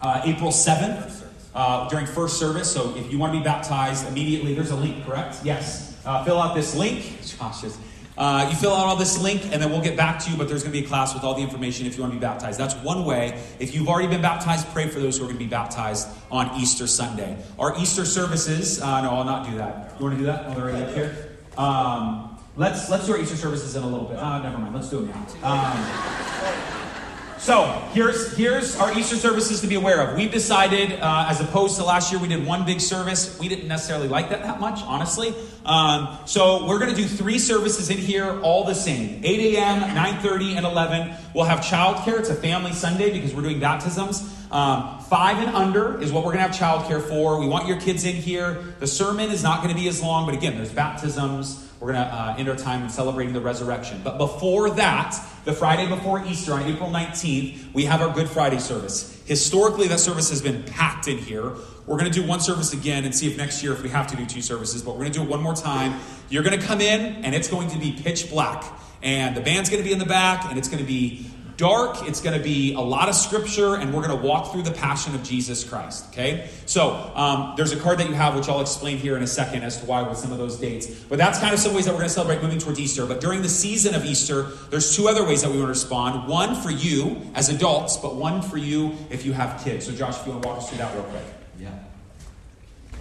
uh, 0.00 0.22
April 0.24 0.50
7th 0.50 1.26
uh, 1.54 1.88
during 1.90 2.06
first 2.06 2.38
service. 2.38 2.72
So 2.72 2.96
if 2.96 3.12
you 3.12 3.18
want 3.18 3.34
to 3.34 3.38
be 3.38 3.44
baptized 3.44 4.08
immediately, 4.08 4.54
there's 4.54 4.70
a 4.70 4.76
link, 4.76 5.04
correct? 5.04 5.40
Yes. 5.44 6.00
Uh, 6.06 6.24
fill 6.24 6.40
out 6.40 6.54
this 6.54 6.74
link. 6.74 7.20
Josh 7.38 7.64
is. 7.64 7.78
Uh, 8.16 8.46
you 8.50 8.56
fill 8.56 8.74
out 8.74 8.86
all 8.86 8.96
this 8.96 9.22
link, 9.22 9.42
and 9.52 9.62
then 9.62 9.70
we'll 9.70 9.82
get 9.82 9.96
back 9.96 10.18
to 10.20 10.30
you. 10.30 10.36
But 10.36 10.48
there's 10.48 10.62
going 10.62 10.72
to 10.72 10.78
be 10.78 10.84
a 10.84 10.88
class 10.88 11.14
with 11.14 11.22
all 11.22 11.34
the 11.34 11.42
information 11.42 11.86
if 11.86 11.96
you 11.96 12.02
want 12.02 12.12
to 12.12 12.18
be 12.18 12.20
baptized. 12.20 12.58
That's 12.58 12.74
one 12.76 13.04
way. 13.04 13.42
If 13.58 13.74
you've 13.74 13.88
already 13.88 14.08
been 14.08 14.22
baptized, 14.22 14.68
pray 14.68 14.88
for 14.88 15.00
those 15.00 15.18
who 15.18 15.24
are 15.24 15.28
going 15.28 15.38
to 15.38 15.44
be 15.44 15.50
baptized 15.50 16.08
on 16.30 16.60
Easter 16.60 16.86
Sunday. 16.86 17.36
Our 17.58 17.78
Easter 17.78 18.04
services. 18.04 18.80
Uh, 18.80 19.02
no, 19.02 19.10
I'll 19.10 19.24
not 19.24 19.50
do 19.50 19.56
that. 19.58 19.94
You 19.98 20.04
want 20.04 20.16
to 20.16 20.20
do 20.20 20.26
that? 20.26 20.46
Oh, 20.46 20.54
they're 20.54 20.72
right 20.72 20.82
up 20.82 20.94
here. 20.94 21.28
Um, 21.56 22.31
let's 22.56 22.90
let's 22.90 23.06
do 23.06 23.12
our 23.12 23.20
Easter 23.20 23.36
services 23.36 23.76
in 23.76 23.82
a 23.82 23.86
little 23.86 24.06
bit. 24.06 24.18
Uh, 24.18 24.42
never 24.42 24.58
mind. 24.58 24.74
Let's 24.74 24.90
do 24.90 25.00
it 25.00 25.06
now. 25.06 25.26
Um, 25.42 26.92
so 27.38 27.88
here's 27.92 28.36
here's 28.36 28.76
our 28.76 28.96
Easter 28.96 29.16
services 29.16 29.60
to 29.62 29.66
be 29.66 29.74
aware 29.74 30.00
of. 30.00 30.16
We've 30.16 30.30
decided, 30.30 30.92
uh, 31.00 31.26
as 31.28 31.40
opposed 31.40 31.76
to 31.76 31.84
last 31.84 32.12
year, 32.12 32.20
we 32.20 32.28
did 32.28 32.46
one 32.46 32.64
big 32.64 32.80
service. 32.80 33.38
We 33.40 33.48
didn't 33.48 33.68
necessarily 33.68 34.08
like 34.08 34.30
that 34.30 34.42
that 34.42 34.60
much, 34.60 34.80
honestly. 34.82 35.34
Um, 35.64 36.18
so 36.24 36.66
we're 36.66 36.78
going 36.78 36.94
to 36.94 36.96
do 36.96 37.06
three 37.06 37.38
services 37.38 37.90
in 37.90 37.98
here, 37.98 38.40
all 38.42 38.64
the 38.64 38.74
same: 38.74 39.24
8 39.24 39.56
a.m., 39.56 39.80
9:30, 39.80 40.56
and 40.56 40.66
11. 40.66 41.14
We'll 41.34 41.44
have 41.44 41.60
childcare. 41.60 42.18
It's 42.20 42.30
a 42.30 42.34
family 42.34 42.72
Sunday 42.72 43.12
because 43.12 43.34
we're 43.34 43.42
doing 43.42 43.60
baptisms. 43.60 44.28
Um, 44.52 45.00
five 45.00 45.38
and 45.38 45.56
under 45.56 46.00
is 46.02 46.12
what 46.12 46.24
we're 46.24 46.34
going 46.34 46.46
to 46.46 46.52
have 46.52 46.84
childcare 46.84 47.00
for. 47.00 47.40
We 47.40 47.46
want 47.46 47.66
your 47.66 47.80
kids 47.80 48.04
in 48.04 48.14
here. 48.14 48.62
The 48.80 48.86
sermon 48.86 49.30
is 49.30 49.42
not 49.42 49.62
going 49.62 49.74
to 49.74 49.80
be 49.80 49.88
as 49.88 50.02
long, 50.02 50.26
but 50.26 50.34
again, 50.34 50.56
there's 50.56 50.72
baptisms. 50.72 51.71
We're 51.82 51.94
going 51.94 52.06
to 52.06 52.14
uh, 52.14 52.36
end 52.38 52.48
our 52.48 52.54
time 52.54 52.84
in 52.84 52.90
celebrating 52.90 53.34
the 53.34 53.40
resurrection. 53.40 54.02
But 54.04 54.16
before 54.16 54.70
that, 54.70 55.16
the 55.44 55.52
Friday 55.52 55.88
before 55.88 56.24
Easter 56.24 56.52
on 56.52 56.62
April 56.62 56.88
19th, 56.88 57.74
we 57.74 57.86
have 57.86 58.00
our 58.00 58.14
Good 58.14 58.28
Friday 58.28 58.60
service. 58.60 59.20
Historically, 59.26 59.88
that 59.88 59.98
service 59.98 60.30
has 60.30 60.40
been 60.40 60.62
packed 60.62 61.08
in 61.08 61.18
here. 61.18 61.50
We're 61.84 61.98
going 61.98 62.08
to 62.08 62.20
do 62.20 62.24
one 62.24 62.38
service 62.38 62.72
again 62.72 63.04
and 63.04 63.12
see 63.12 63.26
if 63.26 63.36
next 63.36 63.64
year, 63.64 63.72
if 63.72 63.82
we 63.82 63.88
have 63.88 64.06
to 64.06 64.16
do 64.16 64.24
two 64.24 64.42
services, 64.42 64.80
but 64.80 64.92
we're 64.92 65.00
going 65.00 65.12
to 65.12 65.18
do 65.18 65.24
it 65.24 65.28
one 65.28 65.42
more 65.42 65.56
time. 65.56 65.98
You're 66.28 66.44
going 66.44 66.56
to 66.56 66.64
come 66.64 66.80
in, 66.80 67.24
and 67.24 67.34
it's 67.34 67.48
going 67.48 67.68
to 67.70 67.78
be 67.80 67.90
pitch 67.90 68.30
black. 68.30 68.64
And 69.02 69.36
the 69.36 69.40
band's 69.40 69.68
going 69.68 69.82
to 69.82 69.84
be 69.84 69.92
in 69.92 69.98
the 69.98 70.06
back, 70.06 70.44
and 70.44 70.58
it's 70.58 70.68
going 70.68 70.78
to 70.78 70.86
be 70.86 71.26
dark. 71.56 72.08
It's 72.08 72.20
going 72.20 72.36
to 72.36 72.42
be 72.42 72.74
a 72.74 72.80
lot 72.80 73.08
of 73.08 73.14
scripture, 73.14 73.76
and 73.76 73.92
we're 73.92 74.06
going 74.06 74.18
to 74.18 74.26
walk 74.26 74.52
through 74.52 74.62
the 74.62 74.70
passion 74.70 75.14
of 75.14 75.22
Jesus 75.22 75.64
Christ. 75.64 76.06
Okay? 76.10 76.48
So, 76.66 76.92
um, 77.14 77.54
there's 77.56 77.72
a 77.72 77.78
card 77.78 77.98
that 77.98 78.08
you 78.08 78.14
have, 78.14 78.34
which 78.36 78.48
I'll 78.48 78.60
explain 78.60 78.98
here 78.98 79.16
in 79.16 79.22
a 79.22 79.26
second 79.26 79.62
as 79.62 79.80
to 79.80 79.86
why 79.86 80.02
with 80.02 80.18
some 80.18 80.32
of 80.32 80.38
those 80.38 80.58
dates. 80.58 80.86
But 80.86 81.18
that's 81.18 81.38
kind 81.38 81.52
of 81.52 81.60
some 81.60 81.74
ways 81.74 81.84
that 81.84 81.92
we're 81.92 81.98
going 81.98 82.08
to 82.08 82.14
celebrate 82.14 82.42
moving 82.42 82.58
towards 82.58 82.80
Easter. 82.80 83.06
But 83.06 83.20
during 83.20 83.42
the 83.42 83.48
season 83.48 83.94
of 83.94 84.04
Easter, 84.04 84.44
there's 84.70 84.96
two 84.96 85.08
other 85.08 85.24
ways 85.24 85.42
that 85.42 85.50
we 85.50 85.56
want 85.56 85.66
to 85.66 85.68
respond 85.68 86.28
one 86.28 86.60
for 86.60 86.70
you 86.70 87.20
as 87.34 87.48
adults, 87.48 87.96
but 87.96 88.16
one 88.16 88.42
for 88.42 88.56
you 88.56 88.96
if 89.10 89.24
you 89.24 89.32
have 89.32 89.62
kids. 89.62 89.86
So, 89.86 89.92
Josh, 89.92 90.18
if 90.20 90.26
you 90.26 90.32
want 90.32 90.42
to 90.42 90.48
walk 90.48 90.58
us 90.58 90.68
through 90.68 90.78
that 90.78 90.94
real 90.94 91.04
quick. 91.04 91.24
Yeah. 91.58 91.70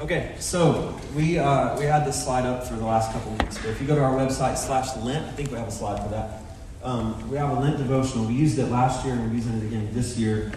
Okay, 0.01 0.35
so 0.39 0.99
we 1.15 1.37
uh, 1.37 1.77
we 1.77 1.85
had 1.85 2.05
this 2.05 2.23
slide 2.23 2.45
up 2.45 2.65
for 2.65 2.73
the 2.73 2.85
last 2.85 3.11
couple 3.11 3.33
weeks, 3.33 3.59
but 3.59 3.67
if 3.67 3.79
you 3.79 3.85
go 3.85 3.95
to 3.95 4.01
our 4.01 4.13
website 4.13 4.57
slash 4.57 4.97
Lent, 4.97 5.27
I 5.27 5.31
think 5.31 5.51
we 5.51 5.57
have 5.59 5.67
a 5.67 5.71
slide 5.71 6.01
for 6.01 6.09
that. 6.09 6.40
Um, 6.83 7.29
we 7.29 7.37
have 7.37 7.55
a 7.55 7.59
Lent 7.59 7.77
devotional. 7.77 8.25
We 8.25 8.33
used 8.33 8.57
it 8.57 8.65
last 8.65 9.05
year 9.05 9.13
and 9.13 9.29
we're 9.29 9.35
using 9.35 9.53
it 9.59 9.63
again 9.65 9.89
this 9.93 10.17
year. 10.17 10.51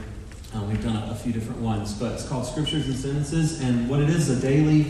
Um, 0.55 0.69
we've 0.69 0.83
done 0.83 0.97
a, 0.97 1.11
a, 1.11 1.15
few 1.15 1.33
different 1.33 1.61
ones, 1.61 1.93
but 1.93 2.13
it's 2.13 2.27
called 2.27 2.47
Scriptures 2.47 2.87
and 2.87 2.97
Sentences. 2.97 3.61
And 3.61 3.91
what 3.91 4.01
it 4.01 4.09
is, 4.09 4.31
a 4.31 4.41
daily 4.41 4.87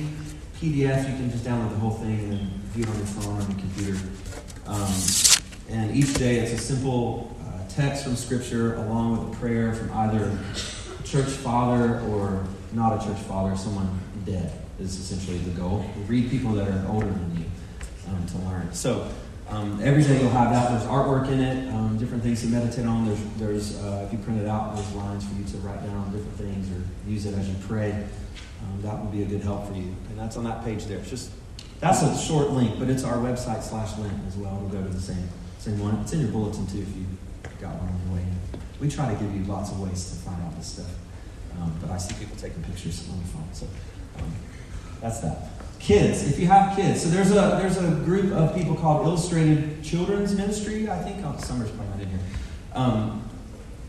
PDF. 0.61 1.11
You 1.11 1.17
can 1.17 1.31
just 1.33 1.45
download 1.45 1.71
the 1.71 1.77
whole 1.77 1.91
thing 1.91 2.31
and 2.31 2.49
view 2.71 2.85
it 2.85 2.89
on 2.89 2.97
your 2.97 3.07
phone 3.07 3.37
or 3.37 3.41
on 3.41 3.51
your 3.51 3.59
computer. 3.59 3.99
Um, 4.67 4.95
and 5.71 5.97
each 5.97 6.15
day 6.15 6.39
it's 6.39 6.53
a 6.53 6.59
simple 6.59 7.37
uh, 7.43 7.69
text 7.69 8.05
from 8.05 8.15
Scripture 8.15 8.75
along 8.75 9.19
with 9.19 9.37
a 9.37 9.41
prayer 9.41 9.75
from 9.75 9.91
either 9.93 10.39
a 10.99 11.03
church 11.03 11.29
father 11.29 12.01
or 12.03 12.45
not 12.73 13.03
a 13.03 13.05
church 13.05 13.19
father, 13.23 13.57
someone 13.57 13.99
dead 14.25 14.53
is 14.79 14.99
essentially 14.99 15.39
the 15.39 15.59
goal. 15.59 15.85
Read 16.07 16.31
people 16.31 16.53
that 16.53 16.69
are 16.69 16.87
older 16.89 17.07
than 17.07 17.39
you 17.39 17.45
um, 18.09 18.27
to 18.27 18.39
learn. 18.49 18.73
So 18.73 19.11
um, 19.55 19.81
every 19.83 20.03
day 20.03 20.21
you'll 20.21 20.31
have 20.31 20.51
that. 20.51 20.71
There's 20.71 20.83
artwork 20.91 21.31
in 21.31 21.41
it, 21.41 21.73
um, 21.73 21.97
different 21.97 22.25
things 22.25 22.41
to 22.41 22.49
meditate 22.49 22.87
on. 22.87 23.07
There's, 23.07 23.23
there's 23.39 23.85
uh, 23.85 24.05
if 24.07 24.13
you 24.13 24.19
print 24.19 24.41
it 24.41 24.49
out, 24.49 24.75
there's 24.75 24.93
lines 24.95 25.25
for 25.25 25.35
you 25.35 25.45
to 25.45 25.57
write 25.59 25.81
down 25.87 26.11
different 26.11 26.37
things 26.37 26.71
or 26.73 26.83
use 27.09 27.25
it 27.27 27.35
as 27.35 27.49
you 27.49 27.55
pray. 27.69 27.93
Um, 27.93 28.83
that 28.83 28.99
would 28.99 29.13
be 29.13 29.23
a 29.23 29.27
good 29.27 29.43
help 29.43 29.69
for 29.69 29.75
you. 29.75 29.95
And 30.11 30.19
that's 30.19 30.37
on 30.37 30.45
that 30.45 30.65
page 30.65 30.87
there. 30.87 30.99
It's 30.99 31.11
just 31.11 31.31
that's 31.79 32.03
a 32.03 32.17
short 32.19 32.51
link, 32.51 32.79
but 32.81 32.89
it's 32.91 33.05
our 33.05 33.17
website 33.19 33.63
slash 33.63 33.97
link 33.99 34.13
as 34.27 34.37
well. 34.37 34.57
It'll 34.57 34.69
go 34.69 34.83
to 34.83 34.89
the 34.89 35.01
same 35.01 35.29
same 35.59 35.79
one. 35.79 36.01
It's 36.01 36.13
in 36.13 36.21
your 36.21 36.31
bulletin 36.31 36.67
too 36.67 36.81
if 36.81 36.97
you 36.97 37.07
got 37.61 37.77
one 37.77 37.89
on 37.89 38.01
your 38.07 38.17
way 38.17 38.23
in. 38.23 38.61
We 38.81 38.89
try 38.89 39.13
to 39.13 39.21
give 39.21 39.35
you 39.35 39.45
lots 39.45 39.71
of 39.71 39.81
ways 39.81 40.11
to 40.11 40.17
find 40.17 40.43
out 40.43 40.57
this 40.57 40.67
stuff. 40.67 40.91
Um, 41.61 41.73
but 41.81 41.91
I 41.91 41.99
see 41.99 42.15
people 42.15 42.37
taking 42.37 42.63
pictures 42.65 43.09
on 43.09 43.21
the 43.21 43.29
phone, 43.29 43.49
so 43.53 43.67
um, 44.19 44.33
that's 45.01 45.21
that 45.21 45.54
kids 45.85 46.27
if 46.29 46.39
you 46.39 46.47
have 46.47 46.75
kids. 46.75 47.03
So 47.03 47.09
there's 47.11 47.31
a 47.31 47.59
there's 47.61 47.77
a 47.77 47.91
group 48.05 48.33
of 48.33 48.55
people 48.57 48.75
called 48.75 49.07
illustrated 49.07 49.83
children's 49.85 50.35
ministry 50.35 50.89
i 50.89 50.99
think. 51.03 51.25
Oh, 51.25 51.37
summer's 51.39 51.71
probably 51.71 51.89
not 51.89 52.01
in 52.01 52.09
here. 52.09 52.19
Um, 52.75 53.31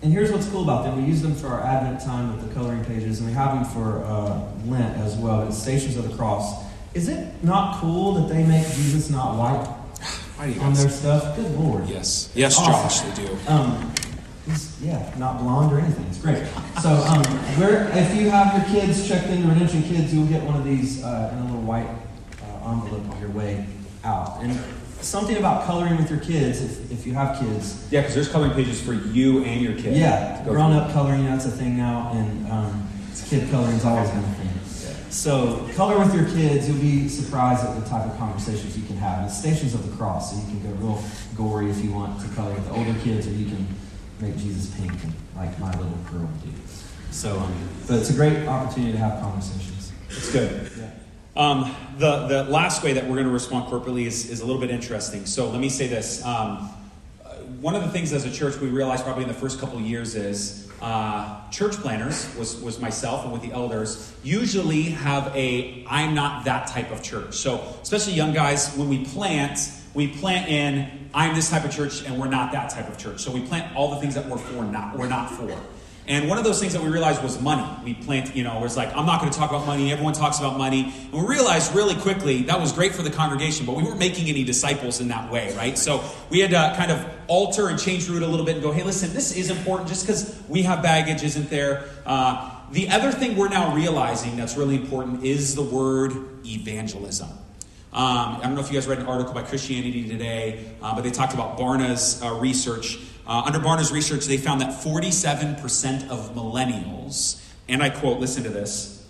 and 0.03 0.11
here's 0.11 0.31
what's 0.31 0.47
cool 0.49 0.63
about 0.63 0.83
them. 0.83 1.01
We 1.01 1.07
use 1.07 1.21
them 1.21 1.33
for 1.33 1.47
our 1.47 1.61
advent 1.61 2.01
time 2.01 2.35
with 2.35 2.47
the 2.47 2.53
coloring 2.53 2.83
pages 2.85 3.19
and 3.19 3.27
we 3.27 3.33
have 3.33 3.55
them 3.55 3.65
for 3.65 4.03
uh, 4.03 4.41
lent 4.65 4.97
as 4.97 5.15
well. 5.15 5.47
It's 5.47 5.57
stations 5.57 5.97
of 5.97 6.07
the 6.07 6.15
cross. 6.15 6.63
Is 6.93 7.07
it 7.07 7.43
not 7.43 7.79
cool 7.79 8.13
that 8.15 8.33
they 8.33 8.43
make 8.43 8.67
jesus 8.67 9.09
not 9.09 9.37
white 9.37 10.59
on 10.59 10.73
their 10.73 10.89
stuff? 10.89 11.35
Good 11.35 11.51
lord. 11.57 11.87
Yes. 11.87 12.29
Yes 12.35 12.57
awesome. 12.59 13.09
josh 13.09 13.17
they 13.17 13.25
do. 13.25 13.37
Um, 13.47 13.94
He's, 14.45 14.81
yeah, 14.81 15.13
not 15.17 15.39
blonde 15.39 15.73
or 15.73 15.79
anything. 15.79 16.05
It's 16.05 16.19
great. 16.19 16.45
So, 16.81 16.89
um, 16.89 17.23
where 17.57 17.89
if 17.97 18.15
you 18.15 18.29
have 18.29 18.55
your 18.55 18.81
kids 18.81 19.07
checked 19.07 19.27
into 19.27 19.47
Redemption 19.47 19.83
Kids, 19.83 20.13
you'll 20.13 20.27
get 20.27 20.43
one 20.43 20.55
of 20.55 20.63
these 20.63 21.03
uh, 21.03 21.31
in 21.33 21.39
a 21.39 21.45
little 21.45 21.61
white 21.61 21.87
uh, 22.43 22.71
envelope 22.71 23.09
on 23.09 23.19
your 23.19 23.31
way 23.31 23.65
out. 24.03 24.41
And 24.41 24.57
something 25.01 25.37
about 25.37 25.65
coloring 25.65 25.97
with 25.97 26.09
your 26.09 26.19
kids, 26.19 26.61
if, 26.61 26.91
if 26.91 27.07
you 27.07 27.13
have 27.13 27.39
kids. 27.39 27.87
Yeah, 27.91 28.01
because 28.01 28.13
there's 28.15 28.29
coloring 28.29 28.53
pages 28.53 28.81
for 28.81 28.93
you 28.93 29.43
and 29.43 29.61
your 29.61 29.73
kids. 29.73 29.97
Yeah, 29.97 30.43
grown 30.43 30.73
up 30.73 30.91
coloring, 30.91 31.25
that's 31.25 31.45
a 31.45 31.51
thing 31.51 31.77
now, 31.77 32.11
and 32.13 32.47
um, 32.51 32.87
kid 33.27 33.49
coloring 33.49 33.75
is 33.75 33.85
always 33.85 34.09
been 34.11 34.19
a 34.19 34.33
thing. 34.35 34.45
So, 35.15 35.65
color 35.75 35.97
with 35.97 36.13
your 36.13 36.25
kids, 36.25 36.67
you'll 36.67 36.81
be 36.81 37.07
surprised 37.07 37.65
at 37.65 37.81
the 37.81 37.89
type 37.89 38.05
of 38.05 38.17
conversations 38.17 38.77
you 38.77 38.85
can 38.85 38.97
have. 38.97 39.25
It's 39.25 39.37
Stations 39.37 39.73
of 39.73 39.89
the 39.89 39.95
Cross, 39.95 40.31
so 40.31 40.45
you 40.45 40.59
can 40.59 40.61
go 40.61 40.85
real 40.85 41.03
gory 41.37 41.69
if 41.69 41.81
you 41.81 41.93
want 41.93 42.19
to 42.19 42.27
color 42.35 42.51
with 42.53 42.65
the 42.65 42.73
older 42.73 42.93
kids, 42.99 43.25
or 43.25 43.31
you 43.31 43.45
can 43.45 43.65
make 44.25 44.37
Jesus 44.37 44.73
pink 44.75 44.91
like 45.35 45.57
my 45.59 45.71
little 45.71 45.97
girl 46.11 46.29
do. 46.43 46.49
So, 47.11 47.39
um, 47.39 47.53
but 47.87 47.99
it's 47.99 48.09
a 48.09 48.13
great 48.13 48.47
opportunity 48.47 48.91
to 48.91 48.97
have 48.97 49.21
conversations. 49.21 49.91
It's 50.09 50.31
good. 50.31 50.71
Yeah. 50.77 50.91
Um, 51.35 51.75
the, 51.97 52.27
the 52.27 52.43
last 52.45 52.83
way 52.83 52.93
that 52.93 53.03
we're 53.03 53.15
going 53.15 53.27
to 53.27 53.33
respond 53.33 53.71
corporately 53.71 54.05
is, 54.05 54.29
is 54.29 54.41
a 54.41 54.45
little 54.45 54.61
bit 54.61 54.71
interesting. 54.71 55.25
So 55.25 55.49
let 55.49 55.59
me 55.59 55.69
say 55.69 55.87
this. 55.87 56.23
Um, 56.25 56.69
one 57.59 57.75
of 57.75 57.83
the 57.83 57.89
things 57.89 58.13
as 58.13 58.25
a 58.25 58.31
church 58.31 58.57
we 58.57 58.69
realized 58.69 59.03
probably 59.03 59.23
in 59.23 59.27
the 59.27 59.35
first 59.35 59.59
couple 59.59 59.79
years 59.79 60.15
is 60.15 60.69
uh, 60.81 61.49
church 61.51 61.73
planters 61.73 62.33
was, 62.35 62.59
was 62.61 62.79
myself 62.79 63.23
and 63.23 63.31
with 63.31 63.41
the 63.41 63.51
elders 63.51 64.13
usually 64.23 64.83
have 64.83 65.33
a 65.35 65.85
i'm 65.89 66.13
not 66.13 66.43
that 66.45 66.67
type 66.67 66.91
of 66.91 67.01
church 67.01 67.33
so 67.33 67.63
especially 67.81 68.13
young 68.13 68.33
guys 68.33 68.75
when 68.75 68.89
we 68.89 69.05
plant 69.05 69.57
we 69.93 70.07
plant 70.07 70.49
in 70.49 71.04
i'm 71.15 71.33
this 71.33 71.49
type 71.49 71.65
of 71.65 71.71
church 71.71 72.03
and 72.05 72.19
we're 72.19 72.27
not 72.27 72.51
that 72.51 72.69
type 72.69 72.87
of 72.87 72.97
church 72.97 73.19
so 73.21 73.31
we 73.31 73.41
plant 73.47 73.75
all 73.75 73.95
the 73.95 74.01
things 74.01 74.13
that 74.13 74.25
we're 74.27 74.37
for 74.37 74.63
not 74.63 74.95
we're 74.97 75.07
not 75.07 75.31
for 75.31 75.59
and 76.07 76.29
one 76.29 76.37
of 76.37 76.43
those 76.43 76.59
things 76.59 76.73
that 76.73 76.83
we 76.83 76.89
realized 76.89 77.23
was 77.23 77.41
money. 77.41 77.67
We 77.83 77.95
plant, 77.95 78.35
you 78.35 78.43
know, 78.43 78.55
it 78.59 78.61
was 78.61 78.77
like, 78.77 78.95
I'm 78.95 79.07
not 79.07 79.21
going 79.21 79.31
to 79.31 79.37
talk 79.37 79.49
about 79.49 79.65
money. 79.65 79.91
Everyone 79.91 80.13
talks 80.13 80.37
about 80.37 80.55
money. 80.55 80.93
And 81.11 81.13
we 81.13 81.27
realized 81.27 81.73
really 81.73 81.95
quickly 81.95 82.43
that 82.43 82.59
was 82.59 82.71
great 82.71 82.93
for 82.93 83.01
the 83.01 83.09
congregation, 83.09 83.65
but 83.65 83.75
we 83.75 83.81
weren't 83.81 83.97
making 83.97 84.27
any 84.27 84.43
disciples 84.43 85.01
in 85.01 85.07
that 85.07 85.31
way, 85.31 85.55
right? 85.55 85.75
So 85.77 86.03
we 86.29 86.41
had 86.41 86.51
to 86.51 86.73
kind 86.77 86.91
of 86.91 87.03
alter 87.27 87.69
and 87.69 87.79
change 87.79 88.07
route 88.07 88.21
a 88.21 88.27
little 88.27 88.45
bit 88.45 88.55
and 88.55 88.63
go, 88.63 88.71
hey, 88.71 88.83
listen, 88.83 89.13
this 89.13 89.35
is 89.35 89.49
important 89.49 89.89
just 89.89 90.05
because 90.05 90.39
we 90.47 90.61
have 90.61 90.83
baggage 90.83 91.23
isn't 91.23 91.49
there. 91.49 91.89
Uh, 92.05 92.51
the 92.71 92.89
other 92.89 93.11
thing 93.11 93.35
we're 93.35 93.49
now 93.49 93.73
realizing 93.73 94.35
that's 94.37 94.57
really 94.57 94.75
important 94.75 95.23
is 95.23 95.55
the 95.55 95.63
word 95.63 96.13
evangelism. 96.45 97.29
Um, 97.95 98.37
I 98.37 98.41
don't 98.43 98.55
know 98.55 98.61
if 98.61 98.67
you 98.67 98.73
guys 98.73 98.87
read 98.87 98.99
an 98.99 99.07
article 99.07 99.33
by 99.33 99.41
Christianity 99.41 100.07
Today, 100.07 100.65
uh, 100.81 100.93
but 100.93 101.03
they 101.03 101.11
talked 101.11 101.33
about 101.33 101.57
Barna's 101.57 102.21
uh, 102.21 102.33
research 102.35 102.99
uh, 103.27 103.43
under 103.45 103.59
Barna's 103.59 103.91
research, 103.91 104.25
they 104.25 104.37
found 104.37 104.61
that 104.61 104.69
47% 104.69 106.09
of 106.09 106.35
millennials, 106.35 107.41
and 107.67 107.81
I 107.81 107.89
quote, 107.89 108.19
listen 108.19 108.43
to 108.43 108.49
this, 108.49 109.03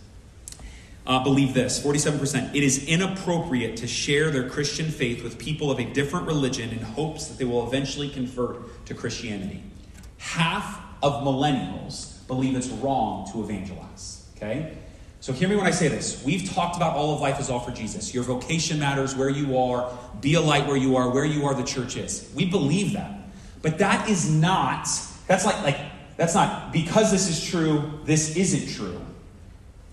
uh, 1.06 1.24
believe 1.24 1.54
this 1.54 1.84
47%. 1.84 2.56
It 2.56 2.64
is 2.64 2.88
inappropriate 2.88 3.78
to 3.78 3.88
share 3.88 4.32
their 4.32 4.50
Christian 4.50 4.90
faith 4.90 5.22
with 5.22 5.38
people 5.38 5.70
of 5.70 5.80
a 5.80 5.84
different 5.84 6.28
religion 6.28 6.70
in 6.70 6.80
hopes 6.80 7.28
that 7.28 7.38
they 7.38 7.46
will 7.46 7.68
eventually 7.68 8.10
convert 8.10 8.86
to 8.86 8.94
Christianity. 8.94 9.62
Half 10.18 10.82
of 11.04 11.24
millennials 11.24 12.26
believe 12.28 12.56
it's 12.56 12.70
wrong 12.70 13.30
to 13.34 13.44
evangelize. 13.44 14.26
Okay? 14.38 14.78
So 15.26 15.34
hear 15.34 15.50
me 15.50 15.56
when 15.56 15.66
I 15.66 15.72
say 15.72 15.88
this. 15.88 16.24
We've 16.24 16.48
talked 16.48 16.76
about 16.76 16.96
all 16.96 17.16
of 17.16 17.20
life 17.20 17.40
is 17.40 17.50
all 17.50 17.60
for 17.60 17.72
Jesus. 17.72 18.14
Your 18.14 18.24
vocation 18.24 18.78
matters 18.78 19.16
where 19.16 19.28
you 19.28 19.58
are, 19.58 19.92
be 20.22 20.36
a 20.36 20.40
light 20.40 20.68
where 20.68 20.78
you 20.78 20.98
are, 20.98 21.10
where 21.10 21.26
you 21.26 21.48
are, 21.48 21.56
the 21.56 21.64
church 21.64 21.98
is. 21.98 22.32
We 22.36 22.46
believe 22.46 22.94
that. 22.94 23.12
But 23.64 23.80
that 23.80 24.08
is 24.08 24.30
not, 24.30 24.88
that's 25.26 25.44
like, 25.44 25.64
like, 25.64 25.80
that's 26.16 26.36
not, 26.36 26.72
because 26.72 27.12
this 27.12 27.28
is 27.28 27.44
true, 27.44 28.02
this 28.04 28.38
isn't 28.38 28.72
true. 28.76 29.02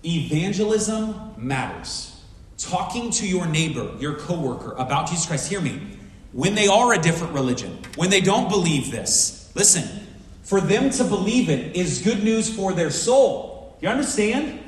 Evangelism 0.05 1.33
matters. 1.37 2.15
Talking 2.59 3.09
to 3.13 3.27
your 3.27 3.47
neighbor, 3.47 3.91
your 3.97 4.13
coworker 4.13 4.73
about 4.73 5.07
Jesus 5.07 5.25
Christ, 5.25 5.49
hear 5.49 5.61
me. 5.61 5.97
When 6.31 6.53
they 6.53 6.67
are 6.67 6.93
a 6.93 7.01
different 7.01 7.33
religion, 7.33 7.79
when 7.95 8.11
they 8.11 8.21
don't 8.21 8.49
believe 8.49 8.91
this, 8.91 9.51
listen, 9.55 10.05
for 10.43 10.61
them 10.61 10.91
to 10.91 11.03
believe 11.03 11.49
it 11.49 11.75
is 11.75 12.03
good 12.03 12.23
news 12.23 12.55
for 12.55 12.71
their 12.71 12.91
soul. 12.91 13.75
You 13.81 13.89
understand? 13.89 14.59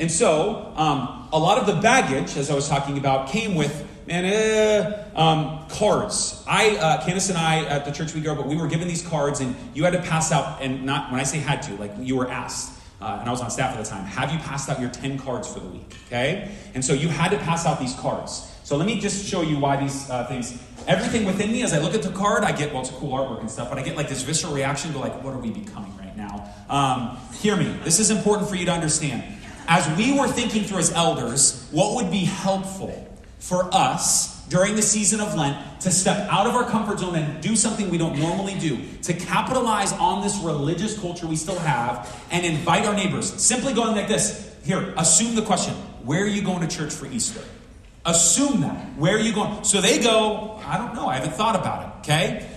And 0.00 0.10
so, 0.10 0.72
um, 0.76 1.28
a 1.30 1.38
lot 1.38 1.58
of 1.58 1.66
the 1.66 1.80
baggage, 1.80 2.34
as 2.38 2.50
I 2.50 2.54
was 2.54 2.68
talking 2.68 2.96
about, 2.96 3.28
came 3.28 3.54
with 3.54 3.86
man, 4.06 4.24
eh, 4.24 5.04
um, 5.14 5.68
cards. 5.68 6.42
I, 6.46 6.76
uh, 6.76 7.04
Candace 7.04 7.28
and 7.28 7.36
I 7.36 7.64
at 7.66 7.84
the 7.84 7.92
church 7.92 8.14
we 8.14 8.22
go, 8.22 8.34
but 8.34 8.46
we 8.46 8.56
were 8.56 8.66
given 8.66 8.88
these 8.88 9.06
cards, 9.06 9.40
and 9.40 9.54
you 9.74 9.84
had 9.84 9.92
to 9.92 10.00
pass 10.00 10.32
out, 10.32 10.62
and 10.62 10.84
not 10.84 11.12
when 11.12 11.20
I 11.20 11.24
say 11.24 11.38
had 11.38 11.62
to, 11.64 11.74
like 11.74 11.92
you 12.00 12.16
were 12.16 12.30
asked. 12.30 12.78
Uh, 13.00 13.18
and 13.20 13.28
I 13.28 13.32
was 13.32 13.40
on 13.40 13.50
staff 13.50 13.76
at 13.76 13.82
the 13.82 13.88
time. 13.88 14.04
Have 14.04 14.32
you 14.32 14.38
passed 14.38 14.68
out 14.68 14.80
your 14.80 14.90
10 14.90 15.18
cards 15.18 15.50
for 15.52 15.60
the 15.60 15.68
week? 15.68 15.94
Okay? 16.06 16.50
And 16.74 16.84
so 16.84 16.92
you 16.92 17.08
had 17.08 17.30
to 17.30 17.38
pass 17.38 17.64
out 17.64 17.78
these 17.78 17.94
cards. 17.94 18.46
So 18.64 18.76
let 18.76 18.86
me 18.86 19.00
just 19.00 19.26
show 19.26 19.42
you 19.42 19.58
why 19.58 19.76
these 19.78 20.08
uh, 20.10 20.26
things. 20.26 20.62
Everything 20.86 21.24
within 21.24 21.50
me, 21.50 21.62
as 21.62 21.72
I 21.72 21.78
look 21.78 21.94
at 21.94 22.02
the 22.02 22.10
card, 22.10 22.44
I 22.44 22.52
get, 22.52 22.72
well, 22.72 22.82
it's 22.82 22.90
cool 22.90 23.12
artwork 23.12 23.40
and 23.40 23.50
stuff, 23.50 23.70
but 23.70 23.78
I 23.78 23.82
get 23.82 23.96
like 23.96 24.08
this 24.08 24.22
visceral 24.22 24.54
reaction 24.54 24.92
to 24.92 24.98
like, 24.98 25.22
what 25.22 25.34
are 25.34 25.38
we 25.38 25.50
becoming 25.50 25.96
right 25.96 26.14
now? 26.14 26.52
Um, 26.68 27.18
hear 27.34 27.56
me. 27.56 27.74
This 27.84 28.00
is 28.00 28.10
important 28.10 28.48
for 28.48 28.54
you 28.56 28.66
to 28.66 28.72
understand. 28.72 29.39
As 29.70 29.88
we 29.96 30.12
were 30.18 30.26
thinking 30.26 30.64
through 30.64 30.78
as 30.78 30.92
elders, 30.92 31.64
what 31.70 31.94
would 31.94 32.10
be 32.10 32.24
helpful 32.24 33.06
for 33.38 33.72
us 33.72 34.44
during 34.48 34.74
the 34.74 34.82
season 34.82 35.20
of 35.20 35.36
Lent 35.36 35.80
to 35.82 35.92
step 35.92 36.28
out 36.28 36.48
of 36.48 36.56
our 36.56 36.68
comfort 36.68 36.98
zone 36.98 37.14
and 37.14 37.40
do 37.40 37.54
something 37.54 37.88
we 37.88 37.96
don't 37.96 38.18
normally 38.18 38.58
do, 38.58 38.80
to 39.02 39.14
capitalize 39.14 39.92
on 39.92 40.22
this 40.22 40.36
religious 40.38 40.98
culture 40.98 41.28
we 41.28 41.36
still 41.36 41.58
have 41.60 42.20
and 42.32 42.44
invite 42.44 42.84
our 42.84 42.94
neighbors. 42.94 43.32
Simply 43.40 43.72
going 43.72 43.94
like 43.94 44.08
this 44.08 44.52
here, 44.64 44.92
assume 44.96 45.36
the 45.36 45.42
question 45.42 45.72
where 46.04 46.24
are 46.24 46.26
you 46.26 46.42
going 46.42 46.66
to 46.66 46.76
church 46.76 46.92
for 46.92 47.06
Easter? 47.06 47.40
Assume 48.04 48.62
that. 48.62 48.74
Where 48.98 49.14
are 49.14 49.20
you 49.20 49.32
going? 49.32 49.62
So 49.62 49.80
they 49.80 50.00
go, 50.00 50.60
I 50.66 50.78
don't 50.78 50.96
know, 50.96 51.06
I 51.06 51.14
haven't 51.14 51.34
thought 51.34 51.54
about 51.54 51.82
it, 51.82 51.98
okay? 52.00 52.48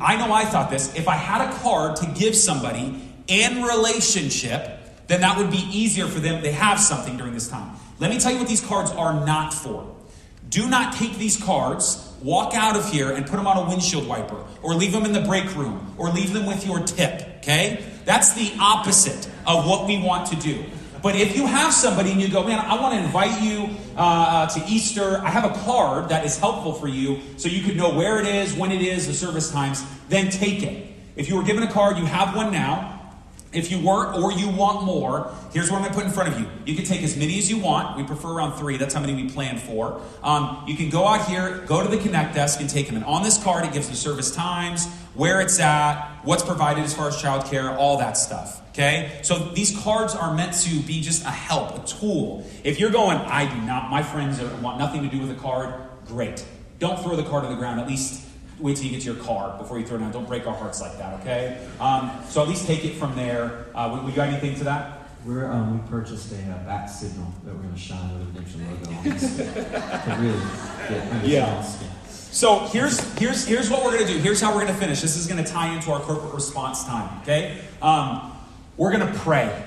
I 0.00 0.16
know 0.16 0.32
I 0.32 0.46
thought 0.46 0.70
this. 0.70 0.94
If 0.94 1.08
I 1.08 1.16
had 1.16 1.46
a 1.46 1.52
card 1.58 1.96
to 1.96 2.06
give 2.06 2.34
somebody 2.34 3.02
in 3.26 3.64
relationship, 3.64 4.80
then 5.06 5.20
that 5.20 5.36
would 5.36 5.50
be 5.50 5.68
easier 5.70 6.06
for 6.06 6.20
them. 6.20 6.42
They 6.42 6.52
have 6.52 6.80
something 6.80 7.16
during 7.16 7.34
this 7.34 7.48
time. 7.48 7.76
Let 7.98 8.10
me 8.10 8.18
tell 8.18 8.32
you 8.32 8.38
what 8.38 8.48
these 8.48 8.64
cards 8.64 8.90
are 8.90 9.24
not 9.24 9.52
for. 9.52 9.94
Do 10.48 10.68
not 10.68 10.94
take 10.94 11.16
these 11.16 11.42
cards, 11.42 12.12
walk 12.22 12.54
out 12.54 12.76
of 12.76 12.90
here, 12.90 13.10
and 13.10 13.26
put 13.26 13.36
them 13.36 13.46
on 13.46 13.56
a 13.56 13.68
windshield 13.68 14.06
wiper, 14.06 14.44
or 14.62 14.74
leave 14.74 14.92
them 14.92 15.04
in 15.04 15.12
the 15.12 15.22
break 15.22 15.54
room, 15.56 15.94
or 15.98 16.10
leave 16.10 16.32
them 16.32 16.46
with 16.46 16.66
your 16.66 16.80
tip, 16.80 17.38
okay? 17.38 17.84
That's 18.04 18.34
the 18.34 18.52
opposite 18.60 19.26
of 19.46 19.66
what 19.66 19.86
we 19.86 19.98
want 19.98 20.28
to 20.28 20.36
do. 20.36 20.64
But 21.02 21.16
if 21.16 21.36
you 21.36 21.46
have 21.46 21.72
somebody 21.72 22.12
and 22.12 22.20
you 22.22 22.28
go, 22.28 22.44
man, 22.44 22.58
I 22.58 22.80
want 22.80 22.94
to 22.94 23.04
invite 23.04 23.42
you 23.42 23.68
uh, 23.94 24.00
uh, 24.00 24.46
to 24.46 24.64
Easter, 24.66 25.18
I 25.18 25.28
have 25.28 25.44
a 25.44 25.54
card 25.64 26.08
that 26.08 26.24
is 26.24 26.38
helpful 26.38 26.72
for 26.72 26.88
you 26.88 27.20
so 27.36 27.48
you 27.48 27.62
could 27.62 27.76
know 27.76 27.94
where 27.94 28.18
it 28.20 28.26
is, 28.26 28.54
when 28.54 28.72
it 28.72 28.80
is, 28.80 29.06
the 29.06 29.12
service 29.12 29.50
times, 29.50 29.84
then 30.08 30.30
take 30.30 30.62
it. 30.62 30.86
If 31.14 31.28
you 31.28 31.36
were 31.36 31.42
given 31.42 31.62
a 31.62 31.70
card, 31.70 31.98
you 31.98 32.06
have 32.06 32.34
one 32.34 32.52
now. 32.52 32.93
If 33.54 33.70
you 33.70 33.78
weren't 33.80 34.16
or 34.16 34.32
you 34.32 34.48
want 34.48 34.84
more, 34.84 35.32
here's 35.52 35.70
what 35.70 35.76
I'm 35.76 35.82
going 35.82 35.92
to 35.92 35.98
put 35.98 36.06
in 36.06 36.12
front 36.12 36.32
of 36.32 36.40
you. 36.40 36.46
You 36.66 36.74
can 36.74 36.84
take 36.84 37.02
as 37.02 37.16
many 37.16 37.38
as 37.38 37.48
you 37.48 37.58
want. 37.58 37.96
We 37.96 38.02
prefer 38.02 38.28
around 38.28 38.58
three. 38.58 38.76
That's 38.76 38.94
how 38.94 39.00
many 39.00 39.14
we 39.14 39.30
plan 39.30 39.58
for. 39.58 40.00
Um, 40.22 40.64
you 40.66 40.76
can 40.76 40.90
go 40.90 41.06
out 41.06 41.26
here, 41.28 41.58
go 41.66 41.82
to 41.82 41.88
the 41.88 41.98
Connect 41.98 42.34
desk, 42.34 42.60
and 42.60 42.68
take 42.68 42.86
them. 42.86 42.96
And 42.96 43.04
on 43.04 43.22
this 43.22 43.42
card, 43.42 43.64
it 43.64 43.72
gives 43.72 43.88
the 43.88 43.96
service 43.96 44.34
times, 44.34 44.86
where 45.14 45.40
it's 45.40 45.60
at, 45.60 46.20
what's 46.24 46.42
provided 46.42 46.84
as 46.84 46.94
far 46.94 47.08
as 47.08 47.16
childcare, 47.16 47.76
all 47.76 47.98
that 47.98 48.16
stuff. 48.16 48.60
Okay? 48.70 49.20
So 49.22 49.38
these 49.38 49.78
cards 49.78 50.14
are 50.14 50.34
meant 50.34 50.54
to 50.62 50.80
be 50.80 51.00
just 51.00 51.24
a 51.24 51.30
help, 51.30 51.76
a 51.76 51.86
tool. 51.86 52.44
If 52.64 52.80
you're 52.80 52.90
going, 52.90 53.18
I 53.18 53.52
do 53.52 53.60
not, 53.62 53.90
my 53.90 54.02
friends 54.02 54.40
want 54.60 54.78
nothing 54.78 55.02
to 55.02 55.08
do 55.08 55.20
with 55.20 55.30
a 55.30 55.40
card, 55.40 55.74
great. 56.06 56.44
Don't 56.80 57.00
throw 57.00 57.14
the 57.14 57.22
card 57.22 57.44
to 57.44 57.48
the 57.48 57.54
ground. 57.54 57.80
At 57.80 57.86
least 57.86 58.24
wait 58.64 58.78
till 58.78 58.86
you 58.86 58.90
get 58.92 59.02
to 59.02 59.12
your 59.12 59.22
car 59.22 59.58
before 59.58 59.78
you 59.78 59.86
throw 59.86 59.98
it 59.98 60.00
down. 60.00 60.10
Don't 60.10 60.26
break 60.26 60.46
our 60.46 60.54
hearts 60.54 60.80
like 60.80 60.96
that, 60.96 61.20
okay? 61.20 61.60
Um, 61.78 62.10
so 62.26 62.40
at 62.40 62.48
least 62.48 62.66
take 62.66 62.82
it 62.82 62.94
from 62.94 63.14
there. 63.14 63.66
Uh, 63.74 64.10
got 64.10 64.28
anything 64.28 64.56
to 64.56 64.64
that? 64.64 65.02
We're, 65.26 65.52
um, 65.52 65.82
we 65.82 65.90
purchased 65.90 66.32
a 66.32 66.36
uh, 66.36 66.64
bat 66.64 66.86
signal 66.86 67.30
that 67.44 67.54
we're 67.54 67.60
going 67.60 67.74
to 67.74 67.78
shine 67.78 68.18
with 68.18 68.22
a 68.22 68.30
redemption 68.30 68.70
logo 68.70 68.90
on 68.96 69.04
this 69.04 69.36
to 69.36 70.16
really 70.18 70.40
get 70.88 71.24
yeah. 71.30 71.62
So 71.62 72.60
here's 72.60 73.00
here's 73.18 73.46
here's 73.46 73.70
what 73.70 73.84
we're 73.84 73.92
going 73.92 74.06
to 74.06 74.12
do. 74.12 74.18
Here's 74.18 74.40
how 74.40 74.48
we're 74.54 74.62
going 74.62 74.74
to 74.74 74.78
finish. 74.78 75.00
This 75.00 75.16
is 75.16 75.26
going 75.26 75.42
to 75.42 75.50
tie 75.50 75.74
into 75.74 75.92
our 75.92 76.00
corporate 76.00 76.34
response 76.34 76.84
time. 76.84 77.20
Okay, 77.22 77.58
um, 77.80 78.36
we're 78.76 78.92
going 78.94 79.06
to 79.06 79.18
pray. 79.20 79.64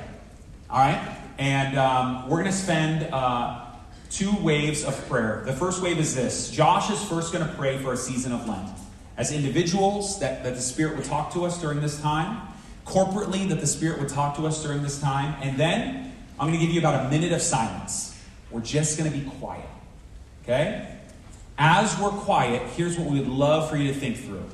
All 0.70 0.80
right, 0.80 1.18
and 1.38 1.78
um, 1.78 2.30
we're 2.30 2.40
going 2.40 2.52
to 2.52 2.58
spend. 2.58 3.12
Uh, 3.14 3.64
two 4.10 4.34
waves 4.38 4.86
of 4.86 5.08
prayer. 5.10 5.44
The 5.46 5.52
first 5.52 5.82
wave 5.82 6.00
is 6.00 6.16
this 6.16 6.50
Josh 6.50 6.90
is 6.90 7.04
first 7.10 7.34
going 7.34 7.46
to 7.46 7.54
pray 7.56 7.78
for 7.78 7.92
a 7.92 7.98
season 7.98 8.32
of 8.32 8.48
Lent. 8.48 8.70
As 9.18 9.32
individuals, 9.32 10.20
that, 10.20 10.44
that 10.44 10.56
the 10.56 10.62
Spirit 10.62 10.96
would 10.96 11.06
talk 11.06 11.34
to 11.34 11.46
us 11.46 11.60
during 11.60 11.82
this 11.82 12.00
time. 12.00 12.48
Corporately, 12.86 13.50
that 13.50 13.60
the 13.60 13.68
Spirit 13.68 14.00
would 14.00 14.10
talk 14.10 14.38
to 14.38 14.46
us 14.46 14.64
during 14.64 14.84
this 14.84 15.02
time. 15.02 15.36
And 15.42 15.58
then 15.58 16.16
I'm 16.40 16.48
going 16.48 16.60
to 16.60 16.66
give 16.66 16.74
you 16.74 16.80
about 16.80 17.06
a 17.06 17.10
minute 17.10 17.34
of 17.34 17.42
silence. 17.42 18.18
We're 18.52 18.62
just 18.62 18.98
going 18.98 19.12
to 19.12 19.18
be 19.18 19.28
quiet. 19.40 19.66
Okay? 20.44 20.96
As 21.58 21.98
we're 22.00 22.12
quiet, 22.12 22.62
here's 22.76 22.98
what 22.98 23.10
we 23.10 23.20
would 23.20 23.28
love 23.28 23.70
for 23.70 23.76
you 23.76 23.92
to 23.92 24.00
think 24.00 24.18
through. 24.18 24.46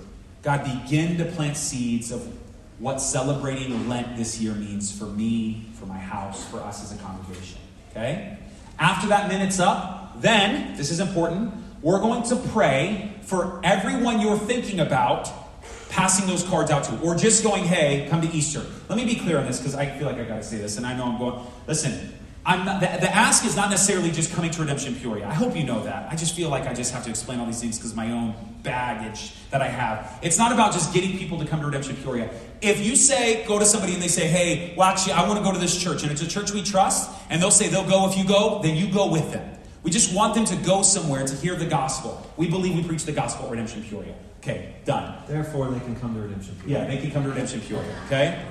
God, 0.42 0.64
begin 0.64 1.18
to 1.18 1.26
plant 1.26 1.58
seeds 1.58 2.12
of 2.12 2.26
what 2.80 3.00
celebrating 3.00 3.88
Lent 3.88 4.18
this 4.18 4.40
year 4.40 4.54
means 4.54 4.98
for 4.98 5.06
me, 5.06 5.66
for 5.74 5.86
my 5.86 5.98
house, 5.98 6.50
for 6.50 6.60
us 6.60 6.84
as 6.84 6.98
a 6.98 7.02
congregation. 7.04 7.60
Okay? 7.92 8.38
After 8.80 9.08
that 9.08 9.30
minute's 9.30 9.60
up, 9.60 10.22
then, 10.22 10.76
this 10.76 10.92
is 10.92 11.00
important, 11.00 11.54
we're 11.84 12.00
going 12.00 12.24
to 12.24 12.36
pray 12.50 13.14
for 13.24 13.60
everyone 13.64 14.22
you're 14.22 14.38
thinking 14.38 14.80
about 14.80 15.30
passing 15.90 16.26
those 16.26 16.44
cards 16.44 16.72
out 16.72 16.86
to, 16.86 17.00
or 17.02 17.16
just 17.16 17.44
going, 17.44 17.66
hey, 17.66 18.08
come 18.10 18.22
to 18.22 18.32
Easter. 18.34 18.66
Let 18.90 18.98
me 18.98 19.06
be 19.06 19.16
clear 19.16 19.38
on 19.38 19.46
this 19.46 19.60
because 19.60 19.76
I 19.76 19.86
feel 19.86 20.08
like 20.08 20.18
I 20.18 20.24
got 20.24 20.38
to 20.38 20.44
say 20.44 20.58
this, 20.58 20.78
and 20.78 20.88
I 20.88 20.96
know 20.96 21.06
I'm 21.06 21.20
going, 21.20 21.46
listen, 21.68 22.14
I'm 22.46 22.66
not, 22.66 22.82
the, 22.82 22.88
the, 22.88 23.14
ask 23.14 23.46
is 23.46 23.56
not 23.56 23.70
necessarily 23.70 24.12
just 24.12 24.34
coming 24.34 24.50
to 24.52 24.62
Redemption 24.62 24.96
Peoria. 24.96 25.28
I 25.28 25.34
hope 25.34 25.56
you 25.56 25.64
know 25.64 25.84
that. 25.84 26.12
I 26.12 26.16
just 26.16 26.36
feel 26.36 26.50
like 26.50 26.68
I 26.68 26.74
just 26.74 26.94
have 26.94 27.04
to 27.04 27.10
explain 27.10 27.40
all 27.40 27.46
these 27.46 27.62
things 27.62 27.78
because 27.78 27.96
my 27.96 28.12
own 28.12 28.34
baggage 28.64 29.34
that 29.52 29.62
I 29.62 29.68
have. 29.68 30.20
It's 30.22 30.38
not 30.38 30.52
about 30.52 30.74
just 30.74 30.94
getting 30.94 31.18
people 31.18 31.38
to 31.40 31.46
come 31.46 31.60
to 31.60 31.66
Redemption 31.66 31.96
Peoria. 31.98 32.30
If 32.62 32.86
you 32.86 32.96
say, 32.96 33.46
go 33.46 33.60
to 33.60 33.66
somebody 33.66 33.94
and 33.94 34.02
they 34.02 34.08
say, 34.08 34.28
hey, 34.28 34.74
well, 34.76 34.90
actually, 34.90 35.14
I 35.14 35.28
want 35.28 35.38
to 35.40 35.44
go 35.44 35.54
to 35.54 35.60
this 35.60 35.78
church, 35.82 36.04
and 36.04 36.12
it's 36.12 36.22
a 36.22 36.28
church 36.28 36.52
we 36.52 36.64
trust, 36.64 37.12
and 37.30 37.42
they'll 37.42 37.52
say 37.52 37.70
they'll 37.70 37.88
go 37.88 38.10
if 38.10 38.18
you 38.18 38.26
go, 38.26 38.62
then 38.64 38.76
you 38.76 38.92
go 38.92 39.10
with 39.10 39.32
them. 39.32 39.58
We 39.84 39.92
just 39.92 40.16
want 40.16 40.34
them 40.34 40.46
to 40.46 40.56
go 40.56 40.82
somewhere 40.82 41.26
to 41.26 41.36
hear 41.36 41.56
the 41.56 41.66
gospel. 41.66 42.26
We 42.38 42.50
believe 42.50 42.76
we 42.76 42.84
preach 42.84 43.04
the 43.04 43.12
gospel 43.12 43.46
at 43.46 43.52
Redemption 43.52 43.84
Peoria. 43.84 44.16
Okay, 44.40 44.76
done. 44.86 45.22
Therefore, 45.28 45.70
they 45.70 45.80
can 45.80 45.96
come 45.98 46.16
to 46.16 46.22
redemption. 46.22 46.56
Pure. 46.64 46.78
Yeah, 46.78 46.88
they 46.88 46.98
can 46.98 47.12
come 47.12 47.24
to 47.24 47.30
redemption 47.30 47.62
pure. 47.62 47.84
Okay? 48.08 48.46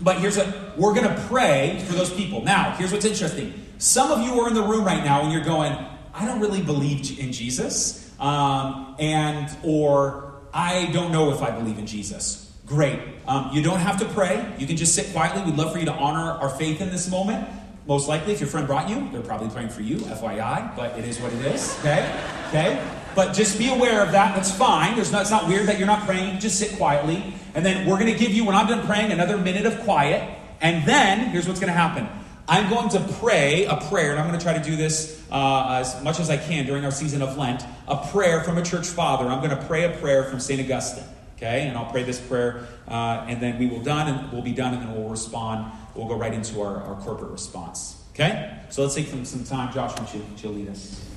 But 0.00 0.18
here's 0.18 0.36
what 0.36 0.78
we're 0.78 0.94
going 0.94 1.08
to 1.08 1.22
pray 1.28 1.82
for 1.86 1.94
those 1.94 2.12
people. 2.12 2.42
Now, 2.42 2.72
here's 2.72 2.92
what's 2.92 3.04
interesting. 3.04 3.54
Some 3.78 4.10
of 4.10 4.20
you 4.20 4.40
are 4.40 4.48
in 4.48 4.54
the 4.54 4.62
room 4.62 4.84
right 4.84 5.04
now 5.04 5.22
and 5.22 5.32
you're 5.32 5.44
going, 5.44 5.72
I 6.14 6.26
don't 6.26 6.40
really 6.40 6.62
believe 6.62 7.18
in 7.18 7.32
Jesus, 7.32 8.10
um, 8.20 8.94
and 8.98 9.48
or 9.62 10.34
I 10.52 10.90
don't 10.92 11.12
know 11.12 11.32
if 11.32 11.42
I 11.42 11.50
believe 11.50 11.78
in 11.78 11.86
Jesus. 11.86 12.52
Great. 12.66 12.98
Um, 13.26 13.50
you 13.52 13.62
don't 13.62 13.78
have 13.78 13.98
to 14.00 14.04
pray. 14.06 14.54
You 14.58 14.66
can 14.66 14.76
just 14.76 14.94
sit 14.94 15.12
quietly. 15.12 15.42
We'd 15.44 15.56
love 15.56 15.72
for 15.72 15.78
you 15.78 15.86
to 15.86 15.92
honor 15.92 16.32
our 16.32 16.50
faith 16.50 16.80
in 16.80 16.90
this 16.90 17.10
moment. 17.10 17.48
Most 17.86 18.08
likely, 18.08 18.32
if 18.32 18.40
your 18.40 18.48
friend 18.48 18.66
brought 18.66 18.88
you, 18.88 19.08
they're 19.10 19.22
probably 19.22 19.48
praying 19.48 19.70
for 19.70 19.82
you, 19.82 19.96
FYI, 19.96 20.76
but 20.76 20.96
it 20.98 21.04
is 21.04 21.20
what 21.20 21.32
it 21.32 21.44
is. 21.46 21.76
Okay? 21.80 22.08
Okay? 22.48 22.88
But 23.14 23.34
just 23.34 23.58
be 23.58 23.68
aware 23.68 24.02
of 24.02 24.12
that. 24.12 24.34
That's 24.34 24.54
fine. 24.54 24.94
There's 24.94 25.12
not, 25.12 25.22
it's 25.22 25.30
not 25.30 25.48
weird 25.48 25.66
that 25.66 25.78
you're 25.78 25.86
not 25.86 26.06
praying. 26.06 26.38
Just 26.38 26.58
sit 26.58 26.76
quietly. 26.76 27.34
And 27.54 27.66
then 27.66 27.86
we're 27.86 27.98
going 27.98 28.12
to 28.12 28.18
give 28.18 28.32
you, 28.32 28.44
when 28.44 28.54
I'm 28.54 28.66
done 28.66 28.86
praying, 28.86 29.10
another 29.10 29.36
minute 29.36 29.66
of 29.66 29.80
quiet. 29.80 30.38
And 30.60 30.86
then, 30.86 31.30
here's 31.30 31.48
what's 31.48 31.60
going 31.60 31.72
to 31.72 31.78
happen. 31.78 32.08
I'm 32.48 32.70
going 32.70 32.88
to 32.90 33.00
pray 33.20 33.66
a 33.66 33.76
prayer, 33.76 34.12
and 34.12 34.20
I'm 34.20 34.28
going 34.28 34.38
to 34.38 34.44
try 34.44 34.56
to 34.56 34.62
do 34.62 34.76
this 34.76 35.22
uh, 35.30 35.80
as 35.80 36.02
much 36.02 36.20
as 36.20 36.30
I 36.30 36.36
can 36.36 36.66
during 36.66 36.84
our 36.84 36.90
season 36.90 37.20
of 37.20 37.36
Lent. 37.36 37.64
A 37.88 37.96
prayer 38.08 38.42
from 38.44 38.58
a 38.58 38.62
church 38.62 38.86
father. 38.86 39.26
I'm 39.26 39.38
going 39.38 39.56
to 39.56 39.64
pray 39.66 39.84
a 39.84 39.96
prayer 39.98 40.24
from 40.24 40.40
St. 40.40 40.60
Augustine. 40.60 41.04
Okay? 41.36 41.66
And 41.66 41.76
I'll 41.76 41.90
pray 41.90 42.04
this 42.04 42.20
prayer, 42.20 42.66
uh, 42.88 43.26
and 43.28 43.40
then 43.40 43.58
we 43.58 43.66
will 43.66 43.82
done, 43.82 44.08
and 44.08 44.32
we'll 44.32 44.42
be 44.42 44.52
done, 44.52 44.74
and 44.74 44.82
then 44.82 44.94
we'll 44.94 45.10
respond. 45.10 45.72
We'll 45.94 46.08
go 46.08 46.16
right 46.16 46.32
into 46.32 46.60
our, 46.62 46.82
our 46.82 46.94
corporate 47.00 47.30
response. 47.30 48.02
Okay? 48.14 48.58
So 48.70 48.82
let's 48.82 48.94
take 48.94 49.08
some, 49.08 49.24
some 49.24 49.44
time. 49.44 49.72
Josh, 49.72 49.98
why 49.98 50.08
you, 50.12 50.24
you 50.36 50.48
lead 50.48 50.68
us? 50.68 51.08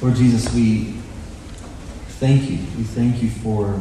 Lord 0.00 0.14
Jesus, 0.14 0.52
we 0.54 1.00
thank 2.20 2.48
you. 2.48 2.58
We 2.76 2.84
thank 2.84 3.22
you 3.22 3.30
for 3.30 3.80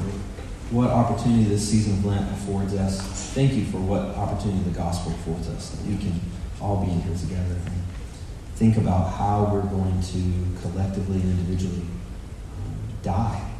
what 0.71 0.89
opportunity 0.89 1.43
this 1.43 1.69
season 1.69 1.93
of 1.93 2.05
Lent 2.05 2.31
affords 2.31 2.73
us. 2.73 2.99
Thank 3.33 3.53
you 3.53 3.65
for 3.65 3.77
what 3.77 4.01
opportunity 4.15 4.63
the 4.63 4.75
gospel 4.75 5.11
affords 5.13 5.47
us, 5.49 5.69
that 5.69 5.85
we 5.85 5.97
can 5.97 6.19
all 6.59 6.83
be 6.83 6.91
in 6.91 7.01
here 7.01 7.15
together 7.15 7.55
and 7.65 7.83
think 8.55 8.77
about 8.77 9.13
how 9.13 9.49
we're 9.53 9.61
going 9.61 10.01
to 10.01 10.61
collectively 10.61 11.21
and 11.21 11.39
individually 11.39 11.85
um, 11.85 12.75
die 13.03 13.51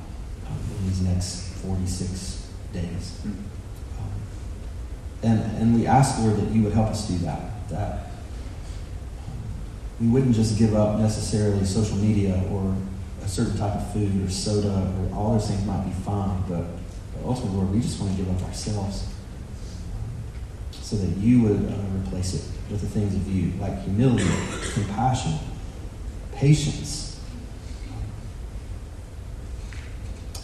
um, 0.48 0.58
in 0.80 0.88
these 0.88 1.02
next 1.02 1.54
46 1.62 2.48
days. 2.74 3.22
Um, 3.24 3.47
and, 5.24 5.40
and 5.58 5.76
we 5.76 5.88
ask, 5.88 6.20
Lord, 6.20 6.38
that 6.38 6.52
you 6.52 6.64
would 6.64 6.74
help 6.74 6.90
us 6.90 7.08
do 7.08 7.18
that. 7.20 7.70
That 7.70 8.12
we 10.00 10.08
wouldn't 10.08 10.36
just 10.36 10.58
give 10.58 10.76
up 10.76 11.00
necessarily 11.00 11.66
social 11.66 11.98
media 11.98 12.44
or 12.52 12.76
a 13.24 13.28
certain 13.28 13.58
type 13.58 13.74
of 13.74 13.94
food 13.94 14.26
or 14.26 14.30
soda 14.30 14.94
or 15.00 15.16
all 15.16 15.34
those 15.34 15.48
things 15.50 15.66
might 15.66 15.84
be 15.84 15.92
fine, 15.92 16.44
but, 16.48 16.64
but 17.14 17.26
ultimately, 17.26 17.58
Lord, 17.58 17.72
we 17.72 17.82
just 17.82 18.00
want 18.00 18.16
to 18.16 18.24
give 18.24 18.34
up 18.34 18.48
ourselves 18.48 19.08
so 20.72 20.96
that 20.98 21.18
you 21.18 21.42
would 21.42 21.66
uh, 21.70 22.06
replace 22.06 22.36
it 22.36 22.72
with 22.72 22.82
the 22.82 22.88
things 22.88 23.16
of 23.16 23.28
you, 23.28 23.52
like 23.60 23.84
humility, 23.84 24.24
compassion, 24.74 25.34
patience. 26.32 27.20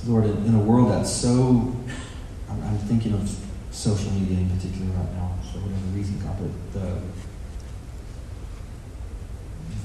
Lord, 0.05 0.25
in, 0.25 0.45
in 0.45 0.55
a 0.55 0.59
world 0.59 0.91
that's 0.91 1.11
so, 1.11 1.73
I'm, 2.49 2.63
I'm 2.63 2.77
thinking 2.79 3.13
of 3.13 3.42
social 3.73 4.11
media 4.11 4.37
in 4.37 4.49
particular 4.49 4.91
right 4.93 5.13
now 5.13 5.35
for 5.51 5.57
whatever 5.59 5.97
reason, 5.97 6.19
God, 6.19 6.37
but 6.39 6.73
the 6.73 7.01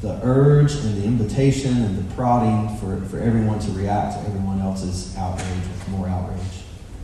the 0.01 0.21
urge 0.23 0.75
and 0.77 1.03
the 1.03 1.05
invitation 1.05 1.77
and 1.83 1.99
the 1.99 2.15
prodding 2.15 2.77
for, 2.77 3.01
for 3.07 3.19
everyone 3.19 3.59
to 3.59 3.71
react 3.73 4.15
to 4.15 4.29
everyone 4.29 4.61
else's 4.61 5.17
outrage 5.17 5.49
with 5.49 5.89
more 5.89 6.07
outrage. 6.07 6.39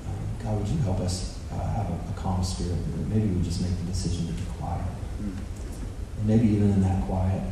Um, 0.06 0.44
God, 0.44 0.58
would 0.58 0.68
you 0.68 0.78
help 0.78 1.00
us 1.00 1.40
uh, 1.52 1.56
have 1.74 1.90
a, 1.90 1.92
a, 1.92 2.12
calm 2.14 2.44
spirit? 2.44 2.78
Maybe 3.08 3.26
we 3.26 3.42
just 3.42 3.62
make 3.62 3.76
the 3.78 3.86
decision 3.86 4.28
to 4.28 4.32
be 4.32 4.42
quiet. 4.58 4.84
Mm. 5.20 5.36
And 6.18 6.26
maybe 6.26 6.46
even 6.46 6.70
in 6.70 6.82
that 6.82 7.02
quiet, 7.06 7.42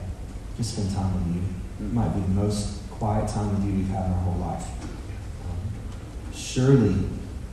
just 0.57 0.74
spend 0.74 0.95
time 0.95 1.12
with 1.12 1.35
you. 1.35 1.43
Mm. 1.43 1.91
It 1.91 1.93
might 1.93 2.14
be 2.14 2.20
the 2.20 2.28
most 2.28 2.89
quiet 2.91 3.28
time 3.28 3.53
with 3.53 3.64
you 3.66 3.78
we've 3.78 3.89
had 3.89 4.07
in 4.07 4.12
our 4.12 4.20
whole 4.20 4.39
life. 4.39 4.64
Um, 4.70 6.33
surely 6.33 6.95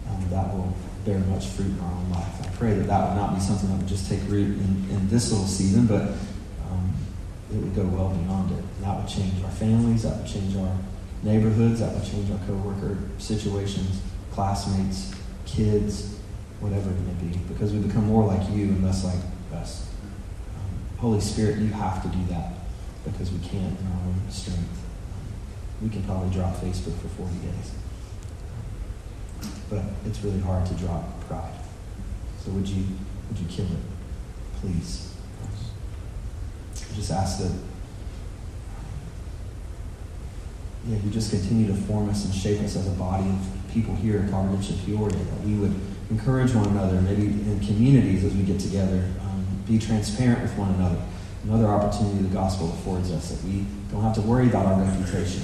um, 0.08 0.28
that 0.30 0.54
will 0.54 0.76
bear 1.06 1.20
much 1.20 1.47
fruit 1.47 1.68
in 1.68 1.80
our 1.80 1.91
own 1.91 2.10
life. 2.12 2.41
I 2.41 2.47
pray 2.56 2.74
that 2.74 2.88
that 2.88 3.10
would 3.10 3.16
not 3.16 3.36
be 3.36 3.41
something 3.41 3.70
that 3.70 3.78
would 3.78 3.88
just 3.88 4.10
take 4.10 4.20
root 4.28 4.58
in, 4.58 4.88
in 4.91 5.10
this 5.10 5.32
little 5.32 5.47
season, 5.47 5.88
but 5.88 6.12
it 7.52 7.58
would 7.58 7.76
go 7.76 7.84
well 7.86 8.10
beyond 8.10 8.52
it. 8.52 8.64
And 8.64 8.84
that 8.84 8.97
would 8.97 9.08
change 9.08 9.43
our 9.43 9.52
families, 9.52 10.04
that 10.04 10.18
would 10.18 10.28
change 10.28 10.56
our 10.56 10.76
neighborhoods, 11.24 11.80
that 11.80 11.93
would 11.93 12.06
change 12.06 12.30
our 12.32 12.39
co-worker 12.45 12.97
situations, 13.18 14.02
classmates, 14.32 15.14
kids, 15.45 16.20
whatever 16.60 16.89
it 16.91 17.00
may 17.00 17.32
be, 17.32 17.38
because 17.47 17.74
we 17.74 17.80
become 17.80 18.06
more 18.06 18.26
like 18.26 18.47
you 18.52 18.66
and 18.66 18.84
less 18.84 19.04
like 19.04 19.20
us. 19.54 19.89
Um, 20.56 21.00
Holy 21.00 21.22
Spirit, 21.22 21.58
you 21.58 21.68
have 21.68 22.04
to 22.04 22.10
do 22.10 22.24
that 22.26 22.54
because 23.04 23.32
we 23.32 23.39
can't 23.39 23.80
in 23.80 23.88
our 23.88 24.08
own 24.08 24.22
strength. 24.30 24.60
Um, 24.60 25.82
we 25.82 25.89
can 25.89 26.04
probably 26.04 26.30
drop 26.30 26.56
Facebook 26.58 26.97
for 27.00 27.08
40 27.08 27.34
days. 27.38 27.72
But 29.70 29.84
it's 30.05 30.22
really 30.24 30.39
hard 30.39 30.65
to 30.67 30.74
drop 30.76 31.28
pride. 31.28 31.59
So 32.43 32.51
would 32.51 32.67
you 32.67 32.86
would 33.30 33.39
you 33.39 33.47
kill 33.47 33.65
it? 33.65 33.82
Please. 34.61 35.13
I 36.91 36.95
just 36.95 37.11
ask 37.11 37.39
that 37.39 37.51
yeah, 40.88 40.97
you 41.03 41.11
just 41.11 41.30
continue 41.30 41.67
to 41.67 41.74
form 41.74 42.09
us 42.09 42.26
and 42.26 42.34
shape 42.34 42.61
us 42.61 42.76
as 42.76 42.88
a 42.88 42.91
body 42.91 43.28
of 43.30 43.72
people 43.72 43.95
here 43.95 44.20
at 44.20 44.32
Congregation 44.32 44.78
Peoria, 44.86 45.15
that 45.15 45.41
we 45.41 45.53
would 45.55 45.76
encourage 46.09 46.53
one 46.53 46.67
another, 46.67 47.01
maybe 47.01 47.24
in 47.24 47.59
communities 47.59 48.24
as 48.24 48.34
we 48.34 48.43
get 48.43 48.59
together, 48.59 49.07
um, 49.22 49.45
be 49.67 49.78
transparent 49.78 50.41
with 50.41 50.57
one 50.57 50.74
another. 50.76 50.99
Another 51.43 51.67
opportunity 51.67 52.24
the 52.24 52.34
gospel 52.34 52.70
affords 52.70 53.11
us 53.11 53.30
that 53.30 53.47
we 53.47 53.65
don't 53.91 54.01
have 54.01 54.15
to 54.15 54.22
worry 54.22 54.47
about 54.47 54.65
our 54.65 54.82
reputation, 54.82 55.43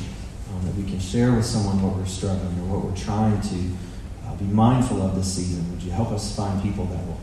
um, 0.51 0.65
that 0.65 0.75
we 0.75 0.83
can 0.83 0.99
share 0.99 1.33
with 1.33 1.45
someone 1.45 1.81
what 1.81 1.95
we're 1.95 2.05
struggling 2.05 2.57
or 2.61 2.77
what 2.77 2.85
we're 2.85 2.97
trying 2.97 3.39
to 3.41 3.77
uh, 4.25 4.35
be 4.35 4.45
mindful 4.45 5.01
of 5.01 5.15
this 5.15 5.35
season. 5.35 5.69
Would 5.71 5.83
you 5.83 5.91
help 5.91 6.11
us 6.11 6.35
find 6.35 6.61
people 6.61 6.85
that 6.85 7.05
will 7.05 7.19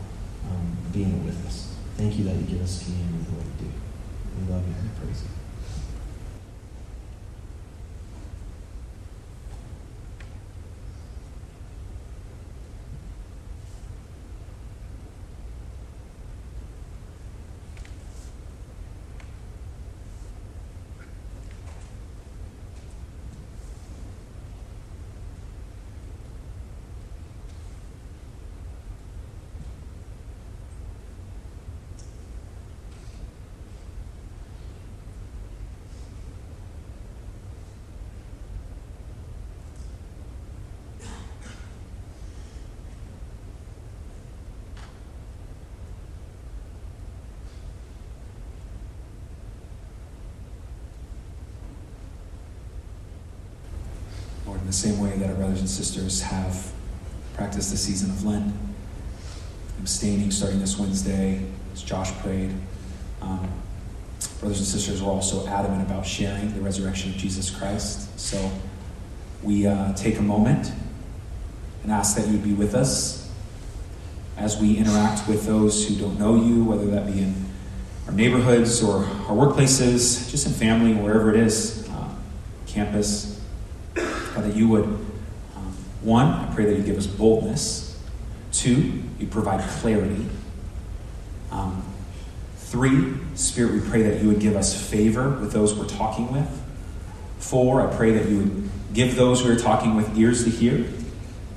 um, 0.49 0.77
be 0.91 1.03
in 1.03 1.11
it 1.11 1.25
with 1.25 1.45
us? 1.45 1.75
Thank 1.97 2.17
you 2.17 2.23
that 2.25 2.35
you 2.35 2.43
give 2.43 2.61
us 2.61 2.83
community 2.83 3.25
the 3.29 3.37
way 3.37 3.43
you 3.43 3.65
do. 3.65 3.71
We 4.39 4.53
love 4.53 4.67
you 4.67 4.73
and 4.73 4.97
praise 4.97 5.23
you. 5.23 5.29
the 54.72 54.72
same 54.83 54.99
way 54.99 55.15
that 55.15 55.29
our 55.29 55.35
brothers 55.35 55.61
and 55.61 55.69
sisters 55.69 56.21
have 56.21 56.69
practiced 57.35 57.71
the 57.71 57.77
season 57.77 58.09
of 58.09 58.25
Lent, 58.25 58.53
abstaining 59.79 60.29
starting 60.29 60.59
this 60.59 60.77
Wednesday, 60.77 61.41
as 61.71 61.81
Josh 61.81 62.11
prayed. 62.19 62.53
Um, 63.21 63.49
brothers 64.41 64.57
and 64.59 64.67
sisters 64.67 65.01
were 65.01 65.09
also 65.09 65.47
adamant 65.47 65.83
about 65.83 66.05
sharing 66.05 66.53
the 66.53 66.59
resurrection 66.59 67.11
of 67.11 67.17
Jesus 67.17 67.49
Christ. 67.49 68.19
So 68.19 68.51
we 69.41 69.65
uh, 69.65 69.93
take 69.93 70.19
a 70.19 70.21
moment 70.21 70.69
and 71.83 71.91
ask 71.91 72.17
that 72.17 72.27
you 72.27 72.37
be 72.37 72.51
with 72.51 72.75
us 72.75 73.31
as 74.35 74.59
we 74.59 74.75
interact 74.75 75.29
with 75.29 75.45
those 75.45 75.87
who 75.87 75.95
don't 75.95 76.19
know 76.19 76.35
you, 76.35 76.65
whether 76.65 76.87
that 76.87 77.07
be 77.07 77.21
in 77.21 77.33
our 78.07 78.13
neighborhoods 78.13 78.83
or 78.83 79.05
our 79.05 79.47
workplaces, 79.47 80.29
just 80.29 80.45
in 80.45 80.51
family, 80.51 80.93
wherever 80.93 81.33
it 81.33 81.39
is, 81.39 81.87
uh, 81.89 82.09
campus. 82.67 83.32
God, 84.33 84.45
that 84.45 84.55
you 84.55 84.67
would, 84.69 84.85
um, 84.85 85.75
one, 86.01 86.27
I 86.27 86.53
pray 86.53 86.65
that 86.65 86.77
you 86.77 86.83
give 86.83 86.97
us 86.97 87.07
boldness. 87.07 87.99
Two, 88.51 89.03
you 89.19 89.27
provide 89.27 89.61
clarity. 89.79 90.25
Um, 91.51 91.83
three, 92.57 93.13
Spirit, 93.35 93.73
we 93.73 93.89
pray 93.89 94.03
that 94.03 94.21
you 94.21 94.27
would 94.27 94.39
give 94.39 94.55
us 94.55 94.89
favor 94.89 95.29
with 95.29 95.51
those 95.51 95.73
we're 95.73 95.85
talking 95.85 96.31
with. 96.31 96.61
Four, 97.37 97.87
I 97.87 97.95
pray 97.95 98.11
that 98.11 98.29
you 98.29 98.37
would 98.37 98.69
Give 98.93 99.15
those 99.15 99.41
who 99.41 99.51
are 99.51 99.55
talking 99.55 99.95
with 99.95 100.17
ears 100.17 100.43
to 100.43 100.51
hear, 100.51 100.85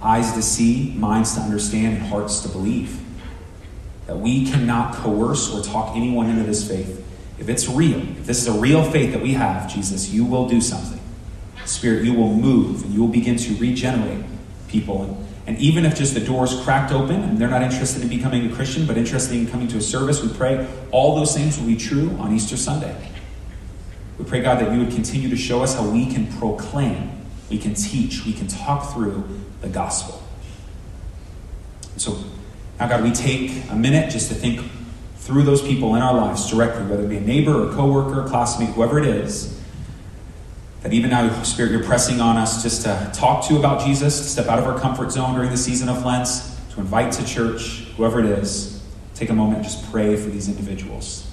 eyes 0.00 0.32
to 0.32 0.42
see, 0.42 0.94
minds 0.96 1.34
to 1.34 1.40
understand, 1.40 1.98
and 1.98 2.06
hearts 2.06 2.40
to 2.40 2.48
believe. 2.48 2.98
That 4.06 4.18
we 4.18 4.46
cannot 4.46 4.94
coerce 4.94 5.52
or 5.52 5.62
talk 5.62 5.96
anyone 5.96 6.30
into 6.30 6.44
this 6.44 6.66
faith. 6.66 7.04
If 7.38 7.50
it's 7.50 7.68
real, 7.68 8.00
if 8.00 8.24
this 8.24 8.40
is 8.40 8.48
a 8.48 8.58
real 8.58 8.82
faith 8.90 9.12
that 9.12 9.20
we 9.20 9.34
have, 9.34 9.72
Jesus, 9.72 10.08
you 10.08 10.24
will 10.24 10.48
do 10.48 10.62
something. 10.62 11.00
Spirit, 11.68 12.04
you 12.04 12.14
will 12.14 12.32
move 12.32 12.84
and 12.84 12.92
you 12.92 13.00
will 13.00 13.08
begin 13.08 13.36
to 13.36 13.54
regenerate 13.56 14.24
people. 14.68 15.02
And, 15.02 15.26
and 15.46 15.58
even 15.58 15.84
if 15.84 15.96
just 15.96 16.14
the 16.14 16.20
doors 16.20 16.60
cracked 16.62 16.92
open 16.92 17.22
and 17.22 17.38
they're 17.38 17.48
not 17.48 17.62
interested 17.62 18.02
in 18.02 18.08
becoming 18.08 18.50
a 18.50 18.54
Christian, 18.54 18.86
but 18.86 18.96
interested 18.96 19.36
in 19.36 19.46
coming 19.46 19.68
to 19.68 19.78
a 19.78 19.82
service, 19.82 20.22
we 20.22 20.28
pray 20.28 20.66
all 20.90 21.16
those 21.16 21.34
things 21.34 21.58
will 21.58 21.66
be 21.66 21.76
true 21.76 22.10
on 22.18 22.32
Easter 22.32 22.56
Sunday. 22.56 23.12
We 24.18 24.24
pray, 24.24 24.40
God, 24.40 24.60
that 24.60 24.72
you 24.72 24.78
would 24.78 24.94
continue 24.94 25.28
to 25.28 25.36
show 25.36 25.62
us 25.62 25.74
how 25.74 25.88
we 25.88 26.06
can 26.06 26.32
proclaim, 26.38 27.10
we 27.50 27.58
can 27.58 27.74
teach, 27.74 28.24
we 28.24 28.32
can 28.32 28.46
talk 28.46 28.92
through 28.92 29.28
the 29.60 29.68
gospel. 29.68 30.22
So 31.96 32.18
now, 32.78 32.88
God, 32.88 33.02
we 33.02 33.12
take 33.12 33.70
a 33.70 33.74
minute 33.74 34.10
just 34.10 34.28
to 34.28 34.34
think 34.34 34.60
through 35.16 35.42
those 35.42 35.62
people 35.62 35.96
in 35.96 36.02
our 36.02 36.14
lives 36.14 36.50
directly, 36.50 36.84
whether 36.84 37.04
it 37.04 37.08
be 37.08 37.16
a 37.16 37.20
neighbor 37.20 37.68
or 37.68 37.72
coworker, 37.72 38.28
classmate, 38.28 38.70
whoever 38.70 38.98
it 38.98 39.06
is. 39.06 39.55
That 40.82 40.92
even 40.92 41.10
now, 41.10 41.42
Spirit, 41.42 41.72
you're 41.72 41.82
pressing 41.82 42.20
on 42.20 42.36
us 42.36 42.62
just 42.62 42.82
to 42.82 43.10
talk 43.12 43.46
to 43.48 43.56
about 43.56 43.84
Jesus, 43.84 44.18
to 44.18 44.24
step 44.24 44.46
out 44.46 44.58
of 44.58 44.66
our 44.66 44.78
comfort 44.78 45.10
zone 45.10 45.34
during 45.34 45.50
the 45.50 45.56
season 45.56 45.88
of 45.88 46.04
Lent, 46.04 46.28
to 46.74 46.80
invite 46.80 47.12
to 47.14 47.26
church, 47.26 47.86
whoever 47.96 48.20
it 48.20 48.26
is. 48.26 48.82
Take 49.14 49.30
a 49.30 49.34
moment 49.34 49.58
and 49.58 49.64
just 49.64 49.90
pray 49.90 50.14
for 50.16 50.30
these 50.30 50.48
individuals. 50.48 51.26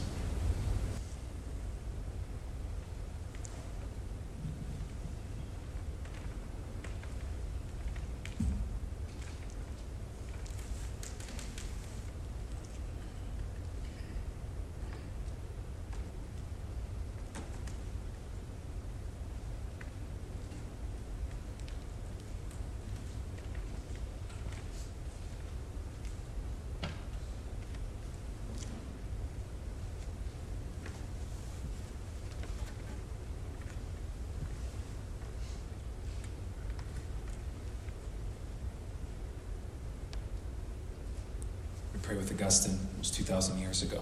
pray 42.03 42.17
with 42.17 42.27
Augustine, 42.43 42.79
it 42.95 42.99
was 42.99 43.09
2,000 43.09 43.57
years 43.59 43.83
ago. 43.83 44.01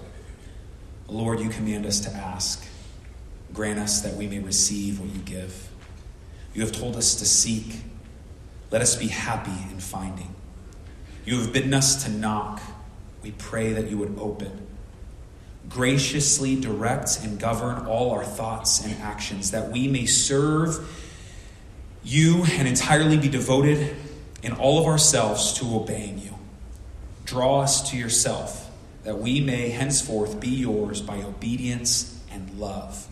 Lord, 1.08 1.40
you 1.40 1.50
command 1.50 1.86
us 1.86 2.00
to 2.02 2.10
ask. 2.10 2.66
Grant 3.54 3.80
us 3.80 4.02
that 4.02 4.16
we 4.16 4.28
may 4.28 4.40
receive 4.40 5.00
what 5.00 5.10
you 5.10 5.20
give. 5.20 5.70
You 6.54 6.62
have 6.62 6.72
told 6.72 6.96
us 6.96 7.16
to 7.16 7.26
seek. 7.26 7.84
Let 8.72 8.82
us 8.82 8.96
be 8.96 9.08
happy 9.08 9.72
in 9.72 9.80
finding. 9.80 10.34
You 11.24 11.40
have 11.40 11.54
bidden 11.54 11.74
us 11.74 12.04
to 12.06 12.12
knock. 12.12 12.62
We 13.22 13.32
pray 13.32 13.74
that 13.74 13.90
you 13.90 13.98
would 14.00 14.18
open. 14.20 14.68
Graciously 15.70 16.60
direct 16.60 17.20
and 17.24 17.40
govern 17.40 17.86
all 17.86 18.12
our 18.12 18.26
thoughts 18.26 18.84
and 18.84 19.00
actions, 19.02 19.52
that 19.52 19.70
we 19.70 19.88
may 19.88 20.08
serve 20.08 20.90
you 22.04 22.44
and 22.54 22.68
entirely 22.68 23.18
be 23.18 23.30
devoted 23.30 23.96
in 24.42 24.54
all 24.54 24.80
of 24.80 24.88
ourselves 24.88 25.54
to 25.54 25.76
obeying 25.76 26.18
you. 26.18 26.32
Draw 27.32 27.62
us 27.62 27.92
to 27.92 27.98
yourself, 27.98 28.70
that 29.06 29.20
we 29.20 29.40
may 29.40 29.70
henceforth 29.70 30.42
be 30.42 30.50
yours 30.50 31.02
by 31.02 31.22
obedience 31.22 32.22
and 32.30 32.60
love. 32.60 33.08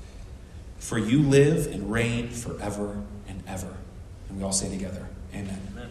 For 0.78 0.98
you 0.98 1.22
live 1.22 1.68
and 1.68 1.90
reign 1.90 2.28
forever 2.28 3.02
and 3.30 3.42
ever. 3.48 3.74
And 4.28 4.38
we 4.38 4.44
all 4.44 4.52
say 4.52 4.70
together, 4.70 5.08
Amen. 5.34 5.62
Amen. 5.72 5.90